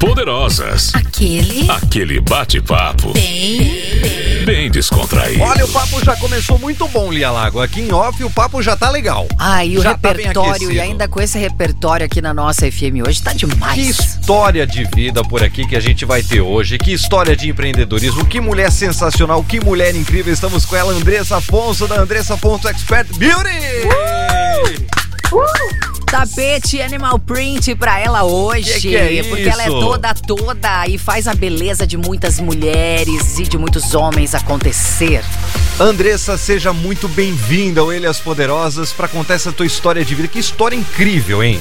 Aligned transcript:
Poderosas. 0.00 0.94
Aquele. 0.94 1.68
Aquele 1.68 2.20
bate-papo. 2.20 3.12
Bem. 3.14 4.44
Bem 4.44 4.70
descontraído. 4.70 5.42
Olha, 5.42 5.64
o 5.64 5.68
papo 5.68 5.98
já 6.04 6.14
começou 6.14 6.56
muito 6.56 6.86
bom, 6.86 7.10
Lia 7.10 7.32
Lago. 7.32 7.60
Aqui 7.60 7.80
em 7.80 7.92
off 7.92 8.22
o 8.22 8.30
papo 8.30 8.62
já 8.62 8.76
tá 8.76 8.90
legal. 8.90 9.26
Ah, 9.36 9.64
e 9.64 9.76
o 9.76 9.82
Já 9.82 9.98
tá 9.98 10.10
repertório, 10.10 10.50
aquecido. 10.52 10.72
e 10.72 10.80
ainda 10.80 11.08
com 11.08 11.20
esse 11.20 11.36
repertório 11.36 12.06
aqui 12.06 12.22
na 12.22 12.32
nossa 12.32 12.70
FM 12.70 13.02
hoje, 13.04 13.20
tá 13.20 13.32
Que 13.32 13.38
demais. 13.44 13.76
história 13.98 14.64
de 14.64 14.84
vida 14.94 15.24
por 15.24 15.42
aqui 15.42 15.66
que 15.66 15.74
a 15.74 15.80
gente 15.80 16.04
vai 16.04 16.22
ter 16.22 16.42
hoje. 16.42 16.78
Que 16.78 16.92
história 16.92 17.34
de 17.34 17.48
empreendedorismo. 17.48 18.24
Que 18.24 18.40
mulher 18.40 18.70
sensacional. 18.70 19.42
Que 19.42 19.58
mulher 19.58 19.96
incrível. 19.96 20.32
Estamos 20.32 20.64
com 20.64 20.76
ela, 20.76 20.92
Andressa 20.92 21.38
Afonso, 21.38 21.88
da 21.88 21.96
Andressa 22.00 22.34
Afonso 22.34 22.68
Expert 22.68 23.08
Beauty. 23.16 23.48
Tapete 26.10 26.80
Animal 26.80 27.18
Print 27.18 27.74
pra 27.74 28.00
ela 28.00 28.24
hoje. 28.24 28.74
Que 28.74 28.80
que 28.80 28.96
é 28.96 29.22
porque 29.24 29.48
ela 29.48 29.62
é 29.62 29.66
toda, 29.66 30.14
toda 30.14 30.86
e 30.86 30.96
faz 30.96 31.28
a 31.28 31.34
beleza 31.34 31.86
de 31.86 31.96
muitas 31.96 32.40
mulheres 32.40 33.38
e 33.38 33.42
de 33.42 33.58
muitos 33.58 33.94
homens 33.94 34.34
acontecer. 34.34 35.22
Andressa, 35.78 36.38
seja 36.38 36.72
muito 36.72 37.06
bem-vinda 37.08 37.82
ao 37.82 37.92
Ilhas 37.92 38.18
Poderosas 38.18 38.92
para 38.92 39.06
contar 39.06 39.34
essa 39.34 39.52
tua 39.52 39.66
história 39.66 40.04
de 40.04 40.14
vida. 40.14 40.28
Que 40.28 40.38
história 40.38 40.74
incrível, 40.74 41.42
hein? 41.42 41.60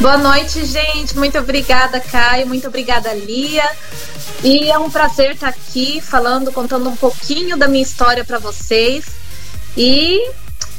Boa 0.00 0.16
noite, 0.16 0.64
gente. 0.64 1.16
Muito 1.16 1.38
obrigada, 1.38 2.00
Caio. 2.00 2.46
Muito 2.46 2.66
obrigada, 2.66 3.12
Lia. 3.12 3.68
E 4.42 4.70
é 4.70 4.78
um 4.78 4.90
prazer 4.90 5.32
estar 5.32 5.48
aqui 5.48 6.00
falando, 6.00 6.50
contando 6.50 6.88
um 6.88 6.96
pouquinho 6.96 7.58
da 7.58 7.68
minha 7.68 7.82
história 7.82 8.24
para 8.24 8.38
vocês. 8.38 9.04
E 9.76 10.18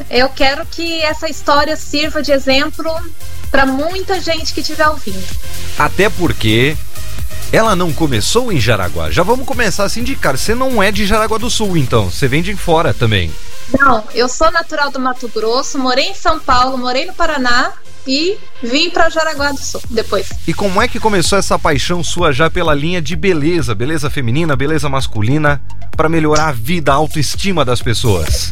eu 0.10 0.30
quero 0.30 0.66
que 0.66 1.02
essa 1.02 1.30
história 1.30 1.76
sirva 1.76 2.22
de 2.22 2.32
exemplo 2.32 2.90
para 3.50 3.66
muita 3.66 4.20
gente 4.20 4.54
que 4.54 4.62
estiver 4.62 4.88
ouvindo. 4.88 5.24
Até 5.77 6.10
porque 6.10 6.77
ela 7.52 7.76
não 7.76 7.91
começou 7.91 8.52
em 8.52 8.60
Jaraguá. 8.60 9.12
Já 9.12 9.24
vamos 9.24 9.46
começar 9.46 9.84
assim 9.84 10.04
de 10.04 10.16
cara. 10.16 10.38
Você 10.38 10.55
não 10.55 10.82
é 10.82 10.91
de 10.91 11.05
Jaraguá 11.05 11.38
do 11.38 11.49
Sul, 11.49 11.76
então. 11.76 12.10
Você 12.10 12.27
vem 12.27 12.41
de 12.41 12.55
fora 12.55 12.93
também. 12.93 13.32
Não, 13.77 14.04
eu 14.13 14.27
sou 14.27 14.52
natural 14.52 14.91
do 14.91 14.99
Mato 14.99 15.27
Grosso, 15.30 15.77
morei 15.77 16.10
em 16.10 16.13
São 16.13 16.40
Paulo, 16.40 16.77
morei 16.77 17.05
no 17.05 17.13
Paraná 17.13 17.71
e 18.05 18.38
vim 18.62 18.90
para 18.90 19.10
Jaraguá 19.10 19.52
do 19.52 19.60
Sul 19.60 19.82
depois. 19.90 20.30
E 20.48 20.54
como 20.54 20.82
é 20.82 20.88
que 20.88 20.99
começou 20.99 21.38
essa 21.38 21.58
paixão 21.58 22.04
sua 22.04 22.32
já 22.32 22.49
pela 22.49 22.74
linha 22.74 23.02
de 23.02 23.15
beleza, 23.15 23.76
beleza 23.76 24.10
feminina, 24.10 24.55
beleza 24.55 24.90
masculina, 24.90 25.62
para 25.96 26.10
melhorar 26.10 26.49
a 26.49 26.52
vida, 26.52 26.91
a 26.91 26.96
autoestima 26.96 27.63
das 27.63 27.82
pessoas? 27.82 28.49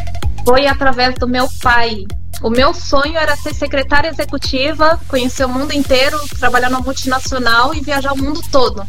Foi 0.49 0.65
através 0.65 1.13
do 1.13 1.27
meu 1.27 1.47
pai. 1.61 2.07
O 2.41 2.49
meu 2.49 2.73
sonho 2.73 3.15
era 3.15 3.35
ser 3.35 3.53
secretária 3.53 4.09
executiva, 4.09 4.99
conhecer 5.07 5.45
o 5.45 5.49
mundo 5.49 5.71
inteiro, 5.73 6.19
trabalhar 6.39 6.71
numa 6.71 6.81
multinacional 6.81 7.75
e 7.75 7.81
viajar 7.81 8.13
o 8.13 8.17
mundo 8.17 8.41
todo. 8.51 8.83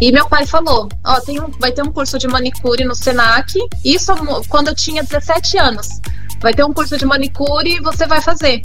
E 0.00 0.12
meu 0.12 0.28
pai 0.28 0.46
falou: 0.46 0.88
Ó, 1.04 1.20
tem 1.22 1.40
um, 1.40 1.50
vai 1.58 1.72
ter 1.72 1.82
um 1.82 1.90
curso 1.90 2.20
de 2.20 2.28
manicure 2.28 2.84
no 2.84 2.94
Senac, 2.94 3.52
isso 3.84 4.12
quando 4.48 4.68
eu 4.68 4.76
tinha 4.76 5.02
17 5.02 5.58
anos. 5.58 5.88
Vai 6.40 6.54
ter 6.54 6.62
um 6.64 6.72
curso 6.72 6.96
de 6.96 7.04
manicure 7.04 7.68
e 7.68 7.80
você 7.80 8.06
vai 8.06 8.20
fazer. 8.20 8.62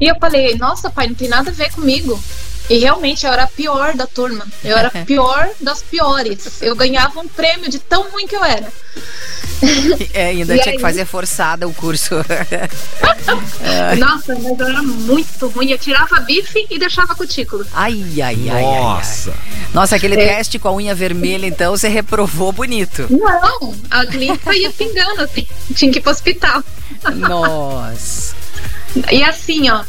E 0.00 0.06
eu 0.06 0.14
falei: 0.20 0.56
Nossa, 0.56 0.88
pai, 0.88 1.08
não 1.08 1.16
tem 1.16 1.28
nada 1.28 1.50
a 1.50 1.52
ver 1.52 1.72
comigo. 1.72 2.22
E 2.70 2.78
realmente 2.78 3.26
eu 3.26 3.32
era 3.32 3.44
a 3.44 3.48
pior 3.48 3.96
da 3.96 4.06
turma. 4.06 4.46
Eu 4.62 4.76
era 4.76 4.88
a 4.88 4.90
pior 5.04 5.50
das 5.60 5.82
piores. 5.82 6.62
Eu 6.62 6.76
ganhava 6.76 7.18
um 7.18 7.26
prêmio 7.26 7.68
de 7.68 7.80
tão 7.80 8.08
ruim 8.12 8.28
que 8.28 8.36
eu 8.36 8.44
era. 8.44 8.70
É, 10.14 10.26
ainda 10.26 10.54
E 10.56 10.60
tinha 10.60 10.72
aí? 10.72 10.76
que 10.76 10.82
fazer 10.82 11.04
forçada 11.04 11.66
o 11.66 11.74
curso. 11.74 12.14
Nossa, 13.98 14.34
mas 14.36 14.58
eu 14.58 14.66
era 14.66 14.82
muito 14.82 15.48
ruim. 15.48 15.70
Eu 15.70 15.78
tirava 15.78 16.20
bife 16.20 16.66
e 16.70 16.78
deixava 16.78 17.14
cutícula. 17.14 17.66
ai, 17.72 18.02
ai, 18.16 18.22
ai, 18.22 18.48
ai, 18.50 18.64
ai. 18.64 18.80
Nossa! 18.80 19.34
Nossa, 19.74 19.96
aquele 19.96 20.14
É. 20.20 20.36
teste 20.36 20.58
com 20.58 20.68
a 20.68 20.74
unha 20.74 20.94
vermelha, 20.94 21.46
então, 21.46 21.76
você 21.76 21.88
reprovou 21.88 22.52
bonito. 22.52 23.06
Não, 23.10 23.74
a 23.90 24.04
limpa 24.04 24.54
ia 24.54 24.70
pingando 24.70 25.22
assim. 25.22 25.46
Tinha 25.74 25.92
que 25.92 25.98
ir 25.98 26.02
pro 26.02 26.10
hospital. 26.12 26.62
Nossa. 27.16 28.34
E 29.10 29.22
assim, 29.22 29.68
ó, 29.70 29.82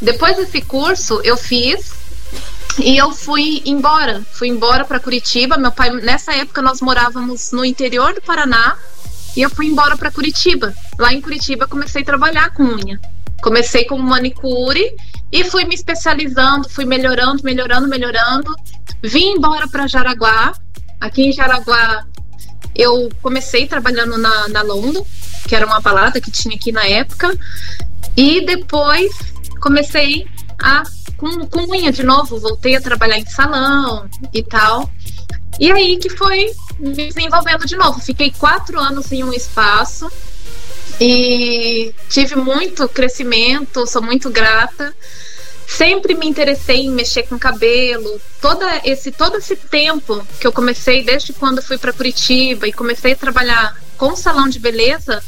depois 0.00 0.36
desse 0.36 0.60
curso 0.62 1.20
eu 1.22 1.36
fiz 1.36 1.92
e 2.78 2.96
eu 2.96 3.12
fui 3.12 3.62
embora. 3.64 4.22
Fui 4.32 4.48
embora 4.48 4.84
para 4.84 4.98
Curitiba. 4.98 5.56
Meu 5.56 5.70
pai, 5.72 5.90
nessa 5.90 6.32
época 6.34 6.60
nós 6.60 6.80
morávamos 6.80 7.52
no 7.52 7.64
interior 7.64 8.12
do 8.14 8.20
Paraná 8.22 8.76
e 9.36 9.42
eu 9.42 9.50
fui 9.50 9.66
embora 9.66 9.96
para 9.96 10.10
Curitiba. 10.10 10.74
Lá 10.98 11.12
em 11.12 11.20
Curitiba 11.20 11.66
comecei 11.66 12.02
a 12.02 12.04
trabalhar 12.04 12.50
com 12.52 12.64
unha. 12.64 13.00
Comecei 13.42 13.84
como 13.84 14.02
manicure 14.02 14.94
e 15.32 15.44
fui 15.44 15.64
me 15.64 15.74
especializando, 15.74 16.68
fui 16.68 16.84
melhorando, 16.84 17.42
melhorando, 17.42 17.88
melhorando. 17.88 18.54
Vim 19.02 19.36
embora 19.36 19.66
para 19.68 19.86
Jaraguá. 19.86 20.52
Aqui 21.00 21.22
em 21.22 21.32
Jaraguá 21.32 22.04
eu 22.74 23.08
comecei 23.22 23.66
trabalhando 23.66 24.18
na, 24.18 24.48
na 24.48 24.62
Londo, 24.62 25.06
que 25.48 25.54
era 25.54 25.66
uma 25.66 25.80
balada 25.80 26.20
que 26.20 26.30
tinha 26.30 26.54
aqui 26.54 26.72
na 26.72 26.86
época. 26.86 27.36
E 28.16 28.44
depois 28.44 29.10
comecei 29.60 30.26
a 30.62 30.82
com, 31.16 31.46
com 31.46 31.70
unha 31.70 31.92
de 31.92 32.02
novo, 32.02 32.40
voltei 32.40 32.76
a 32.76 32.80
trabalhar 32.80 33.18
em 33.18 33.26
salão 33.26 34.08
e 34.32 34.42
tal. 34.42 34.90
E 35.58 35.70
aí 35.70 35.98
que 35.98 36.08
foi 36.08 36.50
me 36.80 36.94
desenvolvendo 36.94 37.66
de 37.66 37.76
novo. 37.76 38.00
Fiquei 38.00 38.32
quatro 38.36 38.80
anos 38.80 39.12
em 39.12 39.22
um 39.22 39.32
espaço 39.32 40.10
e 41.00 41.94
tive 42.08 42.36
muito 42.36 42.88
crescimento, 42.88 43.86
sou 43.86 44.02
muito 44.02 44.30
grata. 44.30 44.94
Sempre 45.66 46.14
me 46.14 46.26
interessei 46.26 46.86
em 46.86 46.90
mexer 46.90 47.24
com 47.24 47.38
cabelo. 47.38 48.20
Toda 48.40 48.80
esse, 48.84 49.12
todo 49.12 49.36
esse 49.36 49.54
tempo 49.54 50.26
que 50.40 50.46
eu 50.46 50.52
comecei, 50.52 51.04
desde 51.04 51.32
quando 51.32 51.62
fui 51.62 51.78
para 51.78 51.92
Curitiba 51.92 52.66
e 52.66 52.72
comecei 52.72 53.12
a 53.12 53.16
trabalhar 53.16 53.76
com 53.96 54.16
salão 54.16 54.48
de 54.48 54.58
beleza, 54.58 55.22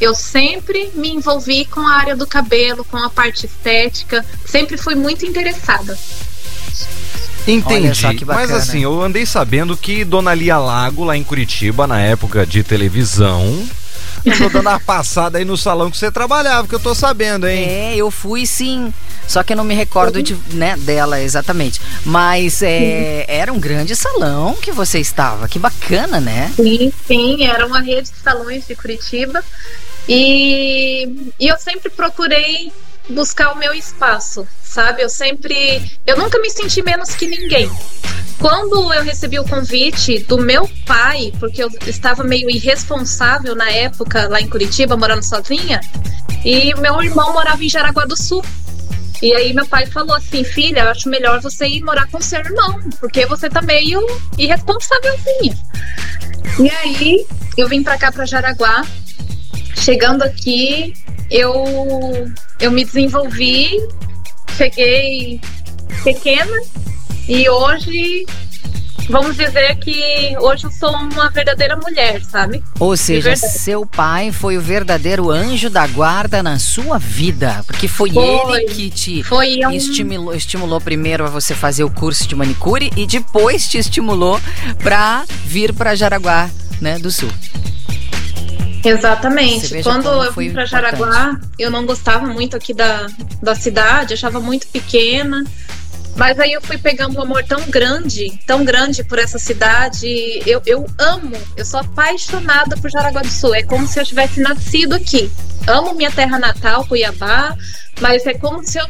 eu 0.00 0.14
sempre 0.14 0.90
me 0.94 1.10
envolvi 1.10 1.64
com 1.64 1.80
a 1.80 1.96
área 1.96 2.14
do 2.14 2.26
cabelo, 2.26 2.84
com 2.84 2.98
a 2.98 3.10
parte 3.10 3.46
estética. 3.46 4.24
Sempre 4.46 4.76
fui 4.76 4.94
muito 4.94 5.26
interessada. 5.26 5.98
Entendi. 7.50 7.86
Olha 7.86 7.94
só 7.94 8.14
que 8.14 8.24
bacana. 8.24 8.46
Mas 8.46 8.56
assim, 8.56 8.82
eu 8.82 9.02
andei 9.02 9.26
sabendo 9.26 9.76
que 9.76 10.04
Dona 10.04 10.34
Lia 10.34 10.58
Lago, 10.58 11.04
lá 11.04 11.16
em 11.16 11.24
Curitiba, 11.24 11.86
na 11.86 12.00
época 12.00 12.46
de 12.46 12.62
televisão, 12.62 13.66
andou 14.26 14.50
dando 14.50 14.68
uma 14.68 14.80
passada 14.80 15.38
aí 15.38 15.44
no 15.44 15.56
salão 15.56 15.90
que 15.90 15.98
você 15.98 16.10
trabalhava, 16.10 16.68
que 16.68 16.74
eu 16.74 16.80
tô 16.80 16.94
sabendo, 16.94 17.48
hein? 17.48 17.64
É, 17.68 17.96
eu 17.96 18.10
fui 18.10 18.46
sim. 18.46 18.92
Só 19.26 19.44
que 19.44 19.52
eu 19.52 19.56
não 19.56 19.62
me 19.62 19.74
recordo 19.74 20.20
de, 20.22 20.36
né, 20.52 20.76
dela 20.76 21.20
exatamente. 21.20 21.80
Mas 22.04 22.62
é, 22.62 23.24
era 23.28 23.52
um 23.52 23.60
grande 23.60 23.94
salão 23.94 24.56
que 24.60 24.72
você 24.72 24.98
estava. 24.98 25.48
Que 25.48 25.58
bacana, 25.58 26.20
né? 26.20 26.52
Sim, 26.56 26.92
sim, 27.06 27.44
era 27.44 27.64
uma 27.64 27.80
rede 27.80 28.10
de 28.10 28.18
salões 28.18 28.66
de 28.66 28.74
Curitiba. 28.74 29.44
E, 30.08 31.32
e 31.38 31.46
eu 31.46 31.56
sempre 31.58 31.90
procurei 31.90 32.72
buscar 33.08 33.52
o 33.52 33.58
meu 33.58 33.72
espaço, 33.72 34.46
sabe? 34.70 35.02
Eu 35.02 35.08
sempre. 35.08 35.82
Eu 36.06 36.16
nunca 36.16 36.38
me 36.38 36.48
senti 36.48 36.82
menos 36.82 37.14
que 37.14 37.26
ninguém. 37.26 37.70
Quando 38.38 38.92
eu 38.94 39.02
recebi 39.02 39.38
o 39.38 39.44
convite 39.44 40.20
do 40.20 40.38
meu 40.38 40.68
pai, 40.86 41.32
porque 41.38 41.62
eu 41.62 41.68
estava 41.86 42.24
meio 42.24 42.48
irresponsável 42.48 43.54
na 43.54 43.70
época 43.70 44.28
lá 44.28 44.40
em 44.40 44.48
Curitiba, 44.48 44.96
morando 44.96 45.22
sozinha, 45.22 45.80
e 46.42 46.72
meu 46.76 47.02
irmão 47.02 47.34
morava 47.34 47.62
em 47.62 47.68
Jaraguá 47.68 48.06
do 48.06 48.16
Sul. 48.16 48.42
E 49.22 49.34
aí 49.34 49.52
meu 49.52 49.66
pai 49.66 49.84
falou 49.84 50.16
assim, 50.16 50.42
filha, 50.42 50.80
eu 50.80 50.88
acho 50.88 51.10
melhor 51.10 51.42
você 51.42 51.66
ir 51.66 51.82
morar 51.82 52.06
com 52.06 52.18
seu 52.22 52.40
irmão, 52.40 52.80
porque 52.98 53.26
você 53.26 53.50
tá 53.50 53.60
meio 53.60 54.00
irresponsávelzinha. 54.38 55.58
E 56.58 56.70
aí 56.70 57.26
eu 57.58 57.68
vim 57.68 57.82
pra 57.82 57.98
cá 57.98 58.10
pra 58.10 58.24
Jaraguá. 58.24 58.86
Chegando 59.76 60.22
aqui, 60.22 60.94
eu 61.30 61.52
eu 62.58 62.70
me 62.70 62.84
desenvolvi, 62.84 63.70
cheguei 64.56 65.40
pequena 66.02 66.56
e 67.28 67.48
hoje 67.48 68.26
vamos 69.10 69.36
dizer 69.36 69.76
que 69.76 70.36
hoje 70.38 70.64
eu 70.64 70.70
sou 70.70 70.90
uma 70.90 71.28
verdadeira 71.30 71.76
mulher, 71.76 72.22
sabe? 72.22 72.62
Ou 72.78 72.96
seja, 72.96 73.34
seu 73.36 73.84
pai 73.84 74.30
foi 74.30 74.56
o 74.56 74.60
verdadeiro 74.60 75.30
anjo 75.30 75.68
da 75.68 75.86
guarda 75.86 76.42
na 76.42 76.58
sua 76.58 76.98
vida. 76.98 77.62
Porque 77.66 77.88
foi, 77.88 78.10
Foi. 78.10 78.62
ele 78.62 78.68
que 78.72 78.90
te 78.90 79.24
um 79.66 79.70
estimulou, 79.72 80.34
estimulou 80.34 80.80
primeiro 80.80 81.24
a 81.24 81.28
você 81.28 81.54
fazer 81.54 81.84
o 81.84 81.90
curso 81.90 82.26
de 82.26 82.34
manicure 82.36 82.90
e 82.96 83.06
depois 83.06 83.68
te 83.68 83.78
estimulou 83.78 84.40
pra 84.78 85.24
vir 85.44 85.72
pra 85.72 85.94
Jaraguá, 85.94 86.48
né, 86.80 86.98
do 86.98 87.10
Sul. 87.10 87.30
Exatamente. 88.84 89.82
Quando 89.82 90.08
eu 90.08 90.32
pra 90.32 90.44
importante. 90.44 90.70
Jaraguá, 90.70 91.40
eu 91.58 91.70
não 91.70 91.84
gostava 91.84 92.26
muito 92.26 92.56
aqui 92.56 92.72
da, 92.72 93.06
da 93.42 93.54
cidade, 93.54 94.14
achava 94.14 94.40
muito 94.40 94.66
pequena. 94.68 95.44
Mas 96.16 96.38
aí 96.40 96.52
eu 96.52 96.60
fui 96.60 96.76
pegando 96.76 97.18
um 97.18 97.22
amor 97.22 97.44
tão 97.44 97.62
grande, 97.68 98.38
tão 98.46 98.64
grande 98.64 99.04
por 99.04 99.18
essa 99.18 99.38
cidade. 99.38 100.42
Eu, 100.44 100.60
eu 100.66 100.86
amo, 100.98 101.36
eu 101.56 101.64
sou 101.64 101.80
apaixonada 101.80 102.76
por 102.76 102.90
Jaraguá 102.90 103.22
do 103.22 103.30
Sul. 103.30 103.54
É 103.54 103.62
como 103.62 103.86
se 103.86 103.98
eu 103.98 104.04
tivesse 104.04 104.40
nascido 104.40 104.94
aqui. 104.94 105.30
Amo 105.66 105.94
minha 105.94 106.10
terra 106.10 106.38
natal, 106.38 106.84
Cuiabá, 106.86 107.56
mas 108.00 108.26
é 108.26 108.34
como 108.34 108.64
se 108.64 108.78
eu 108.78 108.86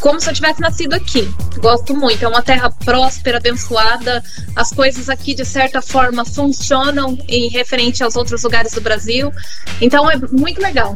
como 0.00 0.20
se 0.20 0.28
eu 0.28 0.34
tivesse 0.34 0.60
nascido 0.60 0.94
aqui. 0.94 1.28
Gosto 1.58 1.94
muito. 1.94 2.24
É 2.24 2.28
uma 2.28 2.42
terra 2.42 2.70
próspera, 2.70 3.38
abençoada. 3.38 4.22
As 4.54 4.70
coisas 4.70 5.08
aqui, 5.08 5.34
de 5.34 5.44
certa 5.44 5.80
forma, 5.82 6.24
funcionam 6.24 7.18
em 7.28 7.48
referente 7.48 8.02
aos 8.02 8.16
outros 8.16 8.42
lugares 8.42 8.72
do 8.72 8.80
Brasil. 8.80 9.32
Então 9.80 10.10
é 10.10 10.16
muito 10.16 10.60
legal. 10.60 10.94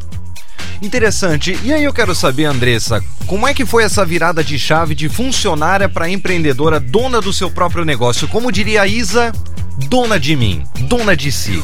Interessante. 0.82 1.58
E 1.62 1.72
aí 1.72 1.84
eu 1.84 1.92
quero 1.92 2.14
saber, 2.14 2.46
Andressa, 2.46 3.04
como 3.26 3.46
é 3.46 3.52
que 3.52 3.66
foi 3.66 3.84
essa 3.84 4.04
virada 4.04 4.42
de 4.42 4.58
chave 4.58 4.94
de 4.94 5.08
funcionária 5.08 5.88
para 5.88 6.08
empreendedora, 6.08 6.80
dona 6.80 7.20
do 7.20 7.32
seu 7.32 7.50
próprio 7.50 7.84
negócio? 7.84 8.26
Como 8.28 8.50
diria 8.50 8.82
a 8.82 8.86
Isa, 8.86 9.30
dona 9.88 10.18
de 10.18 10.34
mim, 10.34 10.64
dona 10.88 11.14
de 11.14 11.30
si. 11.30 11.60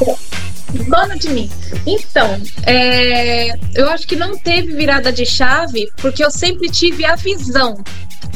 Dona 0.87 1.15
de 1.15 1.29
mim. 1.29 1.49
Então, 1.85 2.41
é, 2.65 3.57
eu 3.73 3.89
acho 3.89 4.07
que 4.07 4.15
não 4.15 4.37
teve 4.37 4.73
virada 4.73 5.11
de 5.11 5.25
chave 5.25 5.89
porque 5.97 6.23
eu 6.23 6.31
sempre 6.31 6.69
tive 6.69 7.05
a 7.05 7.15
visão. 7.15 7.83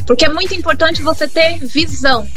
Porque 0.06 0.26
é 0.26 0.30
muito 0.30 0.54
importante 0.54 1.02
você 1.02 1.28
ter 1.28 1.60
visão. 1.60 2.28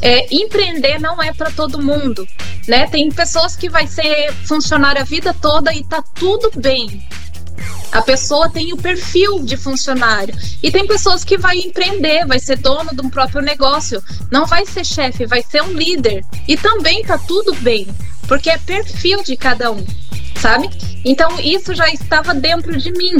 É, 0.00 0.26
empreender 0.34 0.98
não 0.98 1.22
é 1.22 1.32
para 1.32 1.50
todo 1.50 1.80
mundo, 1.80 2.26
né? 2.66 2.88
Tem 2.88 3.08
pessoas 3.10 3.54
que 3.54 3.68
vai 3.68 3.86
ser 3.86 4.32
funcionário 4.44 5.00
a 5.00 5.04
vida 5.04 5.32
toda 5.32 5.72
e 5.72 5.84
tá 5.84 6.02
tudo 6.14 6.50
bem. 6.56 7.06
A 7.92 8.00
pessoa 8.00 8.48
tem 8.48 8.72
o 8.72 8.76
perfil 8.76 9.40
de 9.44 9.56
funcionário. 9.56 10.34
E 10.62 10.70
tem 10.70 10.86
pessoas 10.86 11.24
que 11.24 11.36
vai 11.36 11.58
empreender, 11.58 12.26
vai 12.26 12.38
ser 12.38 12.56
dono 12.56 12.90
de 12.94 13.02
um 13.02 13.10
próprio 13.10 13.42
negócio. 13.42 14.02
Não 14.30 14.46
vai 14.46 14.64
ser 14.64 14.84
chefe, 14.84 15.26
vai 15.26 15.42
ser 15.42 15.62
um 15.62 15.72
líder. 15.72 16.24
E 16.48 16.56
também 16.56 17.02
tá 17.04 17.18
tudo 17.18 17.54
bem, 17.56 17.86
porque 18.26 18.48
é 18.48 18.56
perfil 18.56 19.22
de 19.22 19.36
cada 19.36 19.70
um, 19.70 19.84
sabe? 20.40 20.70
Então 21.04 21.38
isso 21.40 21.74
já 21.74 21.88
estava 21.88 22.34
dentro 22.34 22.76
de 22.76 22.90
mim. 22.92 23.16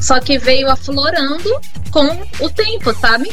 Só 0.00 0.18
que 0.20 0.38
veio 0.38 0.70
aflorando 0.70 1.50
com 1.90 2.06
o 2.40 2.50
tempo, 2.50 2.94
sabe? 2.94 3.30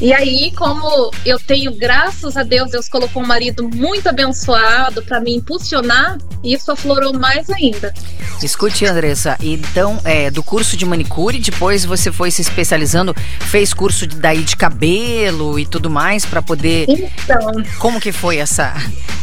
E 0.00 0.12
aí, 0.12 0.52
como 0.56 1.10
eu 1.26 1.40
tenho, 1.40 1.74
graças 1.74 2.36
a 2.36 2.44
Deus, 2.44 2.70
Deus 2.70 2.88
colocou 2.88 3.20
um 3.20 3.26
marido 3.26 3.68
muito 3.68 4.08
abençoado 4.08 5.02
para 5.02 5.20
me 5.20 5.34
impulsionar, 5.34 6.18
isso 6.44 6.70
aflorou 6.70 7.12
mais 7.12 7.50
ainda. 7.50 7.92
Escute, 8.40 8.86
Andressa, 8.86 9.36
então, 9.42 10.00
é, 10.04 10.30
do 10.30 10.42
curso 10.42 10.76
de 10.76 10.86
manicure, 10.86 11.40
depois 11.40 11.84
você 11.84 12.12
foi 12.12 12.30
se 12.30 12.42
especializando, 12.42 13.12
fez 13.40 13.74
curso 13.74 14.06
de, 14.06 14.16
daí 14.16 14.44
de 14.44 14.56
cabelo 14.56 15.58
e 15.58 15.66
tudo 15.66 15.90
mais 15.90 16.24
para 16.24 16.40
poder. 16.40 16.86
Então. 16.88 17.52
Como 17.80 18.00
que 18.00 18.12
foi 18.12 18.36
essa, 18.36 18.74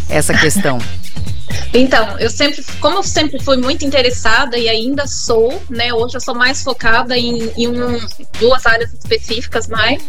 essa 0.09 0.33
questão? 0.33 0.77
Então, 1.73 2.17
eu 2.19 2.29
sempre, 2.29 2.63
como 2.79 2.99
eu 2.99 3.03
sempre 3.03 3.41
fui 3.43 3.57
muito 3.57 3.85
interessada 3.85 4.57
e 4.57 4.69
ainda 4.69 5.05
sou, 5.07 5.61
né? 5.69 5.93
Hoje 5.93 6.15
eu 6.15 6.21
sou 6.21 6.33
mais 6.33 6.63
focada 6.63 7.17
em, 7.17 7.51
em 7.57 7.67
um, 7.67 7.99
duas 8.39 8.65
áreas 8.65 8.93
específicas 8.93 9.67
mais. 9.67 10.01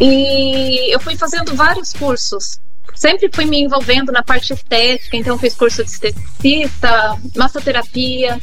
E 0.00 0.92
eu 0.92 0.98
fui 1.00 1.16
fazendo 1.16 1.54
vários 1.54 1.92
cursos. 1.92 2.58
Sempre 2.94 3.28
fui 3.32 3.44
me 3.44 3.60
envolvendo 3.60 4.12
na 4.12 4.22
parte 4.22 4.52
estética, 4.52 5.16
então 5.16 5.38
fiz 5.38 5.54
curso 5.54 5.84
de 5.84 5.90
esteticista, 5.90 7.18
massoterapia, 7.36 8.40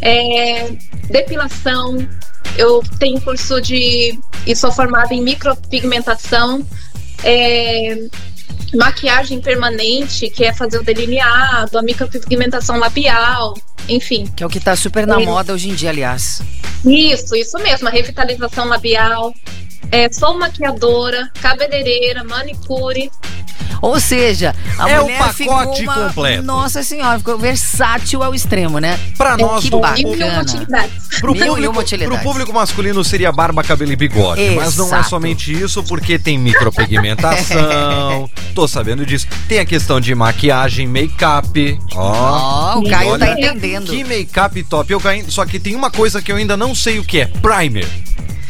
é, 0.00 0.76
depilação. 1.08 1.96
Eu 2.56 2.82
tenho 2.98 3.20
curso 3.20 3.60
de. 3.60 4.18
e 4.46 4.54
sou 4.54 4.70
formada 4.70 5.12
em 5.12 5.22
micropigmentação. 5.22 6.64
É, 7.22 8.06
maquiagem 8.74 9.40
permanente, 9.40 10.28
que 10.30 10.44
é 10.44 10.52
fazer 10.52 10.78
o 10.78 10.84
delineado, 10.84 11.78
a 11.78 11.82
micropigmentação 11.82 12.78
labial, 12.78 13.54
enfim. 13.88 14.26
Que 14.36 14.42
é 14.42 14.46
o 14.46 14.50
que 14.50 14.60
tá 14.60 14.74
super 14.76 15.06
na 15.06 15.20
moda 15.20 15.52
hoje 15.52 15.68
em 15.70 15.74
dia, 15.74 15.90
aliás. 15.90 16.42
Isso, 16.84 17.34
isso 17.34 17.58
mesmo, 17.58 17.88
a 17.88 17.90
revitalização 17.90 18.66
labial. 18.66 19.32
É, 19.90 20.10
sou 20.12 20.38
maquiadora, 20.38 21.30
cabeleireira, 21.40 22.24
manicure. 22.24 23.10
Ou 23.84 24.00
seja, 24.00 24.54
a 24.78 24.88
é 24.88 24.98
mulher 24.98 25.14
o 25.14 25.18
pacote 25.18 25.36
ficou 25.36 25.54
uma... 25.94 26.08
completo. 26.08 26.42
Nossa 26.42 26.82
senhora, 26.82 27.18
ficou 27.18 27.38
versátil 27.38 28.22
ao 28.22 28.34
extremo, 28.34 28.78
né? 28.78 28.98
Pra 29.16 29.36
nós 29.36 29.62
que 29.62 29.68
do 29.68 29.78
bacana. 29.78 30.42
Pro 31.20 31.34
público, 31.34 31.84
pro 32.08 32.18
público 32.20 32.52
masculino 32.52 33.04
seria 33.04 33.30
barba, 33.30 33.62
cabelo 33.62 33.92
e 33.92 33.96
bigode. 33.96 34.50
Mas 34.56 34.76
não 34.76 34.86
é 34.86 34.88
Exato. 34.88 35.10
somente 35.10 35.52
isso, 35.52 35.84
porque 35.84 36.18
tem 36.18 36.38
micropigmentação. 36.38 38.30
tô 38.54 38.66
sabendo 38.66 39.04
disso. 39.04 39.26
Tem 39.46 39.58
a 39.58 39.66
questão 39.66 40.00
de 40.00 40.14
maquiagem, 40.14 40.86
make-up. 40.86 41.78
Ó. 41.94 42.76
Ó, 42.76 42.78
o 42.78 42.88
Caio 42.88 43.18
tá 43.18 43.26
olha 43.26 43.32
entendendo. 43.32 43.90
Que 43.90 44.02
make-up 44.02 44.62
top. 44.64 44.90
Eu 44.92 45.00
Só 45.28 45.44
que 45.44 45.58
tem 45.58 45.74
uma 45.74 45.90
coisa 45.90 46.22
que 46.22 46.32
eu 46.32 46.36
ainda 46.36 46.56
não 46.56 46.74
sei 46.74 46.98
o 46.98 47.04
que 47.04 47.20
é: 47.20 47.26
primer. 47.26 47.86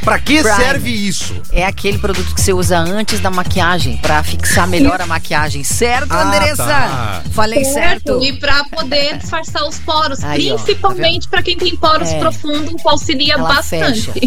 Pra 0.05 0.19
que 0.19 0.43
Primer. 0.43 0.57
serve 0.57 0.91
isso? 0.91 1.24
É 1.53 1.65
aquele 1.65 1.99
produto 1.99 2.35
que 2.35 2.41
você 2.41 2.53
usa 2.53 2.79
antes 2.79 3.21
da 3.21 3.31
maquiagem, 3.31 3.97
pra 3.99 4.23
fixar 4.23 4.67
melhor 4.67 5.01
a 5.01 5.07
maquiagem. 5.07 5.63
Certo, 5.65 6.11
Ah, 6.13 6.23
Andressa? 6.23 6.65
tá. 6.65 7.23
Falei 7.33 7.65
certo. 7.65 8.23
E 8.23 8.33
para 8.33 8.65
poder 8.65 9.19
disfarçar 9.19 9.67
os 9.67 9.79
poros, 9.79 10.23
Aí, 10.25 10.49
tá 10.51 10.55
principalmente 10.57 11.29
para 11.29 11.43
quem 11.43 11.57
tem 11.57 11.77
poros 11.77 12.09
É. 12.11 12.19
profundos, 12.19 12.85
auxilia 12.87 13.35
Ela 13.35 13.55
bastante. 13.55 14.03
fecha. 14.03 14.13
Fecha, 14.13 14.27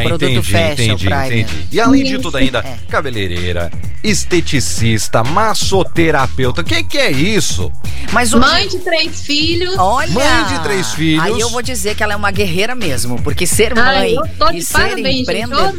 o 0.00 0.02
produto 0.04 0.22
Ah, 0.24 0.30
entendi, 0.30 0.42
fecha, 0.50 0.72
entendi, 0.82 0.92
o 0.92 0.98
primer. 0.98 1.26
entendi. 1.26 1.68
E 1.72 1.80
além 1.80 2.04
de 2.04 2.12
Isso. 2.14 2.22
tudo 2.22 2.36
ainda, 2.36 2.58
É. 2.60 2.76
cabeleireira, 2.88 3.70
esteticista, 4.02 5.22
massoterapeuta. 5.24 6.60
O 6.60 6.64
que, 6.64 6.82
que 6.84 6.98
é 6.98 7.10
isso? 7.10 7.70
Mas 8.12 8.32
hoje... 8.32 8.46
Mãe 8.46 8.68
de 8.68 8.78
três 8.78 9.22
filhos. 9.22 9.74
Olha! 9.78 10.08
Mãe 10.12 10.44
de 10.48 10.62
três 10.62 10.92
filhos. 10.94 11.22
Aí 11.24 11.38
eu 11.40 11.50
vou 11.50 11.62
dizer 11.62 11.94
que 11.94 12.02
ela 12.02 12.12
é 12.12 12.16
uma 12.16 12.30
guerreira 12.30 12.74
mesmo, 12.74 13.20
porque 13.22 13.46
ser 13.46 13.78
Ai, 13.78 14.14
mãe 14.38 14.52
de 14.52 14.58
e 14.58 14.62
ser 14.62 14.72
parabéns, 14.72 15.26
gente. 15.26 15.52
Oh, 15.52 15.72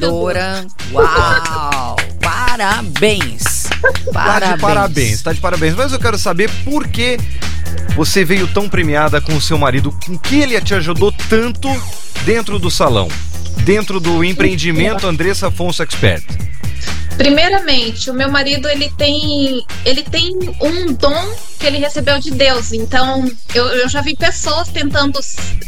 uau! 0.92 1.96
Parabéns! 2.22 3.68
Tá 4.12 4.12
Parabéns! 4.13 4.56
de 4.56 4.62
parabéns, 4.62 5.22
tá 5.22 5.34
de 5.34 5.40
parabéns. 5.40 5.75
Mas 5.75 5.94
eu 5.94 6.00
quero 6.00 6.18
saber 6.18 6.50
por 6.63 6.88
que 6.88 7.18
você 7.96 8.24
veio 8.24 8.48
tão 8.48 8.69
premiada 8.69 9.22
com 9.22 9.36
o 9.36 9.42
seu 9.42 9.57
marido, 9.57 9.92
com 10.06 10.18
que 10.18 10.40
ele 10.40 10.60
te 10.62 10.74
ajudou 10.74 11.12
tanto 11.30 11.69
dentro 12.25 12.60
do 12.60 12.69
salão, 12.69 13.07
dentro 13.63 14.00
do 14.00 14.24
empreendimento 14.24 15.07
Andressa 15.07 15.48
Afonso 15.48 15.84
Expert. 15.84 16.24
Primeiramente, 17.18 18.10
o 18.10 18.13
meu 18.13 18.31
marido 18.31 18.69
ele 18.69 18.90
tem 18.92 19.62
ele 19.84 20.04
tem 20.04 20.34
um 20.62 20.94
dom 20.94 21.36
que 21.60 21.68
ele 21.68 21.78
recebeu 21.78 22.18
de 22.18 22.31
Deus. 22.31 22.72
Então, 22.72 23.30
eu, 23.54 23.66
eu 23.68 23.90
já 23.90 24.00
vi 24.00 24.16
pessoas 24.16 24.69
tentando 24.69 25.19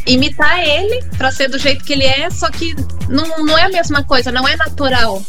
imitar 0.06 0.66
ele 0.66 1.04
para 1.18 1.30
ser 1.30 1.48
do 1.48 1.58
jeito 1.58 1.84
que 1.84 1.92
ele 1.92 2.06
é, 2.06 2.30
só 2.30 2.50
que 2.50 2.74
não, 3.06 3.44
não 3.44 3.58
é 3.58 3.64
a 3.64 3.68
mesma 3.68 4.02
coisa, 4.02 4.32
não 4.32 4.48
é 4.48 4.56
natural. 4.56 5.22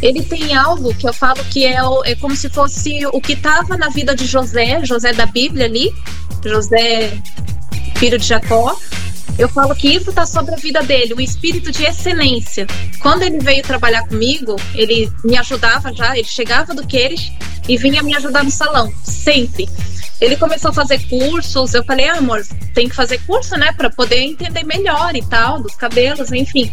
Ele 0.00 0.22
tem 0.22 0.54
algo 0.54 0.94
que 0.94 1.06
eu 1.06 1.12
falo 1.12 1.44
que 1.44 1.66
é, 1.66 1.76
é 2.06 2.14
como 2.14 2.34
se 2.34 2.48
fosse 2.48 3.04
o 3.06 3.20
que 3.20 3.34
estava 3.34 3.76
na 3.76 3.90
vida 3.90 4.14
de 4.14 4.24
José, 4.24 4.82
José 4.82 5.12
da 5.12 5.26
Bíblia 5.26 5.66
ali, 5.66 5.92
José, 6.42 7.12
filho 7.96 8.18
de 8.18 8.26
Jacó. 8.26 8.74
Eu 9.40 9.48
falo 9.48 9.74
que 9.74 9.88
isso 9.88 10.10
está 10.10 10.26
sobre 10.26 10.52
a 10.52 10.58
vida 10.58 10.82
dele, 10.82 11.14
o 11.14 11.20
espírito 11.20 11.72
de 11.72 11.82
excelência. 11.82 12.66
Quando 13.00 13.22
ele 13.22 13.38
veio 13.38 13.62
trabalhar 13.62 14.06
comigo, 14.06 14.54
ele 14.74 15.10
me 15.24 15.34
ajudava 15.38 15.94
já, 15.94 16.14
ele 16.14 16.28
chegava 16.28 16.74
do 16.74 16.86
Queires 16.86 17.32
e 17.66 17.78
vinha 17.78 18.02
me 18.02 18.14
ajudar 18.14 18.44
no 18.44 18.50
salão, 18.50 18.92
sempre. 19.02 19.66
Ele 20.20 20.36
começou 20.36 20.72
a 20.72 20.74
fazer 20.74 20.98
cursos, 21.08 21.72
eu 21.72 21.82
falei, 21.84 22.06
ah, 22.06 22.18
amor, 22.18 22.46
tem 22.74 22.86
que 22.86 22.94
fazer 22.94 23.16
curso, 23.22 23.56
né, 23.56 23.72
para 23.72 23.88
poder 23.88 24.20
entender 24.20 24.62
melhor 24.62 25.16
e 25.16 25.22
tal, 25.22 25.58
dos 25.58 25.74
cabelos, 25.74 26.30
enfim. 26.32 26.70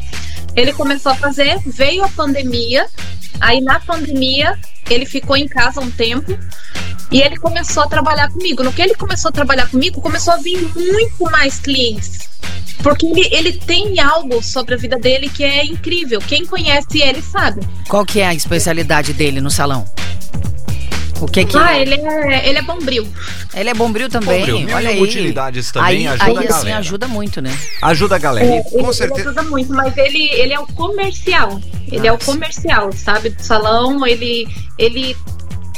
Ele 0.53 0.73
começou 0.73 1.13
a 1.13 1.15
fazer, 1.15 1.57
veio 1.65 2.03
a 2.03 2.09
pandemia, 2.09 2.85
aí 3.39 3.61
na 3.61 3.79
pandemia 3.79 4.59
ele 4.89 5.05
ficou 5.05 5.35
em 5.35 5.47
casa 5.47 5.79
um 5.81 5.89
tempo 5.89 6.37
e 7.11 7.21
ele 7.21 7.37
começou 7.37 7.83
a 7.83 7.87
trabalhar 7.87 8.29
comigo. 8.29 8.63
No 8.63 8.73
que 8.73 8.81
ele 8.81 8.95
começou 8.95 9.29
a 9.29 9.31
trabalhar 9.31 9.67
comigo, 9.69 10.01
começou 10.01 10.33
a 10.33 10.37
vir 10.37 10.61
muito 10.75 11.23
mais 11.31 11.59
clientes. 11.59 12.27
Porque 12.83 13.05
ele, 13.05 13.27
ele 13.31 13.53
tem 13.53 13.99
algo 13.99 14.41
sobre 14.43 14.75
a 14.75 14.77
vida 14.77 14.97
dele 14.97 15.29
que 15.29 15.43
é 15.43 15.65
incrível. 15.65 16.19
Quem 16.19 16.45
conhece 16.45 17.01
ele 17.01 17.21
sabe. 17.21 17.61
Qual 17.87 18.05
que 18.05 18.19
é 18.19 18.27
a 18.27 18.33
especialidade 18.33 19.13
dele 19.13 19.41
no 19.41 19.49
salão? 19.49 19.85
O 21.19 21.25
que 21.25 21.45
que 21.45 21.57
Ah, 21.57 21.77
ele 21.79 21.95
é, 21.95 22.47
ele 22.49 22.59
é 22.59 22.61
bombril. 22.61 23.07
Ele 23.53 23.69
é 23.69 23.73
bombril 23.73 24.07
também, 24.09 24.45
Bombril, 24.45 24.75
olha 24.75 24.89
aí. 24.89 25.01
utilidades 25.01 25.71
também, 25.71 26.07
aí, 26.07 26.07
ajuda 26.07 26.25
aí, 26.25 26.37
a 26.37 26.39
assim, 26.41 26.49
galera. 26.59 26.77
ajuda 26.77 27.07
muito, 27.07 27.41
né? 27.41 27.57
Ajuda 27.81 28.15
a 28.15 28.19
galera. 28.19 28.47
É, 28.47 28.59
E, 28.59 28.63
com 28.63 28.79
ele, 28.79 28.93
certeza. 28.93 29.21
ele 29.21 29.29
ajuda 29.29 29.43
muito, 29.43 29.73
mas 29.73 29.97
ele, 29.97 30.29
ele 30.31 30.53
é 30.53 30.59
o 30.59 30.67
comercial. 30.67 31.59
Ele 31.91 32.05
é 32.07 32.11
o 32.11 32.15
Nossa. 32.15 32.25
comercial, 32.25 32.91
sabe? 32.91 33.29
Do 33.29 33.41
salão, 33.41 34.05
ele, 34.05 34.47
ele 34.77 35.15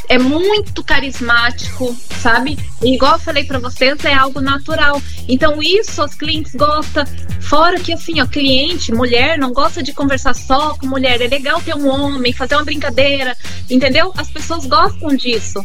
é 0.10 0.18
muito 0.18 0.84
carismático, 0.84 1.96
sabe? 2.22 2.58
E 2.82 2.96
igual 2.96 3.14
eu 3.14 3.20
falei 3.20 3.44
pra 3.44 3.60
vocês, 3.60 4.04
é 4.04 4.14
algo 4.14 4.42
natural. 4.42 5.02
Então 5.28 5.62
isso 5.62 6.04
os 6.04 6.16
clientes 6.16 6.54
gostam. 6.56 7.06
Fora 7.40 7.80
que 7.80 7.94
assim, 7.94 8.20
ó, 8.20 8.26
cliente, 8.26 8.92
mulher, 8.92 9.38
não 9.38 9.54
gosta 9.54 9.82
de 9.84 9.94
conversar 9.94 10.34
só 10.34 10.76
com 10.78 10.88
mulher. 10.88 11.22
É 11.22 11.28
legal 11.28 11.62
ter 11.62 11.76
um 11.76 11.88
homem, 11.88 12.34
fazer 12.34 12.56
uma 12.56 12.66
brincadeira, 12.66 13.38
entendeu? 13.70 14.12
As 14.18 14.30
pessoas 14.30 14.66
gostam 14.66 15.10
disso. 15.16 15.64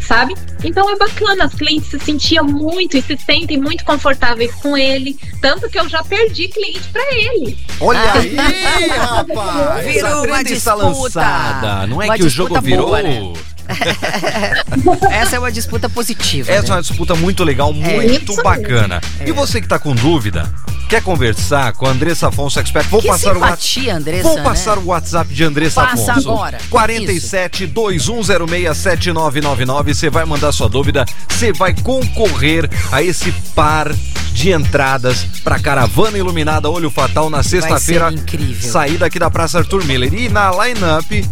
sabe? 0.00 0.34
Então 0.62 0.90
é 0.90 0.96
bacana, 0.96 1.44
as 1.44 1.54
clientes 1.54 1.88
se 1.88 1.98
sentiam 1.98 2.44
muito 2.44 2.96
e 2.96 3.00
se 3.02 3.16
sentem 3.16 3.58
muito 3.58 3.84
confortáveis 3.86 4.54
com 4.56 4.76
ele, 4.76 5.16
tanto 5.40 5.68
que 5.70 5.78
eu 5.78 5.88
já 5.88 6.02
perdi 6.04 6.48
cliente 6.48 6.86
para 6.92 7.02
ele. 7.14 7.56
Olha 7.80 8.12
aí, 8.12 8.36
rapaz! 8.36 9.86
Virou 9.86 10.10
a 10.12 10.22
uma 10.22 10.44
disputa. 10.44 10.74
lançada. 10.74 11.86
Não 11.86 12.02
é 12.02 12.06
Uma 12.06 12.16
que 12.16 12.22
o 12.24 12.28
jogo 12.28 12.60
virou. 12.60 12.86
boa, 12.88 13.02
né? 13.02 13.32
Essa 15.10 15.36
é 15.36 15.38
uma 15.38 15.52
disputa 15.52 15.88
positiva. 15.88 16.50
Essa 16.50 16.66
é 16.66 16.68
né? 16.70 16.74
uma 16.76 16.82
disputa 16.82 17.14
muito 17.14 17.44
legal, 17.44 17.72
muito 17.72 18.32
Isso 18.32 18.42
bacana. 18.42 19.00
É. 19.20 19.28
E 19.28 19.32
você 19.32 19.60
que 19.60 19.68
tá 19.68 19.78
com 19.78 19.94
dúvida, 19.94 20.50
quer 20.88 21.02
conversar 21.02 21.72
com 21.72 21.86
a 21.86 21.90
Andressa 21.90 22.28
Afonso 22.28 22.58
Expert? 22.60 22.88
Vou 22.88 23.00
Que 23.00 23.08
passar 23.08 23.36
o 23.36 23.40
WhatsApp. 23.40 23.62
simpatia, 23.62 23.96
Andressa, 23.96 24.22
Vou 24.22 24.36
né? 24.36 24.42
passar 24.42 24.78
o 24.78 24.86
WhatsApp 24.86 25.34
de 25.34 25.44
Andressa 25.44 25.82
Passa 25.82 26.12
Afonso. 26.12 26.30
agora. 26.30 26.58
47 26.70 27.66
2106 27.66 28.76
7999. 28.76 29.94
Você 29.94 30.10
vai 30.10 30.24
mandar 30.24 30.52
sua 30.52 30.68
dúvida. 30.68 31.04
Você 31.28 31.52
vai 31.52 31.74
concorrer 31.74 32.68
a 32.92 33.02
esse 33.02 33.32
par 33.54 33.92
de 34.32 34.50
entradas 34.50 35.24
para 35.44 35.58
caravana 35.60 36.18
iluminada 36.18 36.68
Olho 36.68 36.90
Fatal 36.90 37.30
na 37.30 37.42
sexta-feira. 37.42 38.12
Saída 38.60 39.06
aqui 39.06 39.18
da 39.18 39.30
Praça 39.30 39.58
Arthur 39.58 39.84
Miller. 39.84 40.12
E 40.12 40.28
na 40.28 40.50
line-up 40.50 41.24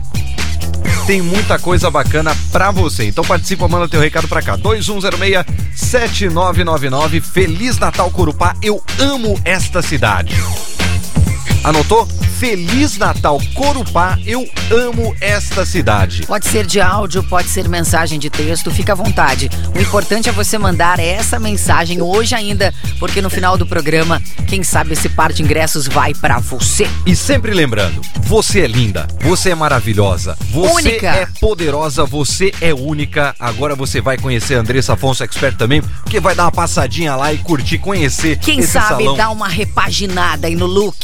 tem 1.06 1.22
muita 1.22 1.58
coisa 1.58 1.90
bacana 1.90 2.34
pra 2.50 2.70
você. 2.70 3.04
Então 3.04 3.22
participa, 3.24 3.68
manda 3.68 3.88
teu 3.88 4.00
recado 4.00 4.26
pra 4.28 4.40
cá. 4.42 4.58
2106-7999. 4.58 7.20
Feliz 7.20 7.78
Natal 7.78 8.10
Corupá. 8.10 8.54
Eu 8.62 8.82
amo 8.98 9.38
esta 9.44 9.82
cidade. 9.82 10.34
Anotou? 11.64 12.08
Feliz 12.40 12.98
Natal 12.98 13.40
Corupá. 13.54 14.18
Eu 14.26 14.48
amo 14.68 15.14
esta 15.20 15.64
cidade. 15.64 16.26
Pode 16.26 16.48
ser 16.48 16.66
de 16.66 16.80
áudio, 16.80 17.22
pode 17.22 17.48
ser 17.48 17.68
mensagem 17.68 18.18
de 18.18 18.28
texto, 18.28 18.68
fica 18.68 18.92
à 18.92 18.96
vontade. 18.96 19.48
O 19.72 19.80
importante 19.80 20.28
é 20.28 20.32
você 20.32 20.58
mandar 20.58 20.98
essa 20.98 21.38
mensagem 21.38 22.02
hoje 22.02 22.34
ainda, 22.34 22.74
porque 22.98 23.22
no 23.22 23.30
final 23.30 23.56
do 23.56 23.64
programa, 23.64 24.20
quem 24.48 24.64
sabe 24.64 24.94
esse 24.94 25.08
par 25.08 25.32
de 25.32 25.40
ingressos 25.40 25.86
vai 25.86 26.12
pra 26.14 26.40
você. 26.40 26.88
E 27.06 27.14
sempre 27.14 27.54
lembrando, 27.54 28.00
você 28.22 28.62
é 28.62 28.66
linda, 28.66 29.06
você 29.20 29.50
é 29.50 29.54
maravilhosa, 29.54 30.36
você 30.50 30.74
Única. 30.74 31.08
é 31.10 31.26
poderosa, 31.38 32.04
você 32.04 32.52
é 32.60 32.74
única. 32.74 33.36
Agora 33.38 33.76
você 33.76 34.00
vai 34.00 34.18
conhecer 34.18 34.56
a 34.56 34.60
Andressa 34.60 34.94
Afonso 34.94 35.22
Expert 35.22 35.56
também, 35.56 35.80
porque 35.80 36.18
vai 36.18 36.34
dar 36.34 36.46
uma 36.46 36.52
passadinha 36.52 37.14
lá 37.14 37.32
e 37.32 37.38
curtir, 37.38 37.78
conhecer 37.78 38.36
Quem 38.40 38.62
sabe 38.62 39.04
salão 39.04 39.16
dar 39.16 39.30
uma 39.30 39.46
repaginada 39.46 40.48
aí 40.48 40.56
no 40.56 40.66
look. 40.66 40.96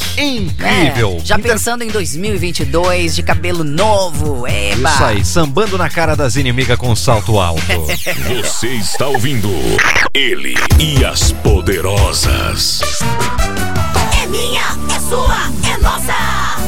Incrível. 0.49 1.13
né? 1.15 1.21
Já 1.23 1.37
Inter- 1.37 1.51
pensando 1.53 1.83
em 1.83 1.87
2022, 1.89 3.15
de 3.15 3.23
cabelo 3.23 3.63
novo, 3.63 4.47
eba. 4.47 4.89
Isso 4.89 5.03
aí, 5.03 5.25
sambando 5.25 5.77
na 5.77 5.89
cara 5.89 6.15
das 6.15 6.35
inimigas 6.35 6.77
com 6.77 6.95
salto 6.95 7.39
alto. 7.39 7.61
Você 8.43 8.67
está 8.67 9.07
ouvindo 9.07 9.49
ele 10.13 10.55
e 10.79 11.03
as 11.05 11.31
poderosas. 11.31 12.81
É 14.21 14.27
minha, 14.27 14.61
é 14.95 14.99
sua, 14.99 15.37
é 15.73 15.77
nossa! 15.81 16.58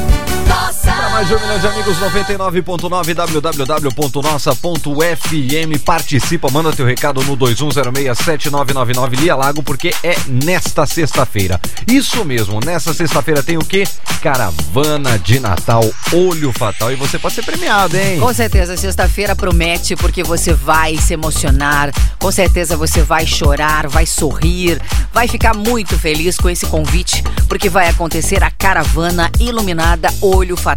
Para 0.84 1.10
mais 1.10 1.28
de 1.28 1.34
um 1.34 1.40
milhão 1.40 1.58
de 1.58 1.66
amigos, 1.68 1.96
99.9 1.98 3.14
www.nossa.fm. 3.14 5.84
Participa, 5.84 6.50
manda 6.50 6.72
teu 6.72 6.84
recado 6.84 7.22
no 7.22 7.36
21067999 7.36 9.20
Lia 9.20 9.36
Lago, 9.36 9.62
porque 9.62 9.94
é 10.02 10.16
nesta 10.26 10.84
sexta-feira. 10.84 11.60
Isso 11.86 12.24
mesmo, 12.24 12.58
nessa 12.64 12.92
sexta-feira 12.92 13.40
tem 13.42 13.56
o 13.56 13.64
quê? 13.64 13.84
Caravana 14.20 15.16
de 15.18 15.38
Natal 15.38 15.88
Olho 16.12 16.52
Fatal. 16.52 16.90
E 16.90 16.96
você 16.96 17.18
pode 17.18 17.36
ser 17.36 17.44
premiado, 17.44 17.96
hein? 17.96 18.18
Com 18.18 18.34
certeza, 18.34 18.76
sexta-feira 18.76 19.36
promete 19.36 19.94
porque 19.94 20.24
você 20.24 20.52
vai 20.52 20.96
se 20.96 21.14
emocionar, 21.14 21.92
com 22.18 22.32
certeza 22.32 22.76
você 22.76 23.02
vai 23.02 23.26
chorar, 23.26 23.88
vai 23.88 24.06
sorrir, 24.06 24.80
vai 25.12 25.28
ficar 25.28 25.54
muito 25.54 25.96
feliz 25.98 26.36
com 26.36 26.50
esse 26.50 26.66
convite, 26.66 27.22
porque 27.48 27.68
vai 27.68 27.88
acontecer 27.88 28.42
a 28.42 28.50
caravana 28.50 29.30
iluminada 29.38 30.12
Olho 30.20 30.56
Fatal 30.56 30.71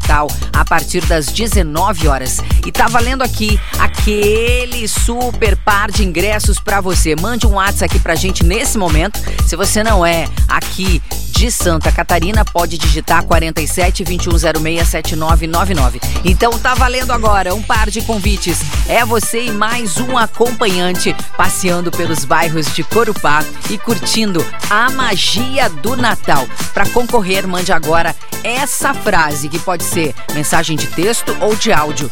a 0.53 0.65
partir 0.65 1.05
das 1.05 1.27
19 1.27 2.07
horas. 2.07 2.41
E 2.65 2.71
tá 2.71 2.87
valendo 2.87 3.21
aqui 3.21 3.59
aquele 3.79 4.87
super 4.87 5.55
par 5.57 5.91
de 5.91 6.03
ingressos 6.03 6.59
pra 6.59 6.81
você. 6.81 7.15
Mande 7.15 7.47
um 7.47 7.53
WhatsApp 7.53 7.85
aqui 7.85 7.99
pra 7.99 8.15
gente 8.15 8.43
nesse 8.43 8.77
momento. 8.77 9.19
Se 9.47 9.55
você 9.55 9.83
não 9.83 10.05
é 10.05 10.27
aqui 10.47 11.01
de 11.35 11.51
Santa 11.51 11.91
Catarina, 11.91 12.45
pode 12.45 12.77
digitar 12.77 13.23
47 13.23 14.05
2106 14.05 14.87
7999. 14.87 15.99
Então 16.23 16.51
tá 16.57 16.73
valendo 16.73 17.11
agora 17.11 17.53
um 17.53 17.61
par 17.61 17.89
de 17.89 18.01
convites. 18.01 18.59
É 18.87 19.03
você 19.05 19.45
e 19.45 19.51
mais 19.51 19.97
um 19.97 20.17
acompanhante 20.17 21.13
passeando 21.35 21.91
pelos 21.91 22.23
bairros 22.23 22.73
de 22.73 22.83
Corupá 22.83 23.43
e 23.69 23.77
curtindo 23.77 24.45
a 24.69 24.89
magia 24.91 25.69
do 25.69 25.97
Natal. 25.97 26.47
Para 26.73 26.87
concorrer, 26.89 27.45
mande 27.45 27.73
agora 27.73 28.15
essa 28.45 28.93
frase 28.93 29.49
que 29.49 29.57
pode 29.57 29.83
ser 29.83 30.13
mensagem 30.35 30.77
de 30.77 30.85
texto 30.85 31.35
ou 31.41 31.55
de 31.55 31.73
áudio. 31.73 32.11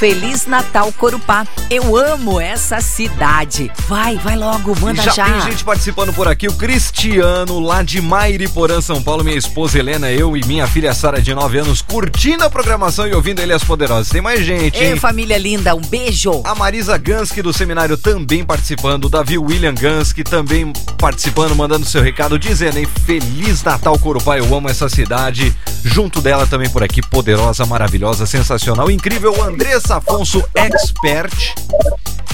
Feliz 0.00 0.46
Natal 0.46 0.90
Corupá. 0.92 1.46
Eu 1.70 1.94
amo 1.94 2.40
essa 2.40 2.80
cidade. 2.80 3.70
Vai, 3.86 4.16
vai 4.16 4.34
logo, 4.34 4.74
manda 4.80 5.02
já, 5.02 5.12
já. 5.12 5.24
tem 5.24 5.50
gente 5.52 5.62
participando 5.62 6.10
por 6.14 6.26
aqui, 6.26 6.48
o 6.48 6.54
Cristiano, 6.54 7.60
lá 7.60 7.82
de 7.82 8.00
Mairiporã, 8.00 8.80
São 8.80 9.02
Paulo, 9.02 9.22
minha 9.22 9.36
esposa 9.36 9.78
Helena, 9.78 10.10
eu 10.10 10.34
e 10.36 10.44
minha 10.46 10.66
filha 10.66 10.94
Sara, 10.94 11.20
de 11.20 11.34
9 11.34 11.58
anos, 11.58 11.82
curtindo 11.82 12.44
a 12.44 12.50
programação 12.50 13.06
e 13.06 13.12
ouvindo 13.12 13.40
ele 13.40 13.52
as 13.52 13.62
poderosas. 13.62 14.08
Tem 14.08 14.22
mais 14.22 14.42
gente, 14.42 14.78
Ei, 14.78 14.92
hein? 14.92 14.96
família 14.96 15.36
linda, 15.36 15.74
um 15.74 15.82
beijo. 15.82 16.40
A 16.44 16.54
Marisa 16.54 16.96
Gansky 16.96 17.42
do 17.42 17.52
seminário 17.52 17.98
também 17.98 18.42
participando, 18.42 19.04
o 19.04 19.08
Davi 19.10 19.36
William 19.36 19.74
Gansky 19.74 20.24
também 20.24 20.72
participando, 20.96 21.54
mandando 21.54 21.84
seu 21.84 22.02
recado, 22.02 22.38
dizendo, 22.38 22.78
hein, 22.78 22.88
Feliz 23.04 23.62
Natal 23.62 23.98
Corupá, 23.98 24.38
eu 24.38 24.54
amo 24.54 24.70
essa 24.70 24.88
cidade. 24.88 25.54
Junto 25.84 26.20
dela 26.20 26.46
também 26.46 26.68
por 26.68 26.82
aqui, 26.82 27.00
poderosa, 27.00 27.64
maravilhosa, 27.66 28.26
sensacional, 28.26 28.90
incrível, 28.90 29.42
Andressa 29.42 29.96
Afonso, 29.96 30.42
expert, 30.54 31.54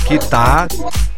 que 0.07 0.19
tá, 0.19 0.69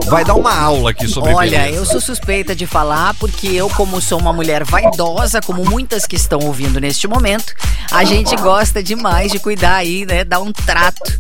vai 0.07 0.25
dar 0.25 0.35
uma 0.35 0.55
aula 0.59 0.91
aqui 0.91 1.07
sobre 1.07 1.33
Olha, 1.35 1.59
beleza. 1.61 1.77
eu 1.77 1.85
sou 1.85 2.01
suspeita 2.01 2.57
de 2.57 2.67
falar 2.67 3.13
porque 3.15 3.47
eu, 3.49 3.69
como 3.71 4.01
sou 4.01 4.19
uma 4.19 4.33
mulher 4.33 4.65
vaidosa, 4.65 5.41
como 5.43 5.63
muitas 5.65 6.07
que 6.07 6.17
estão 6.17 6.39
ouvindo 6.41 6.81
neste 6.81 7.07
momento, 7.07 7.53
a 7.93 8.03
gente 8.05 8.35
gosta 8.37 8.83
demais 8.83 9.31
de 9.31 9.39
cuidar 9.39 9.75
aí, 9.77 10.07
né? 10.07 10.25
Dar 10.25 10.41
um 10.41 10.53
trato. 10.53 11.19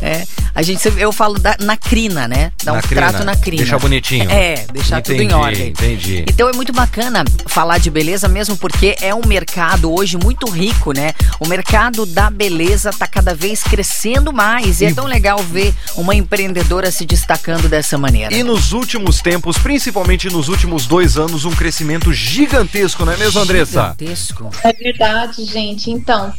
É, 0.00 0.24
a 0.54 0.62
gente, 0.62 0.86
eu 0.96 1.12
falo 1.12 1.38
da- 1.38 1.56
na 1.60 1.76
crina, 1.76 2.26
né? 2.26 2.52
Dar 2.64 2.72
um 2.72 2.76
Na 2.76 2.82
crina, 2.82 3.08
trato 3.10 3.24
na 3.24 3.36
crina. 3.36 3.62
deixar 3.62 3.78
bonitinho. 3.78 4.30
É, 4.30 4.64
deixar 4.72 5.02
tudo 5.02 5.14
em 5.20 5.26
Entendi, 5.26 5.34
ordem. 5.34 5.68
entendi. 5.68 6.24
Então 6.28 6.48
é 6.48 6.52
muito 6.52 6.72
bacana 6.72 7.22
falar 7.46 7.78
de 7.78 7.90
beleza, 7.90 8.28
mesmo 8.28 8.56
porque 8.56 8.96
é 9.00 9.14
um 9.14 9.22
mercado 9.26 9.92
hoje 9.92 10.16
muito 10.16 10.48
rico, 10.50 10.92
né? 10.92 11.12
O 11.38 11.46
mercado 11.46 12.06
da 12.06 12.30
beleza 12.30 12.90
tá 12.92 13.06
cada 13.06 13.34
vez 13.34 13.62
crescendo 13.62 14.32
mais. 14.32 14.80
E, 14.80 14.86
é 14.86 14.94
tão 14.94 15.04
legal 15.06 15.38
ver 15.38 15.74
uma 15.96 16.14
empreendedora 16.14 16.90
se 16.90 17.04
destacando 17.10 17.68
dessa 17.68 17.98
maneira. 17.98 18.32
E 18.32 18.42
nos 18.44 18.72
últimos 18.72 19.20
tempos, 19.20 19.58
principalmente 19.58 20.30
nos 20.30 20.48
últimos 20.48 20.86
dois 20.86 21.18
anos, 21.18 21.44
um 21.44 21.50
crescimento 21.50 22.12
gigantesco, 22.12 23.04
não 23.04 23.12
é 23.12 23.16
mesmo, 23.16 23.40
Andressa? 23.40 23.94
Gigantesco. 23.98 24.48
É 24.62 24.72
verdade, 24.72 25.44
gente. 25.44 25.90
Então, 25.90 26.32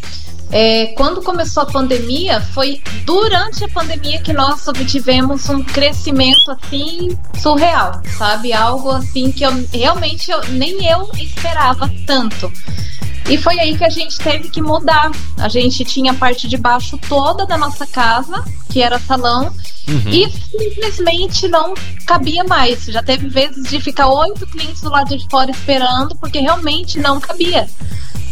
é, 0.50 0.88
quando 0.98 1.22
começou 1.22 1.64
a 1.64 1.66
pandemia, 1.66 2.40
foi 2.54 2.82
durante 3.04 3.66
a 3.66 3.68
pandemia 3.68 4.22
que 4.22 4.32
nós 4.32 4.66
obtivemos 4.66 5.50
um 5.50 5.62
crescimento 5.62 6.52
assim 6.52 7.18
surreal, 7.42 8.02
sabe? 8.18 8.54
Algo 8.54 8.92
assim 8.92 9.30
que 9.30 9.44
eu 9.46 9.68
realmente 9.74 10.32
eu- 10.32 10.42
nem 10.52 10.88
eu 10.90 11.10
esperava 11.20 11.92
tanto. 12.08 12.52
E 13.30 13.38
foi 13.38 13.60
aí 13.60 13.78
que 13.78 13.84
a 13.84 13.90
gente 13.90 14.18
teve 14.18 14.50
que 14.50 14.62
mudar. 14.62 15.12
A 15.38 15.48
gente 15.48 15.84
tinha 15.86 16.12
a 16.12 16.16
parte 16.16 16.48
de 16.48 16.58
baixo 16.58 16.98
toda 17.08 17.46
da 17.46 17.58
nossa 17.58 17.86
casa, 17.86 18.44
que 18.70 18.82
era 18.82 19.00
salão, 19.00 19.54
e 20.08 20.28
simplesmente 20.62 21.48
não 21.48 21.74
cabia 22.06 22.44
mais. 22.44 22.86
Já 22.86 23.02
teve 23.02 23.28
vezes 23.28 23.70
de 23.70 23.80
ficar 23.80 24.08
oito 24.08 24.46
clientes 24.48 24.82
do 24.82 24.90
lado 24.90 25.18
de 25.18 25.28
fora 25.30 25.50
esperando, 25.50 26.16
porque 26.18 26.40
realmente 26.40 27.00
não 27.00 27.20
cabia. 27.20 27.68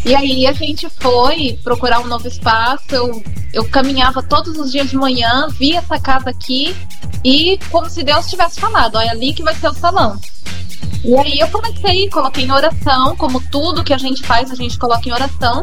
E 0.06 0.16
aí 0.16 0.48
a 0.48 0.54
gente 0.54 0.88
foi 1.00 1.60
procurar 1.64 2.00
um 2.00 2.08
novo 2.08 2.28
espaço. 2.28 2.84
Eu, 2.92 3.24
eu 3.54 3.70
caminhava 3.70 4.22
todos 4.22 4.58
os 4.58 4.72
dias 4.72 4.90
de 4.90 4.96
manhã, 4.96 5.48
vi 5.50 5.76
essa 5.76 6.00
casa 6.00 6.30
aqui 6.30 6.76
e 7.24 7.60
como 7.70 7.90
se 7.90 8.04
Deus 8.04 8.30
tivesse 8.30 8.60
falado, 8.60 8.96
olha 8.96 9.12
ali 9.12 9.34
que 9.34 9.44
vai 9.44 9.56
ser 9.56 9.70
o 9.70 9.74
salão. 9.74 10.20
E 11.04 11.16
aí 11.18 11.40
eu 11.40 11.48
comecei, 11.50 12.10
coloquei 12.10 12.46
em 12.46 12.52
oração, 12.52 13.16
como 13.16 13.42
tudo 13.50 13.84
que 13.84 13.94
a 13.94 13.98
gente 13.98 14.24
faz, 14.24 14.52
a 14.52 14.56
gente 14.56 14.78
coloca 14.78 15.08
em 15.08 15.12
oração. 15.12 15.62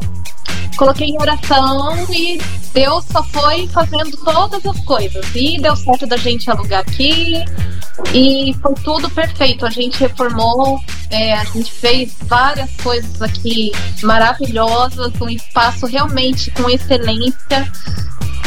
Coloquei 0.77 1.09
em 1.09 1.21
oração 1.21 2.07
e 2.13 2.41
Deus 2.73 3.05
só 3.11 3.23
foi 3.25 3.67
fazendo 3.69 4.17
todas 4.19 4.65
as 4.65 4.81
coisas. 4.85 5.25
E 5.35 5.59
deu 5.61 5.75
certo 5.77 6.07
da 6.07 6.17
gente 6.17 6.51
alugar 6.51 6.81
aqui. 6.81 7.35
E 8.13 8.55
foi 8.61 8.75
tudo 8.85 9.09
perfeito. 9.09 9.65
A 9.65 9.71
gente 9.71 9.99
reformou, 9.99 10.79
é, 11.11 11.33
a 11.33 11.45
gente 11.45 11.73
fez 11.73 12.15
várias 12.23 12.71
coisas 12.83 13.23
aqui 13.23 13.73
maravilhosas, 14.03 15.13
um 15.21 15.29
espaço 15.29 15.87
realmente 15.87 16.51
com 16.51 16.69
excelência. 16.69 17.73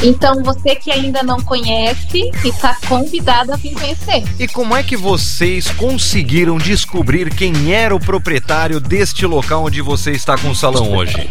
Então, 0.02 0.42
você 0.44 0.76
que 0.76 0.92
ainda 0.92 1.22
não 1.24 1.42
conhece, 1.42 2.32
está 2.46 2.78
convidado 2.88 3.52
a 3.52 3.58
vir 3.58 3.74
conhecer. 3.74 4.24
E 4.40 4.48
como 4.48 4.74
é 4.74 4.82
que 4.82 4.96
vocês 4.96 5.70
conseguiram 5.72 6.58
descobrir 6.58 7.34
quem 7.34 7.74
era 7.74 7.94
o 7.94 8.00
proprietário 8.00 8.80
deste 8.80 9.26
local 9.26 9.66
onde 9.66 9.82
você 9.82 10.12
está 10.12 10.38
com 10.38 10.52
o 10.52 10.56
salão 10.56 10.94
hoje? 10.94 11.28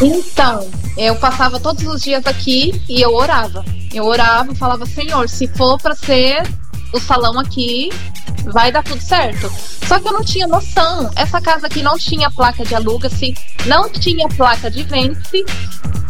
Então, 0.00 0.70
eu 0.96 1.16
passava 1.16 1.58
todos 1.58 1.84
os 1.84 2.02
dias 2.02 2.24
aqui 2.26 2.80
e 2.88 3.00
eu 3.00 3.14
orava. 3.14 3.64
Eu 3.92 4.04
orava 4.04 4.54
falava, 4.54 4.86
Senhor, 4.86 5.28
se 5.28 5.48
for 5.48 5.78
para 5.80 5.94
ser 5.94 6.42
o 6.92 7.00
salão 7.00 7.38
aqui, 7.38 7.90
vai 8.46 8.70
dar 8.70 8.82
tudo 8.82 9.00
certo. 9.00 9.50
Só 9.86 9.98
que 9.98 10.08
eu 10.08 10.12
não 10.12 10.22
tinha 10.22 10.46
noção. 10.46 11.10
Essa 11.16 11.40
casa 11.40 11.66
aqui 11.66 11.82
não 11.82 11.98
tinha 11.98 12.30
placa 12.30 12.64
de 12.64 12.74
aluga-se, 12.74 13.34
não 13.66 13.88
tinha 13.88 14.28
placa 14.28 14.70
de 14.70 14.82
vende-se. 14.84 15.44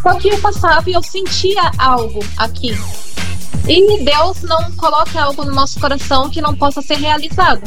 Só 0.02 0.14
que 0.14 0.28
eu 0.28 0.38
passava 0.38 0.88
e 0.88 0.92
eu 0.92 1.02
sentia 1.02 1.71
algo 1.78 2.25
aqui. 2.37 2.76
E 3.66 4.04
Deus 4.04 4.42
não 4.42 4.73
coloca 4.73 5.21
algo 5.21 5.45
no 5.45 5.52
nosso 5.52 5.78
coração 5.80 6.30
que 6.30 6.40
não 6.40 6.54
possa 6.54 6.80
ser 6.83 6.97
realizado. 6.97 7.62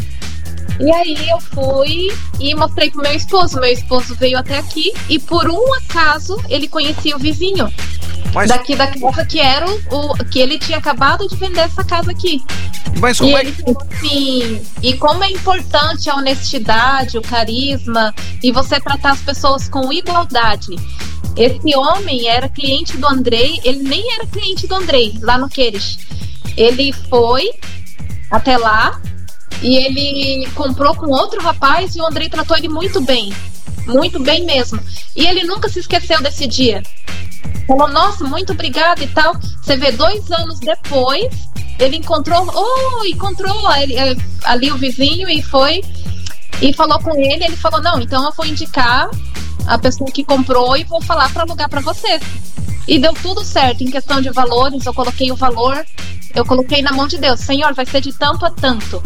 E 0.79 0.91
aí 0.91 1.29
eu 1.29 1.39
fui 1.39 2.11
e 2.39 2.55
mostrei 2.55 2.89
pro 2.89 3.01
meu 3.01 3.13
esposo. 3.13 3.59
Meu 3.59 3.71
esposo 3.71 4.15
veio 4.15 4.37
até 4.37 4.57
aqui 4.57 4.93
e 5.07 5.19
por 5.19 5.49
um 5.49 5.73
acaso 5.75 6.41
ele 6.49 6.67
conhecia 6.67 7.15
o 7.15 7.19
vizinho. 7.19 7.71
Mas, 8.33 8.49
Daqui 8.49 8.75
da 8.75 8.87
casa 8.87 9.25
que 9.25 9.39
era 9.39 9.65
o, 9.69 10.25
que 10.25 10.39
ele 10.39 10.57
tinha 10.57 10.77
acabado 10.77 11.27
de 11.27 11.35
vender 11.35 11.61
essa 11.61 11.83
casa 11.83 12.11
aqui. 12.11 12.41
mas 12.97 13.17
E 13.17 13.19
como 13.19 13.37
é 13.37 13.41
ele 13.41 13.51
que. 13.51 13.71
assim, 13.71 14.61
e 14.81 14.93
como 14.97 15.23
é 15.23 15.31
importante 15.31 16.09
a 16.09 16.15
honestidade, 16.15 17.17
o 17.17 17.21
carisma 17.21 18.13
e 18.41 18.51
você 18.51 18.79
tratar 18.79 19.11
as 19.11 19.21
pessoas 19.21 19.67
com 19.67 19.91
igualdade. 19.91 20.75
Esse 21.35 21.75
homem 21.75 22.27
era 22.27 22.49
cliente 22.49 22.97
do 22.97 23.07
Andrei, 23.07 23.59
ele 23.63 23.83
nem 23.83 24.13
era 24.13 24.25
cliente 24.25 24.65
do 24.67 24.75
Andrei, 24.75 25.17
lá 25.21 25.37
no 25.37 25.49
Queires. 25.49 25.97
Ele 26.57 26.91
foi 27.09 27.49
até 28.29 28.57
lá 28.57 29.01
e 29.61 29.77
ele 29.77 30.49
comprou 30.51 30.95
com 30.95 31.07
outro 31.07 31.41
rapaz 31.41 31.95
e 31.95 32.01
o 32.01 32.05
Andrei 32.05 32.29
tratou 32.29 32.57
ele 32.57 32.67
muito 32.67 32.99
bem. 33.01 33.33
Muito 33.85 34.19
bem 34.19 34.45
mesmo. 34.45 34.79
E 35.15 35.25
ele 35.25 35.43
nunca 35.43 35.69
se 35.69 35.79
esqueceu 35.79 36.21
desse 36.21 36.47
dia. 36.47 36.83
Falou, 37.67 37.87
nossa, 37.87 38.23
muito 38.23 38.53
obrigada 38.53 39.03
e 39.03 39.07
tal. 39.07 39.33
Você 39.61 39.77
vê, 39.77 39.91
dois 39.91 40.29
anos 40.31 40.59
depois, 40.59 41.33
ele 41.79 41.97
encontrou, 41.97 42.47
oh, 42.53 43.05
encontrou 43.05 43.71
eh, 43.71 44.15
ali 44.43 44.71
o 44.71 44.77
vizinho 44.77 45.29
e 45.29 45.41
foi 45.41 45.81
e 46.61 46.73
falou 46.73 46.99
com 46.99 47.15
ele. 47.15 47.43
Ele 47.43 47.55
falou, 47.55 47.81
não, 47.81 47.99
então 47.99 48.23
eu 48.23 48.31
vou 48.33 48.45
indicar 48.45 49.09
a 49.67 49.77
pessoa 49.77 50.11
que 50.11 50.23
comprou 50.23 50.75
e 50.77 50.83
vou 50.83 51.01
falar 51.01 51.31
para 51.31 51.43
alugar 51.43 51.69
para 51.69 51.81
você. 51.81 52.19
E 52.87 52.99
deu 52.99 53.13
tudo 53.13 53.43
certo 53.43 53.83
em 53.83 53.91
questão 53.91 54.21
de 54.21 54.29
valores. 54.29 54.85
Eu 54.85 54.93
coloquei 54.93 55.31
o 55.31 55.35
valor, 55.35 55.85
eu 56.33 56.45
coloquei 56.45 56.81
na 56.81 56.91
mão 56.91 57.07
de 57.07 57.17
Deus. 57.17 57.39
Senhor, 57.39 57.73
vai 57.73 57.85
ser 57.85 58.01
de 58.01 58.13
tanto 58.13 58.45
a 58.45 58.51
tanto. 58.51 59.01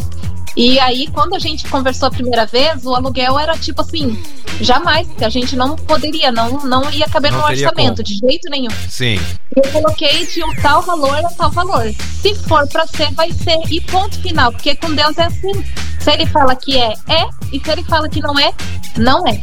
E 0.56 0.80
aí, 0.80 1.06
quando 1.08 1.34
a 1.34 1.38
gente 1.38 1.68
conversou 1.68 2.08
a 2.08 2.10
primeira 2.10 2.46
vez, 2.46 2.86
o 2.86 2.94
aluguel 2.94 3.38
era 3.38 3.58
tipo 3.58 3.82
assim, 3.82 4.18
jamais, 4.58 5.06
que 5.06 5.22
a 5.22 5.28
gente 5.28 5.54
não 5.54 5.76
poderia, 5.76 6.32
não, 6.32 6.64
não 6.64 6.90
ia 6.90 7.06
caber 7.06 7.30
Não 7.30 7.40
no 7.40 7.44
orçamento, 7.44 7.96
como. 7.96 8.04
de 8.04 8.14
jeito 8.14 8.48
nenhum. 8.48 8.70
Sim. 8.88 9.20
Eu 9.54 9.70
coloquei 9.70 10.26
de 10.26 10.42
um 10.42 10.54
tal 10.62 10.80
valor 10.80 11.14
a 11.14 11.28
tal 11.28 11.50
valor. 11.50 11.92
Se 12.22 12.34
for 12.34 12.66
pra 12.68 12.86
ser, 12.86 13.12
vai 13.12 13.30
ser. 13.32 13.58
E 13.70 13.82
ponto 13.82 14.18
final. 14.22 14.50
Porque 14.50 14.74
com 14.76 14.94
Deus 14.94 15.18
é 15.18 15.24
assim. 15.24 15.52
Se 16.00 16.10
ele 16.10 16.24
fala 16.24 16.56
que 16.56 16.78
é, 16.78 16.94
é. 17.06 17.28
E 17.52 17.60
se 17.60 17.70
ele 17.70 17.82
fala 17.84 18.08
que 18.08 18.20
não 18.20 18.38
é, 18.38 18.52
não 18.96 19.26
é. 19.26 19.38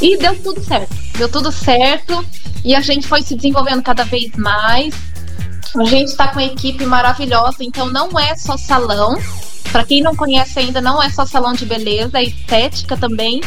E 0.00 0.16
deu 0.16 0.34
tudo 0.42 0.62
certo. 0.62 0.94
Deu 1.16 1.28
tudo 1.28 1.52
certo. 1.52 2.24
E 2.64 2.74
a 2.74 2.80
gente 2.80 3.06
foi 3.06 3.22
se 3.22 3.34
desenvolvendo 3.34 3.82
cada 3.82 4.04
vez 4.04 4.32
mais. 4.36 4.94
A 5.76 5.84
gente 5.84 6.08
está 6.08 6.28
com 6.28 6.40
uma 6.40 6.44
equipe 6.44 6.84
maravilhosa. 6.84 7.58
Então 7.60 7.86
não 7.86 8.18
é 8.18 8.34
só 8.36 8.56
salão. 8.56 9.18
Para 9.72 9.84
quem 9.84 10.02
não 10.02 10.14
conhece 10.14 10.58
ainda, 10.58 10.80
não 10.80 11.02
é 11.02 11.10
só 11.10 11.26
salão 11.26 11.52
de 11.52 11.66
beleza, 11.66 12.18
é 12.18 12.24
estética 12.24 12.96
também. 12.96 13.40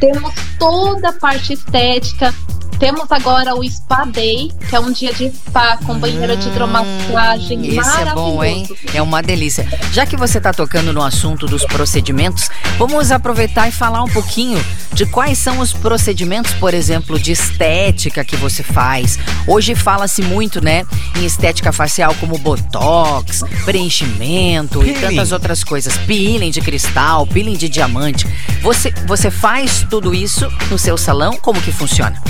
Temos 0.00 0.32
toda 0.58 1.10
a 1.10 1.12
parte 1.12 1.52
estética. 1.52 2.34
Temos 2.78 3.10
agora 3.10 3.54
o 3.54 3.64
Spa 3.68 4.04
Day, 4.04 4.52
que 4.68 4.76
é 4.76 4.80
um 4.80 4.92
dia 4.92 5.12
de 5.12 5.30
spa 5.30 5.78
com 5.78 5.98
banheira 5.98 6.36
de 6.36 6.48
hidromassagem. 6.48 7.66
Esse 7.66 8.00
é 8.02 8.12
bom, 8.12 8.44
hein? 8.44 8.68
É 8.92 9.00
uma 9.00 9.22
delícia. 9.22 9.66
Já 9.92 10.04
que 10.04 10.16
você 10.16 10.36
está 10.36 10.52
tocando 10.52 10.92
no 10.92 11.02
assunto 11.02 11.46
dos 11.46 11.64
procedimentos, 11.64 12.50
vamos 12.78 13.10
aproveitar 13.10 13.66
e 13.68 13.72
falar 13.72 14.02
um 14.02 14.08
pouquinho 14.08 14.62
de 14.92 15.06
quais 15.06 15.38
são 15.38 15.60
os 15.60 15.72
procedimentos, 15.72 16.52
por 16.54 16.74
exemplo, 16.74 17.18
de 17.18 17.32
estética 17.32 18.24
que 18.24 18.36
você 18.36 18.62
faz. 18.62 19.18
Hoje 19.46 19.74
fala-se 19.74 20.20
muito, 20.22 20.62
né, 20.62 20.84
em 21.18 21.24
estética 21.24 21.72
facial 21.72 22.14
como 22.20 22.36
botox, 22.36 23.42
preenchimento 23.64 24.82
e 24.82 24.92
Peeling. 24.92 25.00
tantas 25.00 25.32
outras 25.32 25.64
coisas. 25.64 25.96
Peeling 25.98 26.50
de 26.50 26.60
cristal, 26.60 27.26
peeling 27.26 27.56
de 27.56 27.68
diamante. 27.68 28.26
Você, 28.60 28.92
você 29.06 29.30
faz 29.30 29.86
tudo 29.88 30.14
isso 30.14 30.46
no 30.70 30.78
seu 30.78 30.98
salão? 30.98 31.38
Como 31.40 31.60
que 31.60 31.72
funciona? 31.72 32.20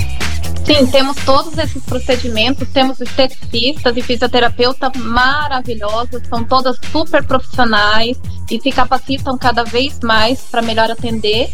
Sim, 0.67 0.85
temos 0.87 1.15
todos 1.23 1.57
esses 1.57 1.81
procedimentos, 1.81 2.67
temos 2.67 2.99
esteticistas 2.99 3.95
e 3.95 4.01
fisioterapeutas 4.01 4.91
maravilhosos, 4.97 6.21
são 6.27 6.43
todas 6.43 6.75
super 6.91 7.23
profissionais 7.23 8.19
e 8.51 8.59
se 8.59 8.69
capacitam 8.69 9.37
cada 9.37 9.63
vez 9.63 9.97
mais 10.03 10.41
para 10.41 10.61
melhor 10.61 10.91
atender. 10.91 11.49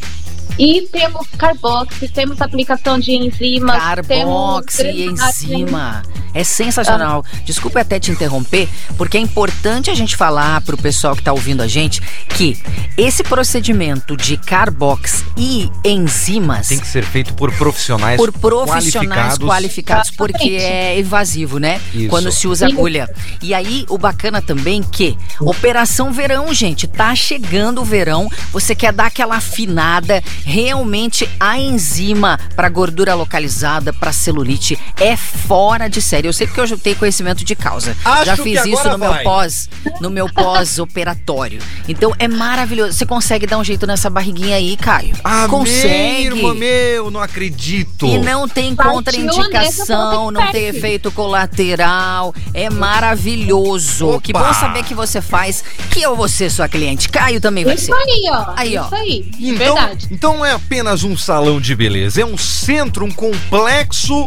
E 0.57 0.87
temos 0.91 1.27
carbox, 1.37 1.95
temos 2.13 2.39
aplicação 2.41 2.99
de 2.99 3.11
enzimas, 3.11 3.75
Carbox 3.75 4.77
temos 4.77 4.95
e 4.95 5.05
enzima. 5.05 6.03
É 6.33 6.43
sensacional. 6.43 7.23
Desculpe 7.45 7.79
até 7.79 7.99
te 7.99 8.11
interromper, 8.11 8.67
porque 8.97 9.17
é 9.17 9.19
importante 9.19 9.89
a 9.91 9.95
gente 9.95 10.15
falar 10.15 10.61
pro 10.61 10.77
pessoal 10.77 11.15
que 11.15 11.21
tá 11.21 11.31
ouvindo 11.31 11.61
a 11.61 11.67
gente 11.67 12.01
que 12.29 12.57
esse 12.97 13.23
procedimento 13.23 14.17
de 14.17 14.37
carbox 14.37 15.23
e 15.37 15.69
enzimas 15.83 16.67
Tem 16.67 16.79
que 16.79 16.87
ser 16.87 17.03
feito 17.03 17.33
por 17.33 17.51
profissionais 17.53 18.17
por 18.17 18.31
profissionais 18.31 19.37
qualificados. 19.37 19.47
qualificados, 19.47 20.11
porque 20.11 20.49
é 20.55 20.97
evasivo, 20.97 21.59
né? 21.59 21.79
Isso. 21.93 22.09
Quando 22.09 22.31
se 22.31 22.47
usa 22.47 22.67
agulha. 22.67 23.07
E 23.41 23.53
aí, 23.53 23.85
o 23.89 23.97
bacana 23.97 24.41
também 24.41 24.81
que 24.81 25.17
Operação 25.39 26.11
Verão, 26.11 26.53
gente, 26.53 26.87
tá 26.87 27.13
chegando 27.15 27.81
o 27.81 27.85
verão, 27.85 28.29
você 28.51 28.75
quer 28.75 28.91
dar 28.91 29.07
aquela 29.07 29.35
afinada, 29.35 30.23
realmente 30.45 31.29
a 31.39 31.57
enzima 31.57 32.39
para 32.55 32.69
gordura 32.69 33.13
localizada, 33.13 33.93
para 33.93 34.11
celulite 34.11 34.77
é 34.99 35.15
fora 35.15 35.87
de 35.87 36.01
série. 36.01 36.27
Eu 36.27 36.33
sei 36.33 36.47
porque 36.47 36.61
eu 36.61 36.67
já 36.67 36.77
tenho 36.77 36.95
conhecimento 36.95 37.43
de 37.43 37.55
causa. 37.55 37.95
Acho 38.03 38.25
já 38.25 38.37
fiz 38.37 38.65
isso 38.65 38.89
no 38.89 38.97
meu 38.97 39.15
pós, 39.23 39.69
no 39.99 40.09
meu 40.09 40.31
pós-operatório. 40.31 41.61
Então 41.87 42.13
é 42.17 42.27
maravilhoso. 42.27 42.93
Você 42.93 43.05
consegue 43.05 43.45
dar 43.45 43.57
um 43.57 43.63
jeito 43.63 43.85
nessa 43.85 44.09
barriguinha 44.09 44.57
aí, 44.57 44.75
Caio? 44.77 45.13
Amém, 45.23 45.47
consegue. 45.49 46.23
irmã 46.25 46.53
meu, 46.53 47.11
não 47.11 47.21
acredito. 47.21 48.05
E 48.05 48.17
não 48.17 48.47
tem 48.47 48.75
Partiu 48.75 48.93
contraindicação, 48.93 50.31
não 50.31 50.51
tem 50.51 50.65
efeito 50.67 51.11
colateral. 51.11 52.33
É 52.53 52.69
maravilhoso. 52.69 54.07
Opa! 54.09 54.21
Que 54.21 54.33
bom 54.33 54.53
saber 54.53 54.83
que 54.83 54.93
você 54.93 55.21
faz, 55.21 55.63
que 55.89 56.01
eu 56.01 56.15
vou 56.15 56.27
ser 56.27 56.49
sua 56.49 56.67
cliente. 56.67 57.09
Caio 57.09 57.41
também 57.41 57.63
vai 57.65 57.75
Isso 57.75 57.85
ser. 57.85 57.93
aí, 57.93 58.23
ó. 58.29 58.53
Aí, 58.55 58.77
ó. 58.77 58.85
Isso 58.85 58.95
aí. 58.95 59.31
Então, 59.39 59.75
Verdade. 59.75 60.07
Então 60.23 60.37
não 60.37 60.45
é 60.45 60.53
apenas 60.53 61.03
um 61.03 61.17
salão 61.17 61.59
de 61.59 61.75
beleza, 61.75 62.21
é 62.21 62.25
um 62.25 62.37
centro, 62.37 63.03
um 63.03 63.11
complexo 63.11 64.25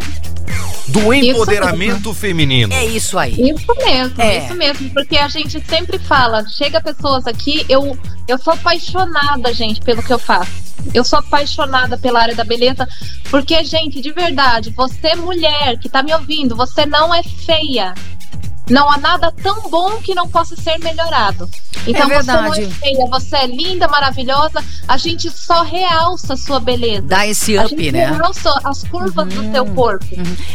do 0.89 1.11
empoderamento 1.15 2.13
feminino. 2.13 2.71
É 2.71 2.85
isso 2.85 3.19
aí. 3.19 3.33
Isso 3.33 3.75
mesmo, 3.79 4.21
É. 4.21 4.45
isso 4.45 4.55
mesmo, 4.55 4.91
porque 4.91 5.17
a 5.17 5.27
gente 5.27 5.59
sempre 5.67 5.99
fala, 5.99 6.45
chega 6.51 6.83
pessoas 6.83 7.27
aqui, 7.27 7.65
eu, 7.67 7.99
eu 8.29 8.37
sou 8.37 8.53
apaixonada, 8.53 9.55
gente, 9.55 9.81
pelo 9.81 10.03
que 10.03 10.13
eu 10.13 10.19
faço. 10.19 10.53
Eu 10.93 11.03
sou 11.03 11.19
apaixonada 11.19 11.97
pela 11.97 12.21
área 12.21 12.35
da 12.35 12.45
beleza, 12.45 12.87
porque, 13.31 13.65
gente, 13.65 14.03
de 14.03 14.13
verdade, 14.13 14.69
você 14.77 15.15
mulher 15.15 15.79
que 15.79 15.89
tá 15.89 16.03
me 16.03 16.13
ouvindo, 16.13 16.55
você 16.55 16.85
não 16.85 17.15
é 17.15 17.23
feia. 17.23 17.95
Não 18.71 18.91
há 18.91 18.99
nada 18.99 19.33
tão 19.43 19.69
bom 19.71 19.99
que 20.03 20.15
não 20.15 20.29
possa 20.29 20.57
ser 20.57 20.79
melhorado. 20.79 21.49
Então 21.87 22.11
É 22.11 22.23
você 22.23 22.33
não 22.33 22.55
é 22.55 22.67
feia, 22.71 23.07
você 23.07 23.37
é 23.37 23.47
linda, 23.47 23.87
maravilhosa, 23.87 24.65
a 24.89 24.97
gente 24.97 25.31
só 25.31 25.63
realça 25.63 26.35
a 26.35 26.37
sua 26.37 26.59
beleza. 26.59 27.03
Dá 27.03 27.27
esse 27.27 27.57
a 27.57 27.63
up, 27.63 27.71
gente 27.71 27.93
né? 27.93 28.11
realça 28.11 28.61
as 28.65 28.83
curvas 28.85 29.33
do 29.33 29.53
seu 29.53 29.67
corpo. 29.67 30.07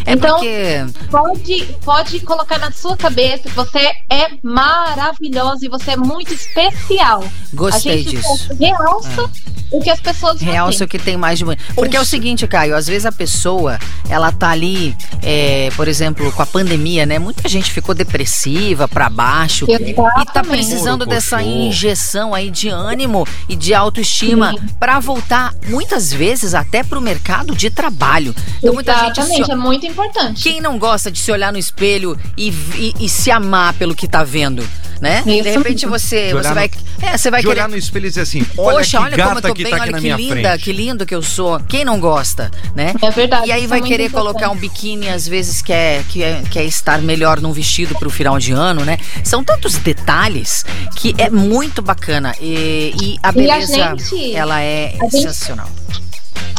É 0.05 0.13
então, 0.13 0.35
porque. 0.35 0.85
pode, 1.09 1.75
pode 1.85 2.19
colocar 2.21 2.57
na 2.57 2.71
sua 2.71 2.97
cabeça 2.97 3.43
que 3.43 3.55
você 3.55 3.91
é 4.09 4.29
maravilhosa 4.43 5.65
e 5.65 5.69
você 5.69 5.91
é 5.91 5.97
muito 5.97 6.33
especial. 6.33 7.23
Gostei 7.53 7.93
a 7.93 7.97
gente 7.97 8.17
disso. 8.17 8.53
realça 8.59 9.29
o 9.71 9.79
que 9.79 9.89
as 9.89 10.01
pessoas 10.01 10.41
Realça 10.41 10.83
o 10.83 10.87
que 10.87 10.99
tem 10.99 11.15
mais 11.15 11.39
de 11.39 11.45
bonito. 11.45 11.63
Porque 11.73 11.95
é 11.95 12.01
o 12.01 12.05
seguinte, 12.05 12.45
Caio, 12.45 12.75
às 12.75 12.87
vezes 12.87 13.05
a 13.05 13.11
pessoa, 13.11 13.79
ela 14.09 14.31
tá 14.31 14.49
ali, 14.49 14.95
é, 15.23 15.69
por 15.77 15.87
exemplo, 15.87 16.29
com 16.33 16.41
a 16.41 16.45
pandemia, 16.45 17.05
né? 17.05 17.17
Muita 17.17 17.47
gente 17.47 17.71
ficou 17.71 17.95
depressiva, 18.03 18.87
pra 18.87 19.09
baixo. 19.09 19.65
E 19.69 19.93
tá 19.93 20.03
Exatamente. 20.15 20.47
precisando 20.49 21.05
dessa 21.05 21.41
injeção 21.41 22.33
aí 22.33 22.49
de 22.49 22.67
ânimo 22.69 23.27
e 23.47 23.55
de 23.55 23.73
autoestima 23.73 24.53
pra 24.79 24.99
voltar, 24.99 25.53
muitas 25.67 26.11
vezes, 26.11 26.53
até 26.53 26.83
pro 26.83 26.99
mercado 27.01 27.55
de 27.55 27.69
trabalho. 27.69 28.35
Então, 28.57 28.73
muita 28.73 28.93
gente 28.93 29.19
Exatamente, 29.19 29.45
se- 29.45 29.51
é 29.51 29.55
muito 29.55 29.85
importante. 29.85 30.43
Quem 30.43 30.59
não 30.61 30.77
gosta 30.79 31.11
de 31.11 31.19
se 31.19 31.31
olhar 31.31 31.51
no 31.51 31.57
espelho 31.59 32.17
e, 32.37 32.49
e- 32.75 32.93
e 33.01 33.09
se 33.09 33.29
amar 33.31 33.73
pelo 33.73 33.95
que 33.95 34.07
tá 34.07 34.23
vendo, 34.23 34.67
né? 35.01 35.23
Isso 35.25 35.43
de 35.43 35.49
repente 35.49 35.85
você, 35.87 36.31
você 36.31 36.53
vai, 36.53 36.69
é, 37.01 37.17
você 37.17 37.31
vai 37.31 37.41
querer 37.41 37.51
olhar 37.53 37.67
no 37.67 37.75
espelho 37.75 38.05
e 38.05 38.09
dizer 38.09 38.21
assim: 38.21 38.45
olha 38.57 38.77
Poxa, 38.77 38.97
que 38.99 39.03
olha 39.03 39.17
como 39.17 39.29
eu 39.29 39.35
gata 39.35 39.47
tô 39.47 39.53
que 39.55 39.63
bem, 39.63 39.71
tá 39.75 39.81
olha 39.81 39.93
que 39.93 39.99
linda, 40.13 40.49
frente. 40.49 40.63
que 40.63 40.71
lindo 40.71 41.05
que 41.05 41.15
eu 41.15 41.21
sou. 41.23 41.59
Quem 41.61 41.83
não 41.83 41.99
gosta, 41.99 42.51
né? 42.75 42.93
É 43.01 43.09
verdade, 43.09 43.47
E 43.47 43.51
aí 43.51 43.65
vai 43.67 43.79
é 43.79 43.81
muito 43.81 43.91
querer 43.91 44.05
importante. 44.05 44.33
colocar 44.33 44.49
um 44.51 44.55
biquíni, 44.55 45.09
às 45.09 45.27
vezes 45.27 45.61
quer, 45.61 46.03
quer, 46.05 46.43
quer 46.49 46.63
estar 46.65 47.01
melhor 47.01 47.41
num 47.41 47.51
vestido 47.51 47.95
pro 47.95 48.09
final 48.11 48.37
de 48.37 48.51
ano, 48.51 48.85
né? 48.85 48.99
São 49.23 49.43
tantos 49.43 49.75
detalhes 49.77 50.63
que 50.95 51.15
é 51.17 51.29
muito 51.29 51.81
bacana. 51.81 52.35
E, 52.39 52.93
e 53.01 53.17
a 53.23 53.27
E 53.27 53.29
a 53.29 53.31
beleza, 53.31 53.97
gente- 53.97 54.35
ela 54.35 54.61
é 54.61 54.95
a 54.99 55.03
gente- 55.05 55.11
sensacional. 55.23 55.67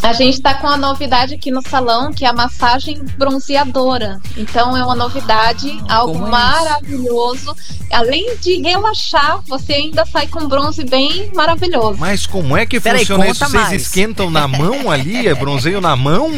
A 0.02 0.12
gente 0.12 0.42
tá 0.42 0.54
com 0.54 0.66
uma 0.66 0.76
novidade 0.76 1.34
aqui 1.34 1.50
no 1.50 1.62
salão, 1.62 2.12
que 2.12 2.24
é 2.24 2.28
a 2.28 2.32
massagem 2.32 3.00
bronzeadora. 3.16 4.20
Então 4.36 4.76
é 4.76 4.84
uma 4.84 4.96
novidade, 4.96 5.80
algo 5.88 6.14
como 6.14 6.26
é 6.26 6.30
maravilhoso. 6.30 7.54
Além 7.90 8.36
de 8.38 8.60
relaxar, 8.60 9.40
você 9.46 9.74
ainda 9.74 10.04
sai 10.04 10.26
com 10.26 10.48
bronze 10.48 10.84
bem 10.84 11.30
maravilhoso. 11.34 11.98
Mas 11.98 12.26
como 12.26 12.56
é 12.56 12.66
que 12.66 12.80
Peraí, 12.80 13.00
funciona 13.00 13.28
isso? 13.28 13.40
conta 13.40 13.50
Vocês 13.50 13.62
mais. 13.68 13.82
esquentam 13.82 14.28
na 14.28 14.48
mão 14.48 14.90
ali? 14.90 15.28
É 15.28 15.34
bronzeio 15.34 15.80
na 15.80 15.94
mão? 15.94 16.30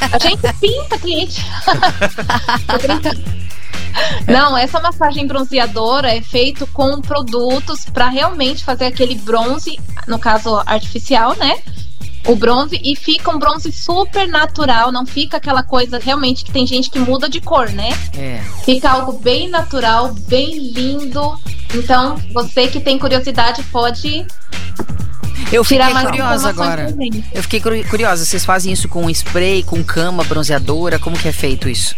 A 0.00 0.18
gente 0.18 0.40
pinta, 0.58 0.98
cliente. 0.98 1.44
Tô 2.66 2.78
brincando. 2.78 3.20
Não, 4.26 4.56
essa 4.56 4.80
massagem 4.80 5.26
bronzeadora 5.26 6.14
é 6.14 6.22
feito 6.22 6.66
com 6.68 7.00
produtos 7.00 7.84
para 7.84 8.08
realmente 8.08 8.64
fazer 8.64 8.86
aquele 8.86 9.14
bronze, 9.16 9.78
no 10.06 10.18
caso 10.18 10.62
artificial, 10.64 11.36
né? 11.36 11.58
O 12.26 12.36
bronze 12.36 12.78
e 12.84 12.94
fica 12.94 13.30
um 13.30 13.38
bronze 13.38 13.72
super 13.72 14.28
natural, 14.28 14.92
não 14.92 15.06
fica 15.06 15.38
aquela 15.38 15.62
coisa 15.62 15.98
realmente 15.98 16.44
que 16.44 16.52
tem 16.52 16.66
gente 16.66 16.90
que 16.90 16.98
muda 16.98 17.28
de 17.28 17.40
cor, 17.40 17.70
né? 17.70 17.88
É. 18.16 18.40
Fica 18.64 18.90
algo 18.90 19.12
bem 19.12 19.48
natural, 19.48 20.12
bem 20.28 20.58
lindo. 20.58 21.38
Então, 21.74 22.16
você 22.32 22.66
que 22.66 22.80
tem 22.80 22.98
curiosidade 22.98 23.62
pode 23.64 24.26
Eu 25.52 25.64
fiquei 25.64 25.92
curiosa 26.04 26.48
agora. 26.48 26.94
Eu 27.34 27.42
fiquei 27.42 27.60
curi- 27.60 27.84
curiosa. 27.84 28.24
Vocês 28.24 28.44
fazem 28.44 28.72
isso 28.72 28.88
com 28.88 29.08
spray, 29.10 29.62
com 29.62 29.82
cama, 29.82 30.22
bronzeadora? 30.24 30.98
Como 30.98 31.16
que 31.18 31.28
é 31.28 31.32
feito 31.32 31.68
isso? 31.68 31.94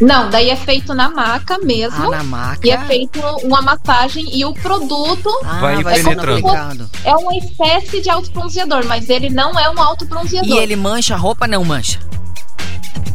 Não, 0.00 0.30
daí 0.30 0.48
é 0.50 0.56
feito 0.56 0.94
na 0.94 1.08
maca 1.10 1.58
mesmo. 1.58 2.06
Ah, 2.06 2.18
na 2.18 2.22
maca. 2.22 2.66
E 2.66 2.70
é 2.70 2.78
feito 2.84 3.20
uma 3.42 3.60
massagem 3.60 4.24
e 4.32 4.44
o 4.44 4.54
produto 4.54 5.28
Ah, 5.44 5.58
Vai 5.60 5.82
vai, 5.82 5.96
sendo 6.00 6.20
penetrando. 6.20 6.88
é 7.04 7.14
uma 7.16 7.34
espécie 7.36 8.00
de 8.00 8.08
autobronzeador, 8.08 8.84
mas 8.86 9.08
ele 9.10 9.28
não 9.28 9.58
é 9.58 9.68
um 9.68 9.80
autobronzeador. 9.80 10.48
E 10.48 10.56
ele 10.58 10.76
mancha 10.76 11.14
a 11.14 11.18
roupa? 11.18 11.46
Não 11.48 11.64
mancha. 11.64 11.98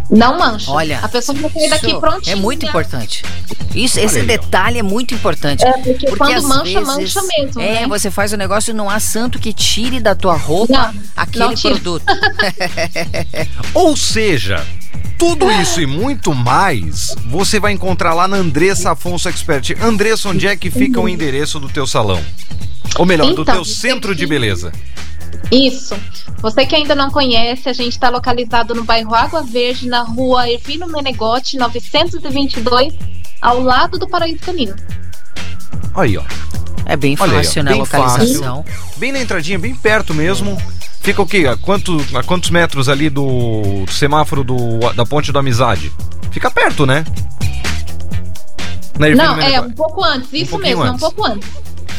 Não 0.10 0.38
mancha. 0.38 0.70
Olha, 0.72 1.00
a 1.00 1.08
pessoa 1.08 1.38
vai 1.38 1.50
sair 1.50 1.70
daqui 1.70 2.00
prontinha. 2.00 2.34
É 2.34 2.36
muito 2.36 2.66
importante. 2.66 3.24
Isso, 3.74 4.00
esse 4.00 4.18
aí, 4.18 4.24
ó. 4.24 4.28
detalhe 4.28 4.80
é 4.80 4.84
muito 4.84 5.14
importante. 5.14 5.66
É, 5.66 5.72
porque, 5.72 6.08
quando 6.16 6.34
às 6.34 6.44
mancha, 6.44 6.64
vezes, 6.64 6.88
mancha 6.88 7.22
mesmo. 7.24 7.62
É, 7.62 7.82
né? 7.82 7.88
você 7.88 8.12
faz 8.12 8.32
o 8.32 8.38
negócio 8.38 8.72
e 8.72 8.74
não 8.74 8.90
há 8.90 9.00
santo 9.00 9.40
que 9.40 9.52
tire 9.52 10.00
da 10.00 10.14
tua 10.14 10.36
roupa 10.36 10.74
Não, 10.74 10.94
aquele 11.16 11.46
não 11.46 11.54
produto. 11.56 12.06
Ou 13.74 13.98
seja, 13.98 14.64
tudo 15.18 15.50
isso 15.52 15.82
e 15.82 15.88
muito 15.88 16.34
mais 16.34 17.16
você 17.26 17.60
vai 17.60 17.72
encontrar 17.72 18.14
lá 18.14 18.28
na 18.28 18.38
Andressa 18.38 18.92
Afonso 18.92 19.28
Expert. 19.28 19.76
Andressa, 19.82 20.30
onde 20.30 20.48
é 20.48 20.56
que 20.56 20.70
fica 20.70 21.00
o 21.00 21.10
endereço 21.10 21.60
do 21.60 21.70
teu 21.70 21.88
salão? 21.88 22.22
Ou 22.98 23.06
melhor, 23.06 23.34
do 23.34 23.42
Então, 23.42 23.56
teu 23.56 23.66
centro 23.66 24.14
de 24.14 24.28
beleza. 24.28 24.72
Isso. 25.52 25.96
Você 26.40 26.66
que 26.66 26.76
ainda 26.76 26.96
não 26.96 27.10
conhece, 27.10 27.70
a 27.70 27.74
gente 27.74 27.94
está 27.94 28.10
localizado 28.10 28.74
no 28.74 28.84
bairro 28.84 29.14
Água 29.14 29.44
Verde, 29.44 29.88
na 29.88 30.02
rua 30.02 30.50
Ervino 30.50 30.88
Menegote, 30.88 31.58
922, 31.58 32.94
ao 33.42 33.62
lado 33.62 33.98
do 33.98 34.08
Paraíso 34.08 34.40
Canino. 34.40 34.76
Aí, 35.96 36.18
ó. 36.18 36.24
É 36.86 36.98
bem 36.98 37.16
Olha 37.20 37.38
aí, 37.38 37.46
fácil, 37.46 37.64
né? 37.64 37.72
A 37.72 37.74
bem 37.74 37.82
localização. 37.82 38.66
Bem 38.98 39.12
na 39.12 39.22
entradinha, 39.22 39.58
bem 39.58 39.74
perto 39.74 40.14
mesmo. 40.14 40.58
Fica 41.00 41.22
o 41.22 41.28
quê? 41.28 41.48
A, 41.48 41.58
quanto, 41.58 41.98
a 42.14 42.24
quantos 42.24 42.50
metros 42.50 42.90
ali 42.90 43.10
do 43.10 43.86
semáforo 43.90 44.44
do, 44.44 44.80
da 44.96 45.06
Ponte 45.06 45.32
da 45.32 45.40
Amizade? 45.40 45.92
Fica 46.32 46.50
perto, 46.50 46.86
né? 46.86 47.06
Não, 48.98 49.06
é 49.06 49.50
Menegote. 49.50 49.68
um 49.68 49.72
pouco 49.72 50.04
antes, 50.04 50.34
isso 50.34 50.58
mesmo, 50.58 50.84
é 50.84 50.86
um 50.86 50.90
antes. 50.90 51.02
pouco 51.02 51.26
antes. 51.26 51.50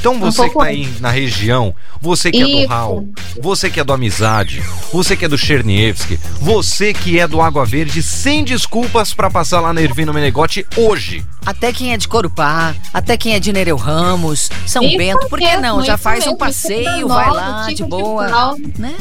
Então 0.04 0.20
você 0.20 0.42
que 0.42 0.50
pouco 0.50 0.58
tá 0.58 0.66
aí 0.66 0.86
na 1.00 1.10
região, 1.10 1.74
você 1.98 2.30
que 2.30 2.42
é 2.42 2.44
do 2.44 2.58
Isso. 2.58 2.68
Hall, 2.68 3.08
você 3.40 3.70
que 3.70 3.80
é 3.80 3.84
do 3.84 3.90
Amizade, 3.90 4.62
você 4.92 5.16
que 5.16 5.24
é 5.24 5.28
do 5.28 5.38
Chernievski, 5.38 6.20
você 6.42 6.92
que 6.92 7.18
é 7.18 7.26
do 7.26 7.40
Água 7.40 7.64
Verde, 7.64 8.02
sem 8.02 8.44
desculpas 8.44 9.14
pra 9.14 9.30
passar 9.30 9.60
lá 9.60 9.72
na 9.72 9.80
Ervino 9.80 10.12
Menegote 10.12 10.66
hoje. 10.76 11.24
Até 11.46 11.72
quem 11.72 11.94
é 11.94 11.96
de 11.96 12.06
Corupá, 12.06 12.74
até 12.92 13.16
quem 13.16 13.32
é 13.32 13.40
de 13.40 13.50
Nereu 13.50 13.76
Ramos, 13.76 14.50
São 14.66 14.82
Isso 14.82 14.98
Bento, 14.98 15.26
por 15.26 15.38
que 15.38 15.46
mesmo, 15.46 15.62
não? 15.62 15.82
Já 15.82 15.94
isso 15.94 16.02
faz 16.02 16.24
um 16.24 16.32
mesmo, 16.32 16.38
passeio, 16.38 16.80
Estrada 16.80 17.08
vai 17.08 17.26
Nova, 17.26 17.40
lá 17.40 17.66
de 17.66 17.74
Tico 17.74 17.88
boa. 17.88 18.28
Cal. 18.28 18.56
Né? 18.78 18.94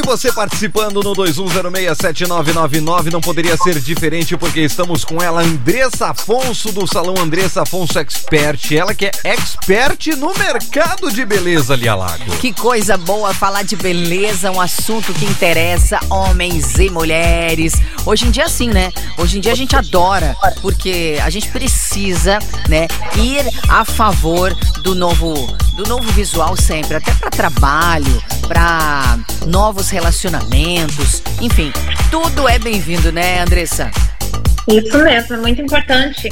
E 0.00 0.02
você 0.02 0.32
participando 0.32 1.02
no 1.02 1.12
21067999. 1.14 3.12
Não 3.12 3.20
poderia 3.20 3.54
ser 3.58 3.78
diferente 3.78 4.34
porque 4.34 4.60
estamos 4.60 5.04
com 5.04 5.20
ela, 5.22 5.42
Andressa 5.42 6.06
Afonso, 6.06 6.72
do 6.72 6.86
Salão 6.86 7.14
Andressa 7.18 7.62
Afonso 7.62 7.98
Expert. 7.98 8.72
Ela 8.72 8.94
que 8.94 9.04
é 9.04 9.10
expert 9.24 10.06
no 10.16 10.32
mercado 10.32 11.12
de 11.12 11.22
beleza 11.26 11.74
ali, 11.74 11.86
Alago. 11.86 12.34
Que 12.38 12.50
coisa 12.50 12.96
boa 12.96 13.34
falar 13.34 13.62
de 13.62 13.76
beleza, 13.76 14.50
um 14.50 14.58
assunto 14.58 15.12
que 15.12 15.26
interessa 15.26 16.00
homens 16.08 16.78
e 16.78 16.88
mulheres. 16.88 17.74
Hoje 18.06 18.26
em 18.26 18.30
dia, 18.30 18.48
sim, 18.48 18.70
né? 18.70 18.90
Hoje 19.18 19.36
em 19.36 19.40
dia 19.42 19.52
a 19.52 19.56
gente 19.56 19.76
adora, 19.76 20.34
porque 20.62 21.18
a 21.22 21.28
gente 21.28 21.50
precisa, 21.50 22.38
né, 22.70 22.88
ir 23.16 23.44
a 23.68 23.84
favor 23.84 24.56
do 24.82 24.94
novo, 24.94 25.34
do 25.74 25.82
novo 25.86 26.10
visual 26.12 26.56
sempre, 26.56 26.96
até 26.96 27.12
para 27.12 27.28
trabalho, 27.28 28.22
para 28.48 29.18
novos 29.46 29.89
relacionamentos, 29.90 31.22
enfim, 31.40 31.72
tudo 32.10 32.48
é 32.48 32.58
bem-vindo, 32.58 33.10
né, 33.12 33.40
Andressa? 33.40 33.90
Isso 34.68 34.98
mesmo, 34.98 35.34
é 35.34 35.38
muito 35.38 35.60
importante. 35.60 36.28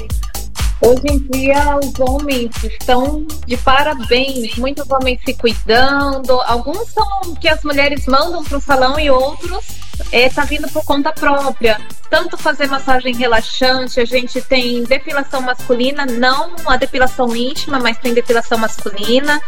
Hoje 0.80 1.02
em 1.10 1.18
dia, 1.18 1.76
os 1.76 1.98
homens 1.98 2.50
estão 2.62 3.26
de 3.46 3.56
parabéns. 3.56 4.56
Muitos 4.56 4.88
homens 4.90 5.20
se 5.24 5.34
cuidando. 5.34 6.40
Alguns 6.42 6.88
são 6.90 7.34
que 7.34 7.48
as 7.48 7.62
mulheres 7.64 8.06
mandam 8.06 8.44
para 8.44 8.58
o 8.58 8.60
salão 8.60 8.98
e 8.98 9.10
outros 9.10 9.64
é, 10.12 10.28
tá 10.28 10.44
vindo 10.44 10.68
por 10.68 10.84
conta 10.84 11.12
própria. 11.12 11.80
Tanto 12.08 12.38
fazer 12.38 12.66
massagem 12.68 13.14
relaxante, 13.14 14.00
a 14.00 14.04
gente 14.04 14.40
tem 14.40 14.82
depilação 14.84 15.42
masculina, 15.42 16.06
não 16.06 16.54
a 16.66 16.76
depilação 16.76 17.34
íntima, 17.36 17.78
mas 17.78 17.98
tem 17.98 18.14
depilação 18.14 18.56
masculina. 18.56 19.40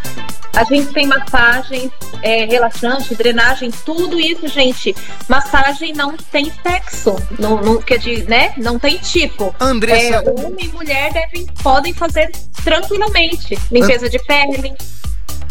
A 0.54 0.64
gente 0.64 0.92
tem 0.92 1.06
massagem 1.06 1.90
é, 2.22 2.44
relaxante, 2.44 3.14
drenagem, 3.14 3.70
tudo 3.70 4.18
isso, 4.20 4.46
gente. 4.48 4.94
Massagem 5.28 5.92
não 5.94 6.16
tem 6.16 6.52
sexo, 6.62 7.16
não, 7.38 7.62
não, 7.62 7.80
quer 7.80 7.98
dizer, 7.98 8.28
né? 8.28 8.52
Não 8.58 8.78
tem 8.78 8.98
tipo. 8.98 9.54
Andressa- 9.60 10.16
É, 10.26 10.30
homem 10.44 10.66
e 10.66 10.68
mulher 10.68 11.19
devem, 11.20 11.46
podem 11.62 11.92
fazer 11.94 12.30
tranquilamente. 12.64 13.58
Limpeza 13.70 14.08
de 14.08 14.18
pele. 14.20 14.72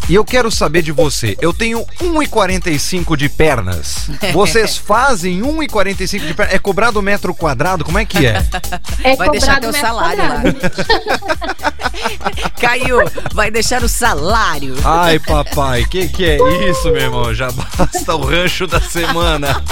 E 0.08 0.14
eu 0.14 0.24
quero 0.24 0.50
saber 0.50 0.82
de 0.82 0.90
você. 0.90 1.36
Eu 1.40 1.52
tenho 1.52 1.86
1,45 2.00 3.16
de 3.16 3.28
pernas. 3.28 4.08
Vocês 4.32 4.76
fazem 4.76 5.40
1,45 5.40 6.26
de 6.26 6.34
pernas? 6.34 6.54
É 6.54 6.58
cobrado 6.58 7.00
metro 7.00 7.32
quadrado? 7.32 7.84
Como 7.84 7.96
é 7.98 8.04
que 8.04 8.26
é? 8.26 8.42
É 9.04 9.14
Vai 9.16 9.30
deixar 9.30 9.60
teu 9.60 9.72
salário 9.72 10.22
lá. 10.22 10.28
quadrado. 10.40 10.56
Caiu, 12.60 12.98
vai 13.32 13.50
deixar 13.50 13.82
o 13.82 13.88
salário. 13.88 14.74
Ai, 14.84 15.18
papai, 15.20 15.84
que 15.84 16.08
que 16.08 16.24
é 16.24 16.36
isso, 16.68 16.84
meu 16.90 16.96
irmão? 17.02 17.34
Já 17.34 17.50
basta 17.52 18.14
o 18.14 18.24
rancho 18.24 18.66
da 18.66 18.80
semana. 18.80 19.62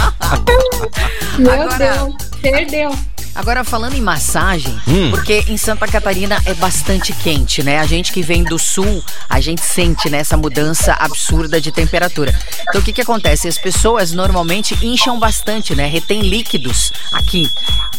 Meu 1.38 1.52
Agora- 1.52 1.78
Deus, 1.78 2.14
perdeu. 2.40 2.90
Agora 3.34 3.62
falando 3.62 3.94
em 3.94 4.00
massagem, 4.00 4.76
Hum. 4.86 5.10
porque 5.10 5.44
em 5.46 5.56
Santa 5.56 5.86
Catarina 5.86 6.40
é 6.44 6.54
bastante 6.54 7.12
quente, 7.12 7.62
né? 7.62 7.78
A 7.78 7.86
gente 7.86 8.12
que 8.12 8.20
vem 8.22 8.42
do 8.42 8.58
sul, 8.58 9.02
a 9.28 9.40
gente 9.40 9.60
sente 9.60 10.10
né, 10.10 10.18
essa 10.18 10.36
mudança 10.36 10.92
absurda 10.98 11.60
de 11.60 11.70
temperatura. 11.70 12.34
Então 12.68 12.80
o 12.80 12.84
que 12.84 12.92
que 12.92 13.00
acontece? 13.00 13.46
As 13.46 13.56
pessoas 13.58 14.12
normalmente 14.12 14.76
incham 14.84 15.18
bastante, 15.18 15.74
né? 15.74 15.86
Retém 15.86 16.22
líquidos 16.22 16.92
aqui. 17.12 17.48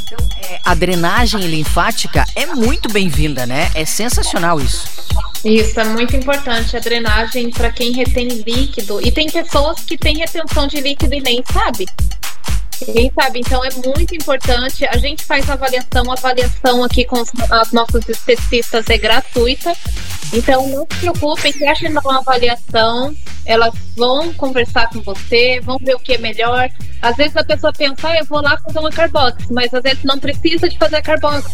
Então 0.04 0.18
é, 0.42 0.60
a 0.66 0.74
drenagem 0.76 1.42
linfática 1.42 2.26
é 2.36 2.46
muito 2.48 2.90
bem-vinda, 2.92 3.46
né? 3.46 3.72
É 3.76 3.86
sensacional 3.86 4.60
isso. 4.60 4.86
Isso 5.46 5.80
é 5.80 5.86
muito 5.86 6.16
importante, 6.18 6.76
a 6.76 6.80
drenagem 6.82 7.50
para 7.50 7.72
quem 7.72 7.94
retém 7.94 8.28
líquido. 8.46 9.00
E 9.02 9.10
tem 9.10 9.30
pessoas 9.30 9.80
que 9.82 9.98
têm 9.98 10.18
retenção 10.18 10.68
de 10.68 10.82
líquido 10.82 11.14
e 11.16 11.22
nem 11.22 11.42
sabe. 11.54 11.86
Ninguém 12.88 13.12
sabe, 13.14 13.40
então 13.40 13.64
é 13.64 13.70
muito 13.86 14.16
importante. 14.16 14.86
A 14.86 14.98
gente 14.98 15.24
faz 15.24 15.50
avaliação, 15.50 16.12
avaliação 16.12 16.84
aqui 16.84 17.06
com 17.06 17.18
as 17.18 17.72
nossos 17.72 18.08
especialistas 18.08 18.86
é 18.90 18.98
gratuita. 18.98 19.74
Então 20.34 20.68
não 20.68 20.82
se 20.82 21.00
preocupem, 21.00 21.52
que 21.52 21.66
achem 21.66 21.90
uma 21.90 22.20
avaliação, 22.20 23.16
elas 23.46 23.74
vão 23.96 24.32
conversar 24.34 24.90
com 24.90 25.02
você, 25.02 25.60
vão 25.62 25.78
ver 25.80 25.96
o 25.96 26.00
que 26.00 26.14
é 26.14 26.18
melhor. 26.18 26.70
Às 27.02 27.16
vezes 27.16 27.36
a 27.38 27.44
pessoa 27.44 27.72
pensa, 27.72 28.08
ah, 28.08 28.18
eu 28.18 28.26
vou 28.26 28.42
lá 28.42 28.58
fazer 28.58 28.80
uma 28.80 28.90
carbox, 28.92 29.46
mas 29.50 29.74
às 29.74 29.82
vezes 29.82 30.04
não 30.04 30.20
precisa 30.20 30.68
de 30.68 30.78
fazer 30.78 30.98
a 30.98 31.02
carbox. 31.02 31.46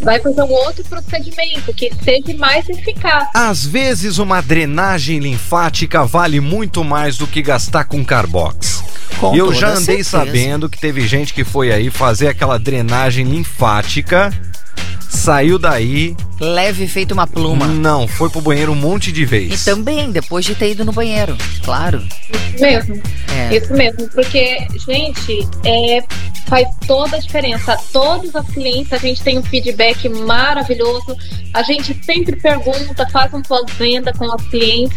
Vai 0.00 0.20
fazer 0.20 0.42
um 0.42 0.50
outro 0.50 0.84
procedimento 0.84 1.74
que 1.74 1.92
seja 2.02 2.38
mais 2.38 2.68
eficaz. 2.68 3.28
Às 3.34 3.66
vezes 3.66 4.18
uma 4.18 4.40
drenagem 4.40 5.18
linfática 5.18 6.04
vale 6.04 6.40
muito 6.40 6.84
mais 6.84 7.16
do 7.16 7.26
que 7.26 7.42
gastar 7.42 7.84
com 7.84 8.04
Carbox. 8.04 8.84
Com 9.18 9.34
E 9.34 9.38
eu 9.38 9.52
já 9.52 9.70
andei 9.70 10.04
certeza. 10.04 10.10
sabendo 10.10 10.68
que 10.68 10.78
teve 10.78 11.06
gente 11.06 11.34
que 11.34 11.42
foi 11.42 11.72
aí 11.72 11.90
fazer 11.90 12.28
aquela 12.28 12.58
drenagem 12.58 13.24
linfática, 13.26 14.32
saiu 15.08 15.58
daí, 15.58 16.16
Leve 16.40 16.86
feito 16.86 17.12
uma 17.12 17.26
pluma. 17.26 17.66
não, 17.66 18.06
foi 18.06 18.30
pro 18.30 18.40
banheiro 18.40 18.72
um 18.72 18.76
monte 18.76 19.10
de 19.10 19.22
E 19.22 19.26
vez. 19.26 19.64
também 19.64 20.10
depois 20.10 20.44
de 20.44 20.54
ter 20.54 20.70
ido 20.70 20.84
no 20.84 20.92
banheiro, 20.92 21.36
claro. 21.64 22.02
Isso 22.54 22.60
mesmo. 22.62 23.02
É. 23.36 23.56
Isso 23.56 23.72
mesmo, 23.72 24.08
porque, 24.10 24.66
gente, 24.86 25.48
é, 25.64 26.02
faz 26.46 26.66
toda 26.86 27.16
a 27.16 27.20
diferença. 27.20 27.76
Todos 27.92 28.34
os 28.34 28.46
clientes, 28.54 28.92
a 28.92 28.98
gente 28.98 29.22
tem 29.22 29.38
um 29.38 29.42
feedback 29.42 30.08
maravilhoso. 30.08 31.16
A 31.54 31.62
gente 31.62 31.98
sempre 32.04 32.36
pergunta, 32.36 33.08
faz 33.10 33.32
um 33.34 33.42
pós-venda 33.42 34.12
com 34.12 34.26
os 34.26 34.42
clientes 34.48 34.96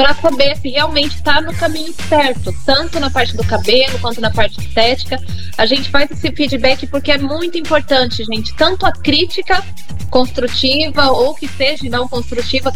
para 0.00 0.14
saber 0.14 0.56
se 0.56 0.70
realmente 0.70 1.16
está 1.16 1.42
no 1.42 1.52
caminho 1.52 1.92
certo, 2.08 2.54
tanto 2.64 2.98
na 2.98 3.10
parte 3.10 3.36
do 3.36 3.44
cabelo 3.44 3.98
quanto 3.98 4.18
na 4.18 4.30
parte 4.30 4.58
estética. 4.58 5.18
A 5.58 5.66
gente 5.66 5.90
faz 5.90 6.10
esse 6.10 6.32
feedback 6.32 6.86
porque 6.86 7.12
é 7.12 7.18
muito 7.18 7.58
importante, 7.58 8.24
gente. 8.24 8.54
Tanto 8.54 8.86
a 8.86 8.92
crítica 8.92 9.62
construtiva 10.08 11.10
ou 11.10 11.34
que 11.34 11.46
seja 11.46 11.86
não 11.90 12.08
construtiva, 12.08 12.72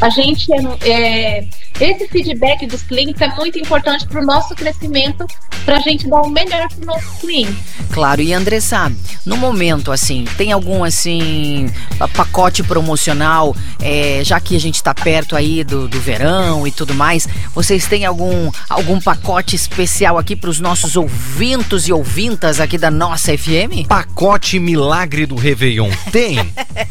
a 0.00 0.08
gente 0.10 0.46
é, 0.52 0.88
é, 0.88 1.48
esse 1.80 2.06
feedback 2.08 2.66
dos 2.66 2.82
clientes 2.82 3.20
é 3.20 3.28
muito 3.34 3.58
importante 3.58 4.06
para 4.06 4.20
o 4.20 4.24
nosso 4.24 4.54
crescimento, 4.54 5.26
para 5.64 5.76
a 5.78 5.80
gente 5.80 6.08
dar 6.08 6.20
o 6.22 6.30
melhor 6.30 6.68
para 6.68 6.82
o 6.82 6.86
nosso 6.86 7.20
cliente. 7.20 7.56
Claro, 7.92 8.20
e 8.20 8.32
Andressa, 8.32 8.92
no 9.24 9.36
momento, 9.36 9.92
assim, 9.92 10.24
tem 10.36 10.52
algum, 10.52 10.82
assim, 10.82 11.70
pa- 11.98 12.08
pacote 12.08 12.62
promocional, 12.62 13.54
é, 13.80 14.20
já 14.24 14.40
que 14.40 14.56
a 14.56 14.60
gente 14.60 14.82
tá 14.82 14.92
perto 14.92 15.36
aí 15.36 15.62
do, 15.62 15.86
do 15.86 16.00
verão 16.00 16.43
e 16.66 16.70
tudo 16.70 16.94
mais. 16.94 17.28
Vocês 17.54 17.86
têm 17.86 18.04
algum, 18.04 18.50
algum 18.68 19.00
pacote 19.00 19.56
especial 19.56 20.18
aqui 20.18 20.36
para 20.36 20.50
os 20.50 20.60
nossos 20.60 20.96
ouvintos 20.96 21.88
e 21.88 21.92
ouvintas 21.92 22.60
aqui 22.60 22.76
da 22.76 22.90
nossa 22.90 23.36
FM? 23.36 23.86
Pacote 23.88 24.58
Milagre 24.58 25.26
do 25.26 25.34
Réveillon. 25.34 25.90
Tem? 26.12 26.36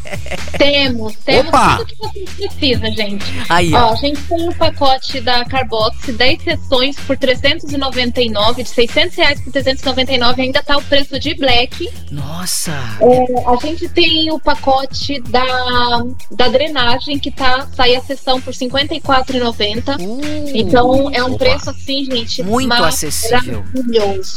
temos, 0.58 1.14
temos 1.24 1.48
Opa! 1.48 1.76
tudo 1.76 1.86
que 1.86 1.96
você 1.96 2.48
precisa, 2.48 2.90
gente. 2.90 3.24
Aí, 3.48 3.72
ó, 3.74 3.90
ó. 3.90 3.92
a 3.92 3.96
gente 3.96 4.20
tem 4.22 4.46
o 4.46 4.50
um 4.50 4.52
pacote 4.52 5.20
da 5.20 5.44
Carbox, 5.44 6.12
10 6.12 6.42
sessões 6.42 6.96
por 6.96 7.16
399, 7.16 8.62
de 8.62 8.68
600 8.68 9.16
reais 9.16 9.40
por 9.40 9.52
399, 9.52 10.42
ainda 10.42 10.62
tá 10.62 10.76
o 10.76 10.82
preço 10.82 11.18
de 11.18 11.34
Black. 11.34 11.90
Nossa! 12.10 12.72
É, 13.00 13.50
a 13.50 13.56
gente 13.56 13.88
tem 13.88 14.30
o 14.32 14.38
pacote 14.38 15.20
da, 15.22 16.02
da 16.30 16.48
drenagem, 16.48 17.18
que 17.18 17.30
tá, 17.30 17.66
sai 17.74 17.96
a 17.96 18.00
sessão 18.00 18.40
por 18.40 18.54
54 18.54 19.33
4,90. 19.34 19.98
Uh. 20.00 20.20
Então 20.54 21.10
é 21.12 21.22
um 21.22 21.34
opa. 21.34 21.38
preço 21.38 21.70
assim, 21.70 22.04
gente, 22.04 22.42
muito 22.42 22.72
acessível. 22.72 23.64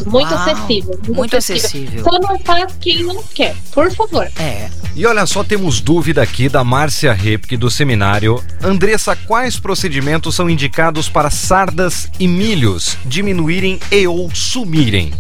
Muito 0.06 0.34
Uau, 0.34 0.42
acessível. 0.42 0.94
Muito, 0.94 1.16
muito 1.16 1.38
acessível. 1.38 1.88
acessível. 1.88 2.04
Só 2.04 2.20
não 2.20 2.40
faz 2.40 2.74
quem 2.80 3.04
não 3.04 3.22
quer, 3.34 3.56
por 3.72 3.92
favor. 3.92 4.30
É. 4.38 4.70
E 4.96 5.06
olha 5.06 5.26
só, 5.26 5.44
temos 5.44 5.80
dúvida 5.80 6.22
aqui 6.22 6.50
da 6.50 6.64
Márcia 6.64 7.14
Repke 7.14 7.56
do 7.56 7.70
seminário. 7.70 8.44
Andressa, 8.64 9.16
quais 9.16 9.60
procedimentos 9.60 10.36
são 10.36 10.50
indicados 10.50 11.08
para 11.08 11.30
sardas 11.30 12.10
e 12.20 12.28
milhos 12.28 12.98
diminuírem 13.06 13.80
e 13.92 14.08
ou 14.08 14.34
sumirem? 14.34 15.14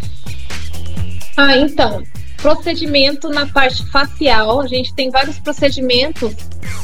Ah, 1.35 1.55
então, 1.55 2.01
procedimento 2.37 3.29
na 3.29 3.45
parte 3.45 3.85
facial, 3.91 4.61
a 4.61 4.67
gente 4.67 4.93
tem 4.95 5.11
vários 5.11 5.37
procedimentos 5.37 6.33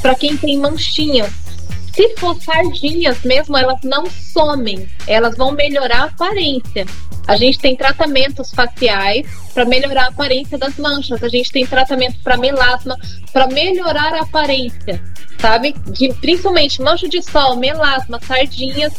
para 0.01 0.13
quem 0.13 0.37
tem 0.37 0.59
manchinhas 0.59 1.42
se 1.93 2.15
for 2.17 2.35
sardinhas 2.41 3.21
mesmo, 3.23 3.55
elas 3.55 3.79
não 3.83 4.09
somem, 4.09 4.89
elas 5.05 5.37
vão 5.37 5.51
melhorar 5.51 6.01
a 6.01 6.05
aparência. 6.05 6.85
A 7.27 7.37
gente 7.37 7.59
tem 7.59 7.75
tratamentos 7.75 8.51
faciais 8.51 9.27
para 9.53 9.63
melhorar 9.63 10.05
a 10.05 10.07
aparência 10.07 10.57
das 10.57 10.75
manchas. 10.77 11.23
A 11.23 11.29
gente 11.29 11.51
tem 11.51 11.65
tratamento 11.65 12.17
para 12.23 12.35
melasma, 12.35 12.97
para 13.31 13.47
melhorar 13.47 14.13
a 14.15 14.21
aparência, 14.21 15.01
sabe? 15.39 15.73
De, 15.87 16.11
principalmente 16.15 16.81
mancha 16.81 17.07
de 17.07 17.21
sol, 17.21 17.55
melasma, 17.55 18.19
sardinhas, 18.27 18.93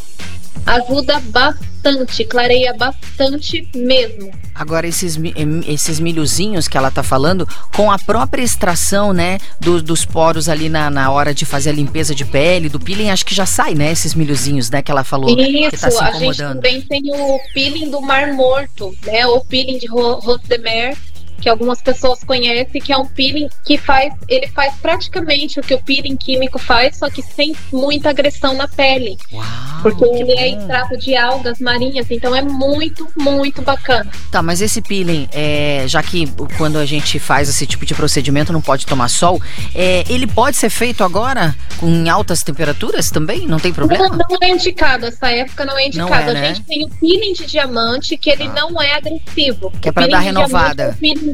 ajuda 0.67 1.21
bastante 1.21 2.25
clareia 2.25 2.73
bastante 2.75 3.69
mesmo. 3.75 4.31
Agora, 4.55 4.87
esses, 4.87 5.19
esses 5.67 5.99
milhozinhos 6.01 6.69
que 6.69 6.77
ela 6.79 6.91
tá 6.91 7.03
falando, 7.03 7.47
com 7.75 7.91
a 7.91 7.99
própria 7.99 8.43
extração, 8.43 9.13
né, 9.13 9.39
do- 9.61 9.83
dos 9.83 10.05
poros 10.05 10.49
ali 10.49 10.69
na, 10.69 10.89
na 10.89 11.11
hora 11.11 11.35
de 11.35 11.45
fazer 11.45 11.71
a 11.71 11.73
limpeza 11.73 12.15
de 12.15 12.25
pele, 12.25 12.69
do 12.69 12.79
peeling, 12.79 13.11
acho 13.11 13.27
que 13.27 13.35
já 13.35 13.45
sai, 13.47 13.75
né, 13.75 13.91
esses 13.91 14.15
milhozinhos, 14.15 14.71
né, 14.71 14.81
que 14.81 14.91
ela 14.93 15.03
falou 15.05 15.35
que 15.37 15.43
Isso, 15.43 15.81
tá 15.81 15.91
se 15.91 16.03
a 16.03 16.13
gente 16.13 16.39
também 16.39 16.81
tem 16.83 17.03
o 17.13 17.39
peeling 17.53 17.91
do 17.91 18.01
Mar 18.01 18.33
Morto, 18.33 18.95
né? 19.05 19.27
O 19.27 19.41
peeling 19.45 19.79
de 19.79 19.87
Ro- 19.89 20.21
Rosemer, 20.21 20.97
que 21.45 21.49
algumas 21.51 21.83
pessoas 21.83 22.25
conhecem, 22.25 22.81
que 22.81 22.91
é 22.91 22.97
um 22.97 23.05
peeling 23.05 23.51
que 23.67 23.77
faz, 23.77 24.15
ele 24.27 24.47
faz 24.49 24.73
praticamente 24.81 25.61
o 25.61 25.63
que 25.63 25.75
o 25.75 25.83
peeling 25.83 26.17
químico 26.17 26.59
faz, 26.59 26.97
só 26.97 27.11
que 27.11 27.21
sem 27.21 27.55
muita 27.71 28.09
agressão 28.09 28.55
na 28.55 28.67
pele. 28.67 29.19
Uau, 29.31 29.45
Porque 29.83 30.09
que 30.09 30.23
ele 30.23 30.33
é 30.33 30.49
extrato 30.53 30.97
de 30.97 31.15
algas 31.15 31.59
marinhas, 31.59 32.11
então 32.11 32.35
é 32.35 32.41
muito, 32.41 33.07
muito 33.15 33.61
bacana. 33.61 34.11
Tá, 34.31 34.43
mas 34.43 34.63
esse 34.63 34.81
peeling, 34.81 35.29
é, 35.35 35.85
já 35.87 36.03
que 36.03 36.27
quando 36.57 36.79
a 36.79 36.87
gente 36.87 37.19
faz 37.19 37.47
esse 37.47 37.67
tipo 37.67 37.85
de 37.85 37.95
procedimento 37.95 38.51
não 38.51 38.63
pode 38.63 38.87
tomar 38.87 39.09
sol, 39.09 39.39
é, 39.75 40.03
ele 40.09 40.27
pode 40.27 40.57
ser 40.57 40.71
feito 40.71 41.05
agora 41.05 41.55
com 41.77 41.89
em 41.91 42.09
altas 42.09 42.43
temperaturas 42.43 43.11
também? 43.11 43.47
Não 43.47 43.59
tem 43.59 43.71
problema? 43.71 44.09
Não, 44.09 44.17
não 44.17 44.39
é 44.41 44.49
indicado, 44.49 45.05
essa 45.05 45.31
época 45.31 45.67
não 45.67 45.79
é 45.79 45.83
Não 45.83 45.89
indicado. 45.89 46.31
é, 46.31 46.33
né? 46.33 46.49
A 46.49 46.55
gente 46.55 46.63
tem 46.63 46.85
o 46.87 46.89
peeling 46.89 47.35
de 47.35 47.45
diamante, 47.45 48.17
que 48.17 48.31
ele 48.31 48.49
não 48.49 48.81
é 48.81 48.95
agressivo. 48.95 49.71
Que 49.83 49.91
é 49.91 49.93
peeling 49.93 50.11
dar 50.11 50.23
de 50.23 50.33
diamante 50.33 51.34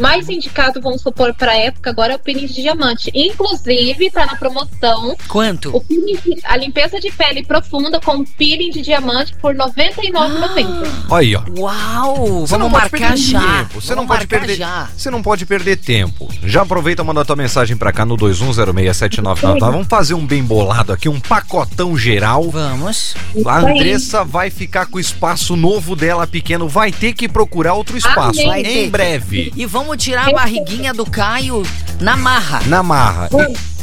mais 0.00 0.28
indicado, 0.28 0.80
vamos 0.80 1.02
supor, 1.02 1.34
pra 1.34 1.54
época, 1.56 1.90
agora 1.90 2.14
é 2.14 2.16
o 2.16 2.18
peeling 2.18 2.46
de 2.46 2.54
diamante. 2.62 3.10
Inclusive, 3.14 4.10
tá 4.10 4.26
na 4.26 4.34
promoção. 4.36 5.16
Quanto? 5.28 5.76
O 5.76 5.80
peeling 5.80 6.16
de- 6.16 6.40
a 6.44 6.56
limpeza 6.56 6.98
de 6.98 7.10
pele 7.12 7.44
profunda 7.44 8.00
com 8.00 8.24
peeling 8.24 8.70
de 8.70 8.80
diamante 8.82 9.34
por 9.36 9.52
R$ 9.52 9.58
99,90. 9.58 10.88
Olha 11.08 11.20
aí, 11.20 11.36
ó. 11.36 11.42
Uau! 11.58 12.46
Você 12.46 12.56
não 12.56 12.68
vamos 12.68 12.80
pode 12.80 12.92
marcar 12.92 13.08
perder 13.08 13.16
já. 13.16 13.40
tempo. 13.40 13.80
Você 13.80 13.94
Vamos 13.94 13.96
não 14.02 14.06
pode 14.06 14.26
perder. 14.26 14.56
já. 14.56 14.88
Você 14.96 15.10
não 15.10 15.22
pode 15.22 15.46
perder 15.46 15.76
tempo. 15.76 16.28
Já 16.44 16.62
aproveita 16.62 17.02
e 17.02 17.04
manda 17.04 17.20
a 17.20 17.24
tua 17.24 17.36
mensagem 17.36 17.76
pra 17.76 17.92
cá 17.92 18.04
no 18.04 18.16
21067999. 18.16 19.60
Vamos 19.60 19.86
fazer 19.88 20.14
um 20.14 20.26
bem 20.26 20.42
bolado 20.42 20.92
aqui, 20.92 21.08
um 21.08 21.20
pacotão 21.20 21.96
geral. 21.96 22.50
Vamos. 22.50 23.14
A. 23.46 23.58
Andressa 23.60 24.24
vai 24.24 24.50
ficar 24.50 24.86
com 24.86 24.96
o 24.96 25.00
espaço 25.00 25.54
novo 25.56 25.94
dela 25.94 26.26
pequeno, 26.26 26.68
vai 26.68 26.90
ter 26.92 27.12
que 27.12 27.28
procurar 27.28 27.74
outro 27.74 27.96
espaço 27.96 28.40
Amém. 28.40 28.84
Em 28.86 28.90
breve. 28.90 29.52
E 29.56 29.66
vamos 29.66 29.89
tirar 29.96 30.28
a 30.28 30.32
barriguinha 30.32 30.92
do 30.92 31.04
Caio 31.04 31.62
na 32.00 32.16
marra. 32.16 32.60
Na 32.66 32.82
marra. 32.82 33.28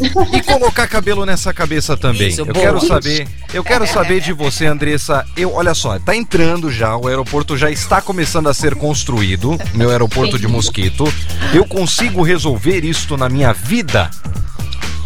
E, 0.01 0.37
e 0.37 0.43
colocar 0.43 0.87
cabelo 0.87 1.25
nessa 1.25 1.53
cabeça 1.53 1.95
também. 1.95 2.29
Isso, 2.29 2.41
eu 2.41 2.45
boa. 2.45 2.59
quero 2.59 2.85
saber, 2.85 3.27
eu 3.53 3.63
quero 3.63 3.87
saber 3.87 4.21
de 4.21 4.33
você, 4.33 4.65
Andressa. 4.65 5.25
Eu, 5.35 5.53
olha 5.53 5.73
só, 5.73 5.97
tá 5.99 6.15
entrando 6.15 6.71
já, 6.71 6.95
o 6.97 7.07
aeroporto 7.07 7.57
já 7.57 7.69
está 7.69 8.01
começando 8.01 8.47
a 8.47 8.53
ser 8.53 8.75
construído, 8.75 9.57
meu 9.73 9.89
aeroporto 9.89 10.37
de 10.39 10.47
Mosquito. 10.47 11.11
Eu 11.53 11.65
consigo 11.65 12.23
resolver 12.23 12.83
isto 12.83 13.15
na 13.15 13.29
minha 13.29 13.53
vida? 13.53 14.09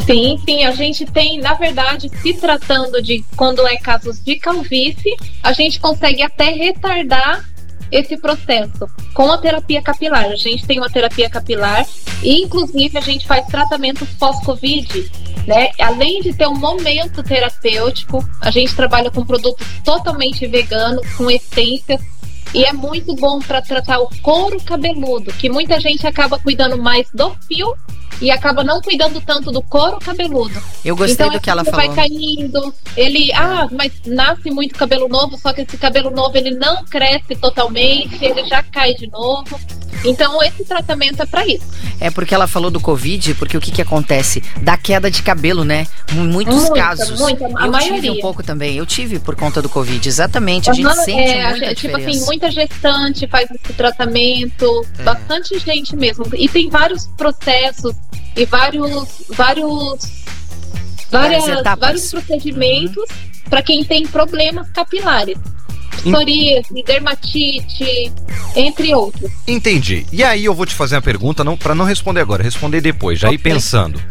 Sim, 0.05 0.39
sim, 0.43 0.63
a 0.63 0.71
gente 0.71 1.05
tem, 1.05 1.39
na 1.39 1.53
verdade, 1.53 2.09
se 2.21 2.33
tratando 2.33 3.01
de 3.01 3.23
quando 3.35 3.65
é 3.67 3.77
casos 3.77 4.19
de 4.23 4.35
calvície, 4.35 5.15
a 5.43 5.53
gente 5.53 5.79
consegue 5.79 6.23
até 6.23 6.49
retardar 6.49 7.45
esse 7.91 8.17
processo 8.17 8.87
com 9.13 9.31
a 9.31 9.37
terapia 9.37 9.81
capilar. 9.81 10.25
A 10.25 10.35
gente 10.35 10.65
tem 10.65 10.79
uma 10.79 10.89
terapia 10.89 11.29
capilar 11.29 11.85
e, 12.23 12.43
inclusive, 12.43 12.97
a 12.97 13.01
gente 13.01 13.27
faz 13.27 13.45
tratamento 13.47 14.05
pós-Covid, 14.17 15.11
né? 15.45 15.71
Além 15.79 16.21
de 16.21 16.33
ter 16.33 16.47
um 16.47 16.57
momento 16.57 17.21
terapêutico, 17.23 18.23
a 18.39 18.49
gente 18.49 18.75
trabalha 18.75 19.11
com 19.11 19.25
produtos 19.25 19.65
totalmente 19.83 20.47
veganos, 20.47 21.05
com 21.13 21.29
essências. 21.29 22.01
E 22.53 22.63
é 22.65 22.73
muito 22.73 23.15
bom 23.15 23.39
para 23.39 23.61
tratar 23.61 23.99
o 23.99 24.09
couro 24.21 24.59
cabeludo, 24.61 25.31
que 25.33 25.49
muita 25.49 25.79
gente 25.79 26.05
acaba 26.05 26.37
cuidando 26.37 26.77
mais 26.77 27.07
do 27.13 27.33
fio 27.47 27.73
e 28.21 28.29
acaba 28.29 28.63
não 28.63 28.81
cuidando 28.81 29.19
tanto 29.21 29.51
do 29.51 29.61
couro 29.63 29.97
cabeludo. 29.99 30.61
Eu 30.85 30.95
gostei 30.95 31.25
então, 31.25 31.29
do 31.29 31.41
que 31.41 31.49
ela 31.49 31.63
falou. 31.63 31.85
Vai 31.87 31.95
caindo, 31.95 32.73
ele, 32.95 33.31
ah, 33.33 33.67
mas 33.71 33.91
nasce 34.05 34.51
muito 34.51 34.75
cabelo 34.75 35.07
novo, 35.07 35.37
só 35.37 35.51
que 35.53 35.61
esse 35.61 35.77
cabelo 35.77 36.11
novo 36.11 36.37
ele 36.37 36.51
não 36.51 36.83
cresce 36.85 37.35
totalmente, 37.35 38.23
ele 38.23 38.45
já 38.45 38.61
cai 38.61 38.93
de 38.93 39.07
novo. 39.09 39.59
Então 40.03 40.41
esse 40.41 40.63
tratamento 40.65 41.21
é 41.21 41.25
para 41.27 41.45
isso. 41.45 41.65
É 41.99 42.09
porque 42.09 42.33
ela 42.33 42.47
falou 42.47 42.71
do 42.71 42.79
Covid, 42.79 43.35
porque 43.35 43.55
o 43.55 43.61
que 43.61 43.69
que 43.71 43.81
acontece? 43.81 44.41
Da 44.61 44.75
queda 44.75 45.11
de 45.11 45.21
cabelo, 45.21 45.63
né? 45.63 45.85
Em 46.11 46.15
muitos 46.27 46.55
Muita, 46.55 46.73
casos. 46.73 47.19
muita, 47.19 47.45
a 47.45 47.47
eu 47.47 47.71
tive 47.73 47.91
maioria. 47.91 48.13
um 48.13 48.19
pouco 48.19 48.41
também. 48.41 48.75
Eu 48.77 48.85
tive 48.85 49.19
por 49.19 49.35
conta 49.35 49.61
do 49.61 49.69
Covid, 49.69 50.07
exatamente. 50.07 50.71
A 50.71 50.73
gente 50.73 50.87
Aham, 50.87 50.95
sente 50.95 51.19
é, 51.19 51.45
a 51.45 51.49
muita 51.51 51.65
gente, 51.67 51.77
tipo 51.81 51.97
diferença. 51.97 52.17
assim, 52.17 52.25
muita 52.41 52.51
gestante 52.51 53.27
faz 53.27 53.49
esse 53.51 53.73
tratamento, 53.73 54.85
É. 54.97 55.03
bastante 55.03 55.59
gente 55.59 55.95
mesmo. 55.95 56.25
E 56.35 56.49
tem 56.49 56.69
vários 56.69 57.05
processos 57.15 57.95
e 58.35 58.45
vários 58.45 59.23
vários 59.29 60.21
Várias 61.11 61.43
vários 61.77 62.09
procedimentos 62.09 63.03
para 63.49 63.61
quem 63.61 63.83
tem 63.83 64.07
problemas 64.07 64.69
capilares. 64.71 65.37
Psoríase, 66.03 66.83
dermatite, 66.85 68.11
entre 68.55 68.95
outros. 68.95 69.29
Entendi. 69.45 70.05
E 70.11 70.23
aí 70.23 70.45
eu 70.45 70.53
vou 70.55 70.65
te 70.65 70.73
fazer 70.73 70.95
uma 70.95 71.01
pergunta, 71.01 71.43
não 71.43 71.57
para 71.57 71.75
não 71.75 71.83
responder 71.83 72.21
agora, 72.21 72.41
responder 72.41 72.79
depois, 72.79 73.19
já 73.19 73.27
ir 73.27 73.35
Ok. 73.35 73.39
pensando. 73.39 74.01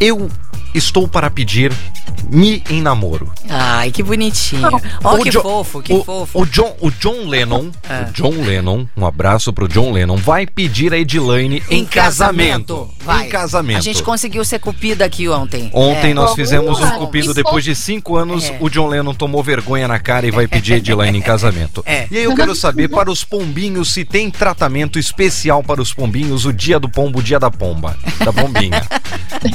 Eu 0.00 0.30
estou 0.74 1.08
para 1.08 1.28
pedir 1.30 1.72
me 2.28 2.62
em 2.70 2.80
namoro. 2.80 3.32
Ai, 3.48 3.90
que 3.90 4.02
bonitinho. 4.04 4.68
Ó, 5.02 5.16
O 5.16 5.22
que 5.22 5.30
Jo- 5.32 5.42
fofo, 5.42 5.82
que 5.82 5.92
o, 5.92 6.04
fofo. 6.04 6.40
O 6.42 6.46
John, 6.46 6.76
o 6.80 6.90
John 6.90 7.26
Lennon, 7.26 7.70
É. 7.88 8.02
o 8.08 8.12
John 8.12 8.42
Lennon, 8.44 8.86
um 8.96 9.04
abraço 9.04 9.52
pro 9.52 9.66
John 9.66 9.90
Lennon, 9.90 10.16
vai 10.16 10.46
pedir 10.46 10.92
a 10.92 10.98
Edilane 10.98 11.60
em, 11.68 11.84
casamento. 11.84 12.88
Vai. 13.04 13.26
Em 13.26 13.28
casamento. 13.30 13.78
A 13.78 13.80
gente 13.80 14.02
conseguiu 14.02 14.44
ser 14.44 14.60
cupida 14.60 15.04
aqui 15.04 15.28
ontem. 15.28 15.70
Ontem 15.72 16.10
É. 16.10 16.14
nós 16.14 16.30
Oh, 16.32 16.34
fizemos 16.36 16.78
um 16.80 16.90
cupido 16.90 17.34
depois 17.34 17.64
de 17.64 17.74
cinco 17.74 18.16
anos. 18.16 18.44
É. 18.44 18.56
O 18.60 18.68
John 18.68 18.86
Lennon 18.88 19.14
tomou 19.14 19.42
vergonha 19.42 19.88
na 19.88 19.98
cara 19.98 20.26
e 20.26 20.30
vai 20.30 20.46
pedir 20.46 20.74
a 20.74 20.76
Edilane 20.76 21.18
em 21.18 21.22
casamento. 21.22 21.82
É. 21.84 22.06
E 22.10 22.18
aí 22.18 22.24
eu 22.24 22.34
quero 22.36 22.54
saber 22.54 22.88
para 22.88 23.10
os 23.10 23.24
pombinhos 23.24 23.92
se 23.92 24.04
tem 24.04 24.30
tratamento 24.30 24.98
especial 25.00 25.64
para 25.64 25.80
os 25.82 25.92
pombinhos 25.92 26.44
o 26.44 26.52
dia 26.52 26.78
do 26.78 26.88
pombo, 26.88 27.18
o 27.18 27.22
dia 27.22 27.40
da 27.40 27.50
pomba, 27.50 27.96
da 28.24 28.32
pombinha. 28.32 28.82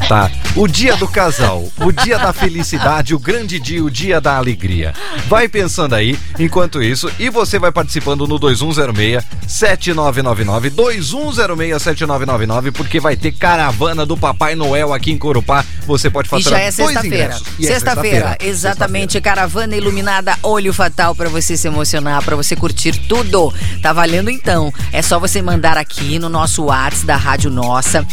Tá. 0.09 0.14
O 0.55 0.67
dia 0.67 0.95
do 0.95 1.07
casal, 1.07 1.67
o 1.77 1.91
dia 1.91 2.17
da 2.17 2.31
felicidade, 2.31 3.13
o 3.13 3.19
grande 3.19 3.59
dia, 3.59 3.83
o 3.83 3.89
dia 3.89 4.21
da 4.21 4.37
alegria. 4.37 4.93
Vai 5.27 5.47
pensando 5.49 5.93
aí, 5.93 6.17
enquanto 6.39 6.81
isso, 6.81 7.11
e 7.19 7.29
você 7.29 7.59
vai 7.59 7.71
participando 7.71 8.25
no 8.25 8.39
2106 8.39 9.23
7999 9.47 10.69
2106 10.69 11.81
7999 11.81 12.71
porque 12.71 12.99
vai 12.99 13.15
ter 13.15 13.33
caravana 13.33 14.05
do 14.05 14.15
Papai 14.15 14.55
Noel 14.55 14.93
aqui 14.93 15.11
em 15.11 15.17
Corupá. 15.17 15.65
Você 15.85 16.09
pode 16.09 16.29
fazer 16.29 16.53
é 16.53 16.71
dois 16.71 16.75
sexta-feira. 16.75 17.05
ingressos. 17.05 17.47
E 17.59 17.65
é 17.65 17.67
Sexta-feira, 17.67 18.37
exatamente. 18.41 19.19
Caravana 19.19 19.75
iluminada, 19.75 20.37
olho 20.41 20.73
fatal 20.73 21.13
pra 21.13 21.29
você 21.29 21.57
se 21.57 21.67
emocionar, 21.67 22.23
pra 22.23 22.35
você 22.35 22.55
curtir 22.55 22.93
tudo. 23.07 23.53
Tá 23.81 23.91
valendo 23.91 24.29
então. 24.29 24.73
É 24.91 25.01
só 25.01 25.19
você 25.19 25.41
mandar 25.41 25.77
aqui 25.77 26.17
no 26.19 26.29
nosso 26.29 26.63
WhatsApp 26.63 27.05
da 27.05 27.17
Rádio 27.17 27.51
Nossa, 27.51 28.05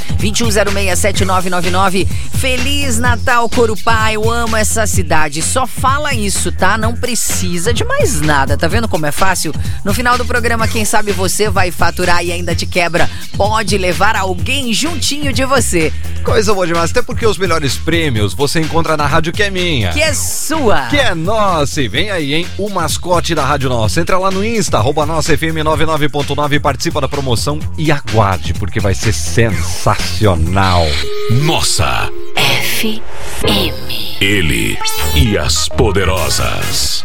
21067999. 1.92 2.08
Feliz 2.34 2.98
Natal, 2.98 3.48
Corupá. 3.48 4.12
Eu 4.12 4.30
amo 4.30 4.56
essa 4.56 4.86
cidade. 4.86 5.42
Só 5.42 5.66
fala 5.66 6.14
isso, 6.14 6.50
tá? 6.50 6.76
Não 6.76 6.94
precisa 6.94 7.72
de 7.72 7.84
mais 7.84 8.20
nada. 8.20 8.56
Tá 8.56 8.66
vendo 8.66 8.88
como 8.88 9.06
é 9.06 9.12
fácil? 9.12 9.54
No 9.84 9.94
final 9.94 10.16
do 10.18 10.24
programa, 10.24 10.66
quem 10.66 10.84
sabe 10.84 11.12
você 11.12 11.48
vai 11.48 11.70
faturar 11.70 12.24
e 12.24 12.32
ainda 12.32 12.54
te 12.54 12.66
quebra. 12.66 13.08
Pode 13.36 13.76
levar 13.78 14.16
alguém 14.16 14.72
juntinho 14.72 15.32
de 15.32 15.44
você, 15.44 15.92
Coisa 16.22 16.54
boa 16.54 16.66
demais, 16.66 16.90
até 16.92 17.02
porque 17.02 17.26
os 17.26 17.36
melhores 17.36 17.76
prêmios 17.76 18.32
você 18.32 18.60
encontra 18.60 18.96
na 18.96 19.06
rádio 19.06 19.32
que 19.32 19.42
é 19.42 19.50
minha. 19.50 19.92
que 19.92 20.00
é 20.00 20.14
sua. 20.14 20.86
Que 20.86 20.96
é 20.96 21.14
nossa, 21.14 21.82
e 21.82 21.88
vem 21.88 22.10
aí, 22.10 22.32
hein? 22.32 22.46
O 22.56 22.70
mascote 22.70 23.34
da 23.34 23.44
Rádio 23.44 23.68
Nossa. 23.68 24.00
Entra 24.00 24.18
lá 24.18 24.30
no 24.30 24.44
Insta, 24.44 24.78
arroba 24.78 25.04
nossa 25.04 25.36
FM 25.36 25.58
99.9, 25.64 26.60
participa 26.60 27.00
da 27.00 27.08
promoção 27.08 27.58
e 27.76 27.90
aguarde, 27.90 28.54
porque 28.54 28.78
vai 28.78 28.94
ser 28.94 29.12
sensacional. 29.12 30.86
Nossa, 31.30 32.10
FM. 32.36 34.20
ele 34.20 34.78
e 35.14 35.38
as 35.38 35.68
poderosas. 35.68 37.04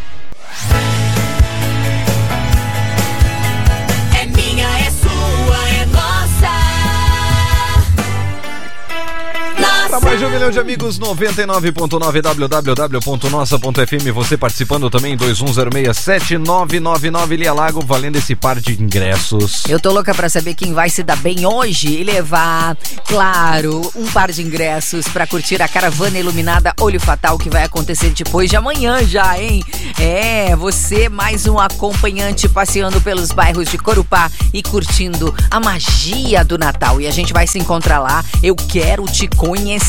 Pra 9.99 10.11
Nossa. 10.11 10.15
mais 10.15 10.19
de 10.19 10.25
um 10.25 10.29
milhão 10.29 10.51
de 10.51 10.59
amigos, 10.59 10.99
99.9 10.99 12.21
www.nossa.fm. 12.21 14.11
Você 14.13 14.37
participando 14.37 14.91
também, 14.91 15.17
21067999 15.17 17.35
Lia 17.35 17.51
Lago, 17.51 17.81
valendo 17.81 18.17
esse 18.17 18.35
par 18.35 18.59
de 18.59 18.79
ingressos. 18.81 19.63
Eu 19.67 19.79
tô 19.79 19.91
louca 19.91 20.13
pra 20.13 20.29
saber 20.29 20.53
quem 20.53 20.71
vai 20.73 20.89
se 20.89 21.01
dar 21.01 21.17
bem 21.17 21.47
hoje 21.47 21.87
e 21.87 22.03
levar, 22.03 22.77
claro, 23.07 23.81
um 23.95 24.05
par 24.07 24.31
de 24.31 24.43
ingressos 24.43 25.07
pra 25.07 25.25
curtir 25.25 25.59
a 25.61 25.67
caravana 25.67 26.19
iluminada 26.19 26.73
Olho 26.79 26.99
Fatal 26.99 27.35
que 27.37 27.49
vai 27.49 27.63
acontecer 27.63 28.11
depois 28.11 28.49
de 28.49 28.55
amanhã 28.55 29.03
já, 29.03 29.41
hein? 29.41 29.63
É, 29.99 30.55
você 30.55 31.09
mais 31.09 31.47
um 31.47 31.57
acompanhante 31.57 32.47
passeando 32.47 33.01
pelos 33.01 33.31
bairros 33.31 33.67
de 33.69 33.79
Corupá 33.79 34.29
e 34.53 34.61
curtindo 34.61 35.33
a 35.49 35.59
magia 35.59 36.45
do 36.45 36.55
Natal. 36.57 37.01
E 37.01 37.07
a 37.07 37.11
gente 37.11 37.33
vai 37.33 37.47
se 37.47 37.57
encontrar 37.57 37.99
lá. 37.99 38.23
Eu 38.43 38.55
quero 38.55 39.05
te 39.05 39.27
conhecer, 39.27 39.86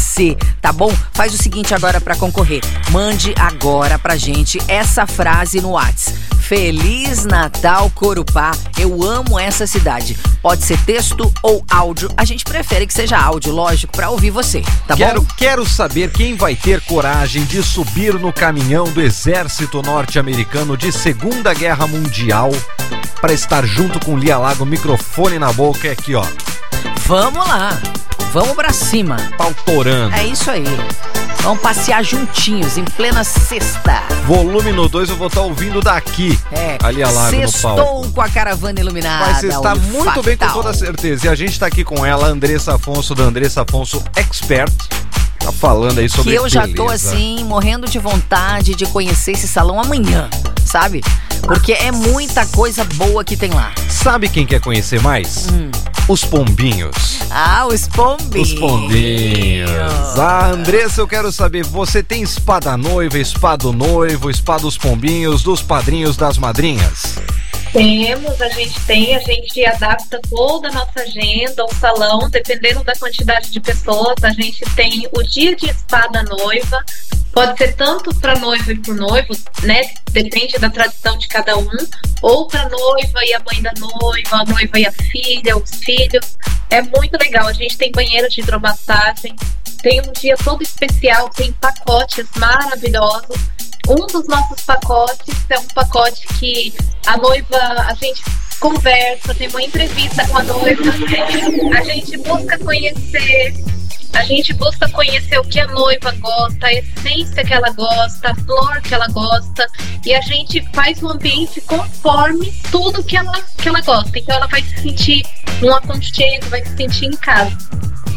tá 0.60 0.72
bom? 0.72 0.92
Faz 1.12 1.34
o 1.34 1.36
seguinte 1.36 1.74
agora 1.74 2.00
pra 2.00 2.16
concorrer. 2.16 2.60
Mande 2.90 3.34
agora 3.38 3.98
pra 3.98 4.16
gente 4.16 4.58
essa 4.68 5.06
frase 5.06 5.60
no 5.60 5.70
WhatsApp. 5.70 6.16
Feliz 6.40 7.24
Natal 7.24 7.90
Corupá. 7.94 8.52
Eu 8.78 9.02
amo 9.02 9.38
essa 9.38 9.66
cidade. 9.66 10.16
Pode 10.40 10.64
ser 10.64 10.78
texto 10.84 11.32
ou 11.42 11.64
áudio. 11.70 12.10
A 12.16 12.24
gente 12.24 12.44
prefere 12.44 12.86
que 12.86 12.94
seja 12.94 13.18
áudio, 13.18 13.52
lógico, 13.52 13.92
pra 13.92 14.08
ouvir 14.10 14.30
você, 14.30 14.62
tá 14.86 14.96
quero, 14.96 15.20
bom? 15.20 15.28
quero 15.36 15.68
saber 15.68 16.10
quem 16.10 16.34
vai 16.36 16.54
ter 16.54 16.80
coragem 16.80 17.44
de 17.44 17.62
subir 17.62 18.14
no 18.14 18.32
caminhão 18.32 18.84
do 18.84 19.02
exército 19.02 19.82
norte-americano 19.82 20.76
de 20.76 20.90
Segunda 20.90 21.52
Guerra 21.52 21.86
Mundial 21.86 22.50
para 23.20 23.32
estar 23.32 23.66
junto 23.66 24.00
com 24.00 24.16
Lia 24.16 24.38
Lago, 24.38 24.64
microfone 24.64 25.38
na 25.38 25.52
boca, 25.52 25.86
e 25.86 25.90
aqui 25.90 26.14
ó, 26.14 26.24
Vamos 27.06 27.46
lá. 27.48 27.70
Vamos 28.32 28.54
pra 28.54 28.72
cima. 28.72 29.16
pautorando. 29.36 30.14
É 30.14 30.26
isso 30.26 30.50
aí. 30.50 30.64
Vamos 31.42 31.62
passear 31.62 32.02
juntinhos 32.04 32.76
em 32.76 32.84
plena 32.84 33.24
sexta. 33.24 34.02
Volume 34.26 34.72
no 34.72 34.88
2 34.88 35.08
eu 35.10 35.16
vou 35.16 35.28
estar 35.28 35.40
ouvindo 35.42 35.80
daqui. 35.80 36.38
É. 36.52 36.76
A 36.82 36.90
Lia 36.90 37.08
Lago 37.08 37.36
no 37.36 37.48
Sextou 37.48 37.76
palco. 37.76 38.12
com 38.12 38.20
a 38.20 38.28
caravana 38.28 38.80
iluminada. 38.80 39.26
Mas 39.26 39.38
você 39.38 39.48
está 39.48 39.74
muito 39.74 40.22
bem 40.22 40.36
com 40.36 40.48
toda 40.48 40.74
certeza. 40.74 41.26
E 41.26 41.28
a 41.28 41.34
gente 41.34 41.58
tá 41.58 41.66
aqui 41.66 41.84
com 41.84 42.04
ela, 42.04 42.26
Andressa 42.26 42.74
Afonso, 42.74 43.14
da 43.14 43.24
Andressa 43.24 43.62
Afonso 43.62 44.02
Expert. 44.16 44.72
Tá 45.38 45.52
falando 45.52 45.98
aí 46.00 46.08
sobre 46.08 46.32
Que 46.32 46.38
eu 46.38 46.48
já 46.48 46.66
tô 46.68 46.86
beleza. 46.86 47.10
assim, 47.12 47.44
morrendo 47.44 47.88
de 47.88 47.98
vontade 47.98 48.74
de 48.74 48.84
conhecer 48.86 49.32
esse 49.32 49.46
salão 49.48 49.80
amanhã, 49.80 50.28
sabe? 50.66 51.02
Porque 51.42 51.72
é 51.72 51.90
muita 51.90 52.46
coisa 52.46 52.84
boa 52.84 53.24
que 53.24 53.36
tem 53.36 53.50
lá. 53.50 53.72
Sabe 53.88 54.28
quem 54.28 54.46
quer 54.46 54.60
conhecer 54.60 55.00
mais? 55.00 55.48
Hum. 55.52 55.70
Os 56.08 56.24
pombinhos. 56.24 57.18
Ah, 57.30 57.66
os 57.66 57.86
pombinhos. 57.86 58.52
Os 58.52 58.58
pombinhos. 58.58 59.70
Ah, 60.18 60.50
Andressa, 60.50 61.00
eu 61.00 61.08
quero 61.08 61.30
saber, 61.30 61.64
você 61.64 62.02
tem 62.02 62.22
espada 62.22 62.76
noiva, 62.76 63.18
espada 63.18 63.70
noivo, 63.72 64.30
espada 64.30 64.62
dos 64.62 64.78
pombinhos, 64.78 65.42
dos 65.42 65.62
padrinhos, 65.62 66.16
das 66.16 66.38
madrinhas? 66.38 67.18
Temos, 67.72 68.40
a 68.40 68.48
gente 68.48 68.80
tem, 68.86 69.14
a 69.14 69.18
gente 69.18 69.64
adapta 69.66 70.20
toda 70.30 70.68
a 70.68 70.72
nossa 70.72 71.00
agenda, 71.00 71.64
o 71.64 71.74
salão, 71.74 72.30
dependendo 72.30 72.82
da 72.82 72.94
quantidade 72.94 73.50
de 73.50 73.60
pessoas. 73.60 74.16
A 74.22 74.30
gente 74.30 74.64
tem 74.74 75.06
o 75.12 75.22
dia 75.22 75.54
de 75.54 75.68
espada 75.68 76.22
noiva, 76.22 76.82
pode 77.32 77.58
ser 77.58 77.74
tanto 77.74 78.14
para 78.16 78.38
noiva 78.38 78.72
e 78.72 78.78
para 78.78 78.94
noivo, 78.94 79.36
né? 79.62 79.82
Depende 80.10 80.58
da 80.58 80.70
tradição 80.70 81.18
de 81.18 81.28
cada 81.28 81.58
um, 81.58 81.68
ou 82.22 82.46
para 82.46 82.68
noiva 82.68 83.24
e 83.24 83.34
a 83.34 83.40
mãe 83.40 83.62
da 83.62 83.72
noiva, 83.78 84.36
a 84.36 84.44
noiva 84.44 84.78
e 84.78 84.86
a 84.86 84.92
filha, 84.92 85.56
os 85.56 85.70
filhos. 85.76 86.38
É 86.70 86.80
muito 86.80 87.16
legal. 87.20 87.46
A 87.46 87.52
gente 87.52 87.76
tem 87.76 87.92
banheiro 87.92 88.28
de 88.30 88.40
hidromassagem, 88.40 89.36
tem 89.82 90.00
um 90.00 90.12
dia 90.12 90.36
todo 90.42 90.62
especial, 90.62 91.28
tem 91.30 91.52
pacotes 91.52 92.26
maravilhosos. 92.36 93.36
Um 93.88 94.06
dos 94.06 94.26
nossos 94.28 94.60
pacotes 94.66 95.34
é 95.48 95.58
um 95.58 95.66
pacote 95.68 96.26
que 96.38 96.74
a 97.06 97.16
noiva, 97.16 97.56
a 97.56 97.94
gente 97.94 98.22
conversa, 98.60 99.34
tem 99.34 99.48
uma 99.48 99.62
entrevista 99.62 100.28
com 100.28 100.36
a 100.36 100.42
noiva, 100.42 100.82
a 101.74 101.82
gente 101.82 102.18
busca 102.18 102.58
conhecer, 102.58 103.54
a 104.12 104.24
gente 104.24 104.52
busca 104.52 104.88
conhecer 104.90 105.38
o 105.38 105.44
que 105.44 105.58
a 105.58 105.66
noiva 105.68 106.12
gosta, 106.12 106.66
a 106.66 106.74
essência 106.74 107.42
que 107.42 107.54
ela 107.54 107.70
gosta, 107.70 108.30
a 108.30 108.34
flor 108.34 108.82
que 108.82 108.92
ela 108.92 109.08
gosta, 109.08 109.66
e 110.04 110.14
a 110.14 110.20
gente 110.20 110.60
faz 110.74 111.02
um 111.02 111.08
ambiente 111.08 111.58
conforme 111.62 112.52
tudo 112.70 113.02
que 113.02 113.16
ela, 113.16 113.40
que 113.56 113.68
ela 113.70 113.80
gosta. 113.80 114.18
Então 114.18 114.36
ela 114.36 114.48
vai 114.48 114.62
se 114.62 114.82
sentir 114.82 115.22
num 115.62 115.72
aconchego, 115.72 116.46
vai 116.50 116.62
se 116.62 116.76
sentir 116.76 117.06
em 117.06 117.16
casa. 117.16 117.56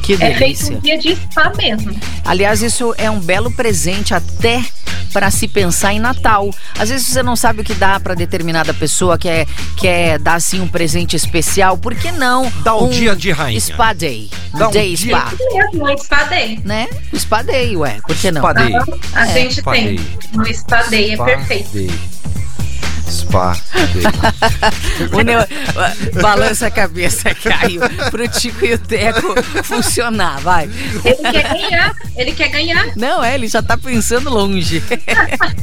Que 0.02 0.14
É 0.14 0.18
feito 0.18 0.39
delícia. 0.39 0.76
um 0.76 0.80
dia 0.80 0.97
de 0.97 1.16
spa 1.16 1.52
mesmo. 1.56 1.95
Aliás, 2.26 2.62
isso 2.62 2.93
é 2.97 3.10
um 3.10 3.20
belo 3.20 3.52
presente 3.52 4.14
até 4.14 4.64
para 5.14 5.30
se 5.30 5.47
pensar 5.47 5.93
em 5.93 5.99
Natal. 5.99 6.49
Às 6.80 6.89
vezes 6.89 7.08
você 7.08 7.22
não 7.22 7.36
sabe 7.36 7.62
o 7.62 7.64
que 7.64 7.74
dá 7.74 7.99
para 7.99 8.14
determinada 8.16 8.74
pessoa, 8.74 9.18
quer, 9.18 9.45
quer 9.78 10.18
dar 10.20 10.36
assim 10.36 10.62
um 10.62 10.68
presente 10.68 11.16
especial. 11.16 11.78
Por 11.78 11.93
que 11.93 12.12
não? 12.14 12.52
Dá 12.64 12.76
um 12.76 12.86
um 12.86 12.89
dia 12.89 13.16
de 13.16 13.30
rainha. 13.32 13.60
Spa 13.60 13.93
Day. 13.93 14.30
Dá 14.54 14.70
um 14.70 14.72
day 14.72 14.95
dia- 14.95 15.18
spa. 15.18 15.32
Mesmo, 15.54 15.91
um 15.91 15.97
spa 15.97 16.24
day. 16.24 16.60
Né? 16.64 16.88
Spa 17.16 17.41
Day, 17.41 17.76
ué. 17.78 17.99
Por 18.08 18.16
que 18.16 18.32
não? 18.32 18.41
Spa 18.41 18.54
Day. 18.54 18.74
A 19.14 19.28
É. 19.28 19.34
gente 19.34 19.56
Spa 19.62 19.72
tem 19.74 19.95
day. 19.95 19.99
um 20.34 20.54
spa 20.54 20.82
day, 20.84 21.12
é 21.12 21.16
Spa 21.16 21.26
perfeito. 21.26 21.70
Day. 21.74 21.91
Spa 23.12 23.55
Neo- 25.24 25.47
balança 26.22 26.68
a 26.68 26.72
cabeça, 26.72 27.34
Caio, 27.43 27.82
pro 28.09 28.28
Tico 28.28 28.66
e 28.66 28.74
o 28.74 28.78
Teco 28.80 29.36
funcionar, 29.64 30.39
vai. 30.39 30.70
Ele 31.03 31.16
quer 31.32 31.43
ganhar, 31.43 31.95
ele 32.16 32.32
quer 32.32 32.47
ganhar. 32.49 32.88
Não, 32.95 33.24
é, 33.24 33.36
ele 33.36 33.47
já 33.47 33.62
tá 33.62 33.78
pensando 33.78 34.30
longe. 34.30 34.82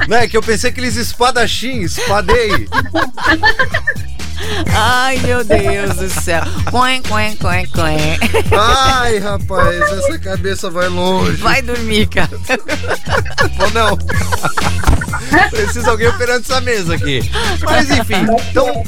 Não, 0.07 0.17
é 0.19 0.29
que 0.29 0.37
eu 0.37 0.43
pensei 0.43 0.71
que 0.73 0.81
eles 0.81 0.97
espadachim, 0.97 1.81
espadei. 1.81 2.69
Ai, 4.73 5.19
meu 5.19 5.43
Deus 5.43 5.97
do 5.97 6.09
céu. 6.09 6.43
Coen, 6.71 7.03
coen, 7.03 7.35
coen, 7.37 7.67
coen. 7.71 8.19
Ai, 8.57 9.19
rapaz, 9.19 9.81
essa 9.81 10.17
cabeça 10.19 10.71
vai 10.71 10.89
longe. 10.89 11.39
Vai 11.39 11.61
dormir, 11.61 12.07
cara. 12.07 12.31
Ou 13.59 13.71
não? 13.73 13.99
Precisa 15.51 15.91
alguém 15.91 16.09
operando 16.09 16.41
essa 16.41 16.61
mesa 16.61 16.95
aqui. 16.95 17.21
Mas 17.63 17.91
enfim, 17.91 18.27
então. 18.51 18.85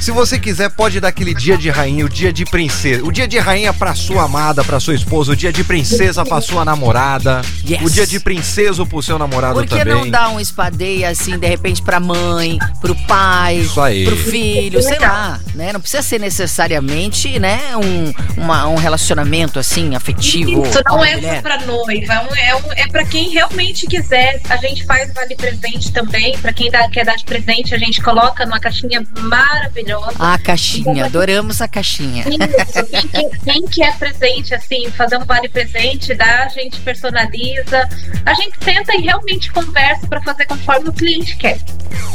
Se 0.00 0.10
você 0.10 0.36
quiser, 0.38 0.68
pode 0.70 0.98
dar 0.98 1.08
aquele 1.08 1.32
dia 1.32 1.56
de 1.56 1.70
rainha, 1.70 2.04
o 2.04 2.08
dia 2.08 2.32
de 2.32 2.44
princesa. 2.44 3.04
O 3.04 3.12
dia 3.12 3.28
de 3.28 3.38
rainha 3.38 3.72
pra 3.72 3.94
sua 3.94 4.24
amada, 4.24 4.64
pra 4.64 4.80
sua 4.80 4.94
esposa. 4.96 5.30
O 5.32 5.36
dia 5.36 5.52
de 5.52 5.62
princesa 5.62 6.24
pra 6.24 6.40
sua 6.40 6.64
namorada. 6.64 7.40
Yes. 7.64 7.82
O 7.82 7.88
dia 7.90 8.04
de 8.04 8.18
princeso 8.18 8.84
pro 8.84 9.00
seu 9.00 9.16
namorado 9.16 9.54
Por 9.54 9.62
que 9.64 9.78
também. 9.78 9.94
não 9.94 10.10
dar 10.10 10.28
um 10.30 10.40
espadeio 10.40 11.08
assim, 11.08 11.38
de 11.38 11.46
repente, 11.46 11.80
pra 11.82 12.00
mãe, 12.00 12.58
pro 12.80 12.96
pai, 13.06 13.58
Isso 13.58 13.80
aí. 13.80 14.04
pro 14.04 14.16
filho, 14.16 14.82
sei 14.82 14.98
lá, 14.98 15.38
né? 15.54 15.72
Não 15.72 15.80
precisa 15.80 16.02
ser 16.02 16.18
necessariamente, 16.18 17.38
né, 17.38 17.60
um, 17.76 18.40
uma- 18.42 18.66
um 18.66 18.74
relacionamento 18.74 19.58
assim, 19.60 19.94
afetivo. 19.94 20.66
Isso 20.66 20.80
não 20.84 21.04
é 21.04 21.14
mulher. 21.14 21.36
só 21.36 21.42
pra 21.42 21.60
noiva, 21.64 22.26
é, 22.36 22.48
é, 22.48 22.56
um, 22.56 22.72
é 22.74 22.88
pra 22.88 23.04
quem 23.04 23.30
realmente 23.30 23.86
quiser. 23.86 24.40
A 24.50 24.56
gente 24.56 24.84
faz 24.84 25.12
vale 25.14 25.36
presente 25.36 25.92
também. 25.92 26.36
Pra 26.38 26.52
quem 26.52 26.70
dá, 26.72 26.88
quer 26.90 27.04
dar 27.04 27.14
de 27.14 27.24
presente, 27.24 27.72
a 27.72 27.78
gente 27.78 28.00
coloca 28.02 28.44
numa 28.44 28.58
caixinha 28.58 29.04
maravilhosa. 29.20 29.71
A 30.18 30.38
caixinha, 30.38 31.06
adoramos 31.06 31.60
a 31.60 31.68
caixinha. 31.68 32.24
Isso, 32.28 32.86
quem, 32.86 33.08
quer- 33.08 33.30
quem 33.44 33.66
quer 33.66 33.98
presente, 33.98 34.54
assim, 34.54 34.90
fazer 34.90 35.16
um 35.16 35.24
vale 35.24 35.48
presente, 35.48 36.14
dá, 36.14 36.44
a 36.44 36.48
gente 36.48 36.78
personaliza. 36.80 37.88
A 38.26 38.34
gente 38.34 38.56
senta 38.62 38.94
e 38.96 39.02
realmente 39.02 39.50
conversa 39.52 40.06
pra 40.06 40.20
fazer 40.22 40.46
conforme 40.46 40.88
o 40.88 40.92
cliente 40.92 41.36
quer. 41.36 41.58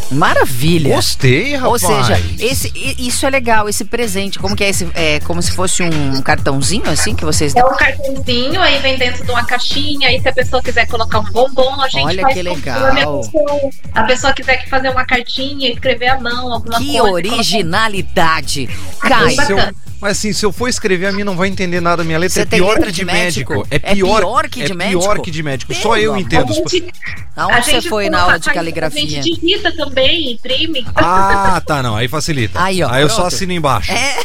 Maravilha. 0.10 0.95
Gostei, 0.95 1.53
Ou 1.62 1.74
rapaz. 1.78 1.82
seja, 2.08 2.22
esse, 2.39 2.72
isso 2.97 3.26
é 3.26 3.30
legal, 3.30 3.68
esse 3.68 3.84
presente. 3.84 4.39
Como 4.39 4.55
que 4.55 4.64
é 4.64 4.70
esse? 4.70 4.89
É 4.93 5.20
como 5.22 5.41
se 5.41 5.51
fosse 5.51 5.84
um 5.84 6.22
cartãozinho 6.22 6.89
assim 6.89 7.14
que 7.14 7.26
vocês 7.26 7.53
É 7.55 7.64
um 7.64 7.76
cartãozinho, 7.76 8.62
aí 8.62 8.80
vem 8.80 8.97
dentro 8.97 9.26
de 9.26 9.30
uma 9.32 9.45
caixinha, 9.45 10.08
aí 10.08 10.22
se 10.22 10.28
a 10.30 10.34
pessoa 10.34 10.62
quiser 10.64 10.88
colocar 10.88 11.20
um 11.20 11.26
bombom, 11.32 11.82
a 11.82 11.89
gente 11.89 12.05
Olha 12.05 12.22
faz 12.22 12.34
que 12.34 12.39
conforme 12.39 12.43
legal. 12.43 12.86
A 12.88 13.22
pessoa, 13.22 13.70
a 13.93 14.03
pessoa 14.03 14.34
quiser 14.34 14.58
que 14.58 14.70
fazer 14.70 14.89
uma 14.89 15.05
cartinha, 15.05 15.70
escrever 15.70 16.08
à 16.08 16.20
mão, 16.20 16.53
alguma 16.53 16.78
Que 16.78 16.86
coisa. 16.97 17.03
originalidade. 17.03 17.38
Bem 17.47 17.47
Eu- 17.56 19.36
bacana. 19.36 19.74
Mas 20.00 20.18
assim, 20.18 20.32
se 20.34 20.45
eu 20.45 20.52
for 20.52 20.68
escrever, 20.68 21.08
a 21.08 21.12
mim 21.12 21.24
não 21.24 21.36
vai 21.36 21.48
entender 21.48 21.82
nada. 21.82 22.04
Minha 22.04 22.20
letra 22.20 22.34
Você 22.36 22.41
é 22.41 22.45
pior 22.45 22.70
letra 22.76 22.86
que 22.88 22.91
de 22.91 23.06
médico. 23.06 23.54
médico? 23.54 23.68
É 23.72 23.76
É 23.91 23.93
pior, 23.95 24.20
pior 24.22 24.50
que 24.50 24.64
de 24.64 24.72
é 24.72 24.76
médico? 24.76 25.00
pior 25.02 25.20
que 25.20 25.32
de 25.32 25.43
médico. 25.43 25.74
Só 25.76 25.98
eu 25.98 26.18
entendo. 26.18 26.52
A 26.52 26.54
gente, 26.54 26.93
aonde 27.36 27.58
a 27.58 27.62
você 27.64 27.82
foi 27.82 28.10
na 28.10 28.22
aula 28.22 28.39
de 28.39 28.50
A 28.50 28.54
caligrafia? 28.54 29.08
gente 29.22 29.39
digita 29.39 29.72
também, 29.76 30.32
imprime. 30.34 30.86
Ah, 30.95 31.62
tá, 31.66 31.82
não. 31.84 31.95
Aí 31.95 32.08
facilita. 32.08 32.62
Aí, 32.62 32.84
ó, 32.84 32.93
eu 32.95 33.10
só 33.10 33.28
assino 33.28 33.52
embaixo. 33.54 33.91
É. 33.91 34.16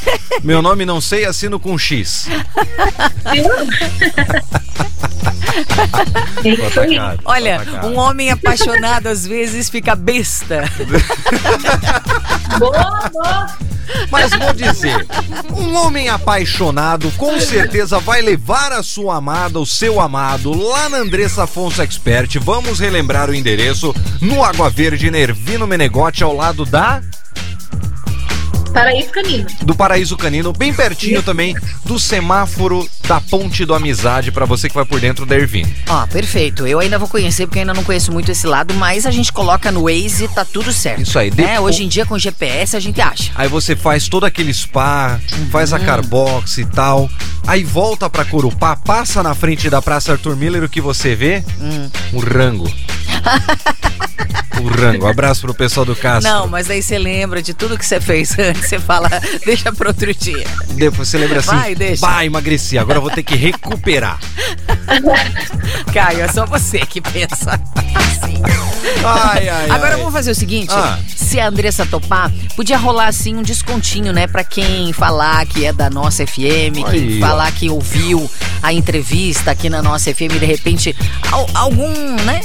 Meu 0.42 0.60
nome 0.62 0.84
não 0.84 1.00
sei, 1.00 1.24
assino 1.24 1.58
com 1.58 1.76
X. 1.78 2.26
aí. 3.24 3.40
atacado, 6.66 7.20
Olha, 7.24 7.56
atacado. 7.56 7.88
um 7.88 7.98
homem 7.98 8.30
apaixonado 8.30 9.06
às 9.08 9.26
vezes 9.26 9.68
fica 9.68 9.94
besta. 9.94 10.64
Boa, 12.58 13.10
boa. 13.12 13.46
Mas 14.10 14.30
vou 14.30 14.52
dizer, 14.54 15.06
um 15.62 15.76
homem 15.76 16.08
apaixonado 16.08 17.10
com 17.12 17.38
certeza 17.40 17.98
vai 18.00 18.20
levar 18.20 18.72
a 18.72 18.82
sua 18.82 19.16
amada, 19.16 19.60
o 19.60 19.66
seu 19.66 20.00
amado, 20.00 20.52
lá 20.52 20.88
na 20.88 20.98
Andressa 20.98 21.44
Afonso 21.44 21.80
Expert. 21.80 22.38
Vamos 22.40 22.80
relembrar 22.80 23.30
o 23.30 23.34
endereço 23.34 23.94
no 24.20 24.42
Água 24.42 24.68
Verde, 24.68 25.10
Nervino 25.10 25.66
Menegote, 25.66 26.24
ao 26.24 26.34
lado 26.34 26.64
da 26.64 27.00
Paraíso 28.72 29.10
Canino. 29.10 29.46
do 29.62 29.74
Paraíso 29.74 30.16
Canino, 30.16 30.52
bem 30.52 30.72
pertinho 30.72 31.22
também 31.22 31.54
do 31.84 31.98
semáforo 31.98 32.88
da 33.06 33.20
Ponte 33.20 33.64
do 33.64 33.74
Amizade, 33.74 34.32
pra 34.32 34.44
você 34.46 34.68
que 34.68 34.74
vai 34.74 34.84
por 34.84 34.98
dentro 35.00 35.26
da 35.26 35.36
Ervin. 35.36 35.66
Ó, 35.88 36.06
perfeito. 36.06 36.66
Eu 36.66 36.78
ainda 36.80 36.98
vou 36.98 37.08
conhecer 37.08 37.46
porque 37.46 37.58
eu 37.58 37.62
ainda 37.62 37.74
não 37.74 37.84
conheço 37.84 38.10
muito 38.12 38.30
esse 38.30 38.46
lado, 38.46 38.72
mas 38.74 39.04
a 39.06 39.10
gente 39.10 39.32
coloca 39.32 39.70
no 39.70 39.82
Waze 39.84 40.24
e 40.24 40.28
tá 40.28 40.44
tudo 40.44 40.72
certo. 40.72 41.02
Isso 41.02 41.18
aí, 41.18 41.30
depo- 41.30 41.62
Hoje 41.62 41.84
em 41.84 41.88
dia 41.88 42.06
com 42.06 42.18
GPS 42.18 42.76
a 42.76 42.80
gente 42.80 43.00
acha. 43.00 43.30
Aí 43.34 43.48
você 43.48 43.76
faz 43.76 44.08
todo 44.08 44.24
aquele 44.24 44.52
spa, 44.54 45.20
faz 45.50 45.72
a 45.72 45.76
Uhum. 45.78 45.84
carbox 45.84 46.58
e 46.58 46.64
tal. 46.64 47.08
Aí 47.46 47.62
volta 47.64 48.08
pra 48.08 48.24
Corupá, 48.24 48.76
passa 48.76 49.22
na 49.22 49.34
frente 49.34 49.68
da 49.68 49.82
Praça 49.82 50.12
Arthur 50.12 50.36
Miller, 50.36 50.62
o 50.64 50.68
que 50.68 50.80
você 50.80 51.14
vê? 51.14 51.44
Hum. 51.60 51.90
Um 52.14 52.18
rango. 52.20 52.72
o 54.60 54.68
rango. 54.68 55.06
Abraço 55.06 55.40
pro 55.42 55.54
pessoal 55.54 55.84
do 55.86 55.96
Castro. 55.96 56.30
Não, 56.32 56.46
mas 56.46 56.68
aí 56.70 56.82
você 56.82 56.98
lembra 56.98 57.42
de 57.42 57.54
tudo 57.54 57.78
que 57.78 57.84
você 57.86 58.00
fez 58.00 58.38
antes, 58.38 58.68
você 58.68 58.78
fala, 58.78 59.08
deixa 59.44 59.72
pra 59.72 59.88
outro 59.88 60.14
dia. 60.14 60.46
Depois 60.70 61.08
você 61.08 61.18
lembra 61.18 61.40
assim, 61.40 61.50
Vai, 61.50 61.74
deixa. 61.74 62.00
vai 62.06 62.26
emagreci, 62.26 62.78
agora 62.78 62.98
eu 62.98 63.02
vou 63.02 63.10
ter 63.10 63.22
que 63.22 63.34
recuperar. 63.36 64.18
Caio, 65.92 66.20
é 66.22 66.28
só 66.28 66.46
você 66.46 66.80
que 66.80 67.00
pensa 67.00 67.58
assim. 67.94 68.40
Ai, 69.04 69.48
ai, 69.48 69.70
Agora 69.70 69.92
ai. 69.94 69.96
vamos 69.98 70.12
fazer 70.12 70.30
o 70.30 70.34
seguinte: 70.34 70.72
Ah. 70.72 70.98
se 71.16 71.38
a 71.40 71.48
Andressa 71.48 71.84
topar, 71.86 72.30
podia 72.56 72.76
rolar 72.78 73.06
assim 73.06 73.36
um 73.36 73.42
descontinho, 73.42 74.12
né? 74.12 74.26
Pra 74.26 74.44
quem 74.44 74.92
falar 74.92 75.44
que 75.46 75.64
é 75.64 75.72
da 75.72 75.88
nossa 75.90 76.26
FM, 76.26 76.84
quem 76.90 77.18
falar 77.20 77.50
que 77.52 77.68
ouviu 77.70 78.28
a 78.62 78.72
entrevista 78.72 79.50
aqui 79.50 79.68
na 79.68 79.82
nossa 79.82 80.12
FM, 80.12 80.38
de 80.38 80.46
repente, 80.46 80.96
al- 81.30 81.48
algum, 81.54 81.92
né? 82.24 82.40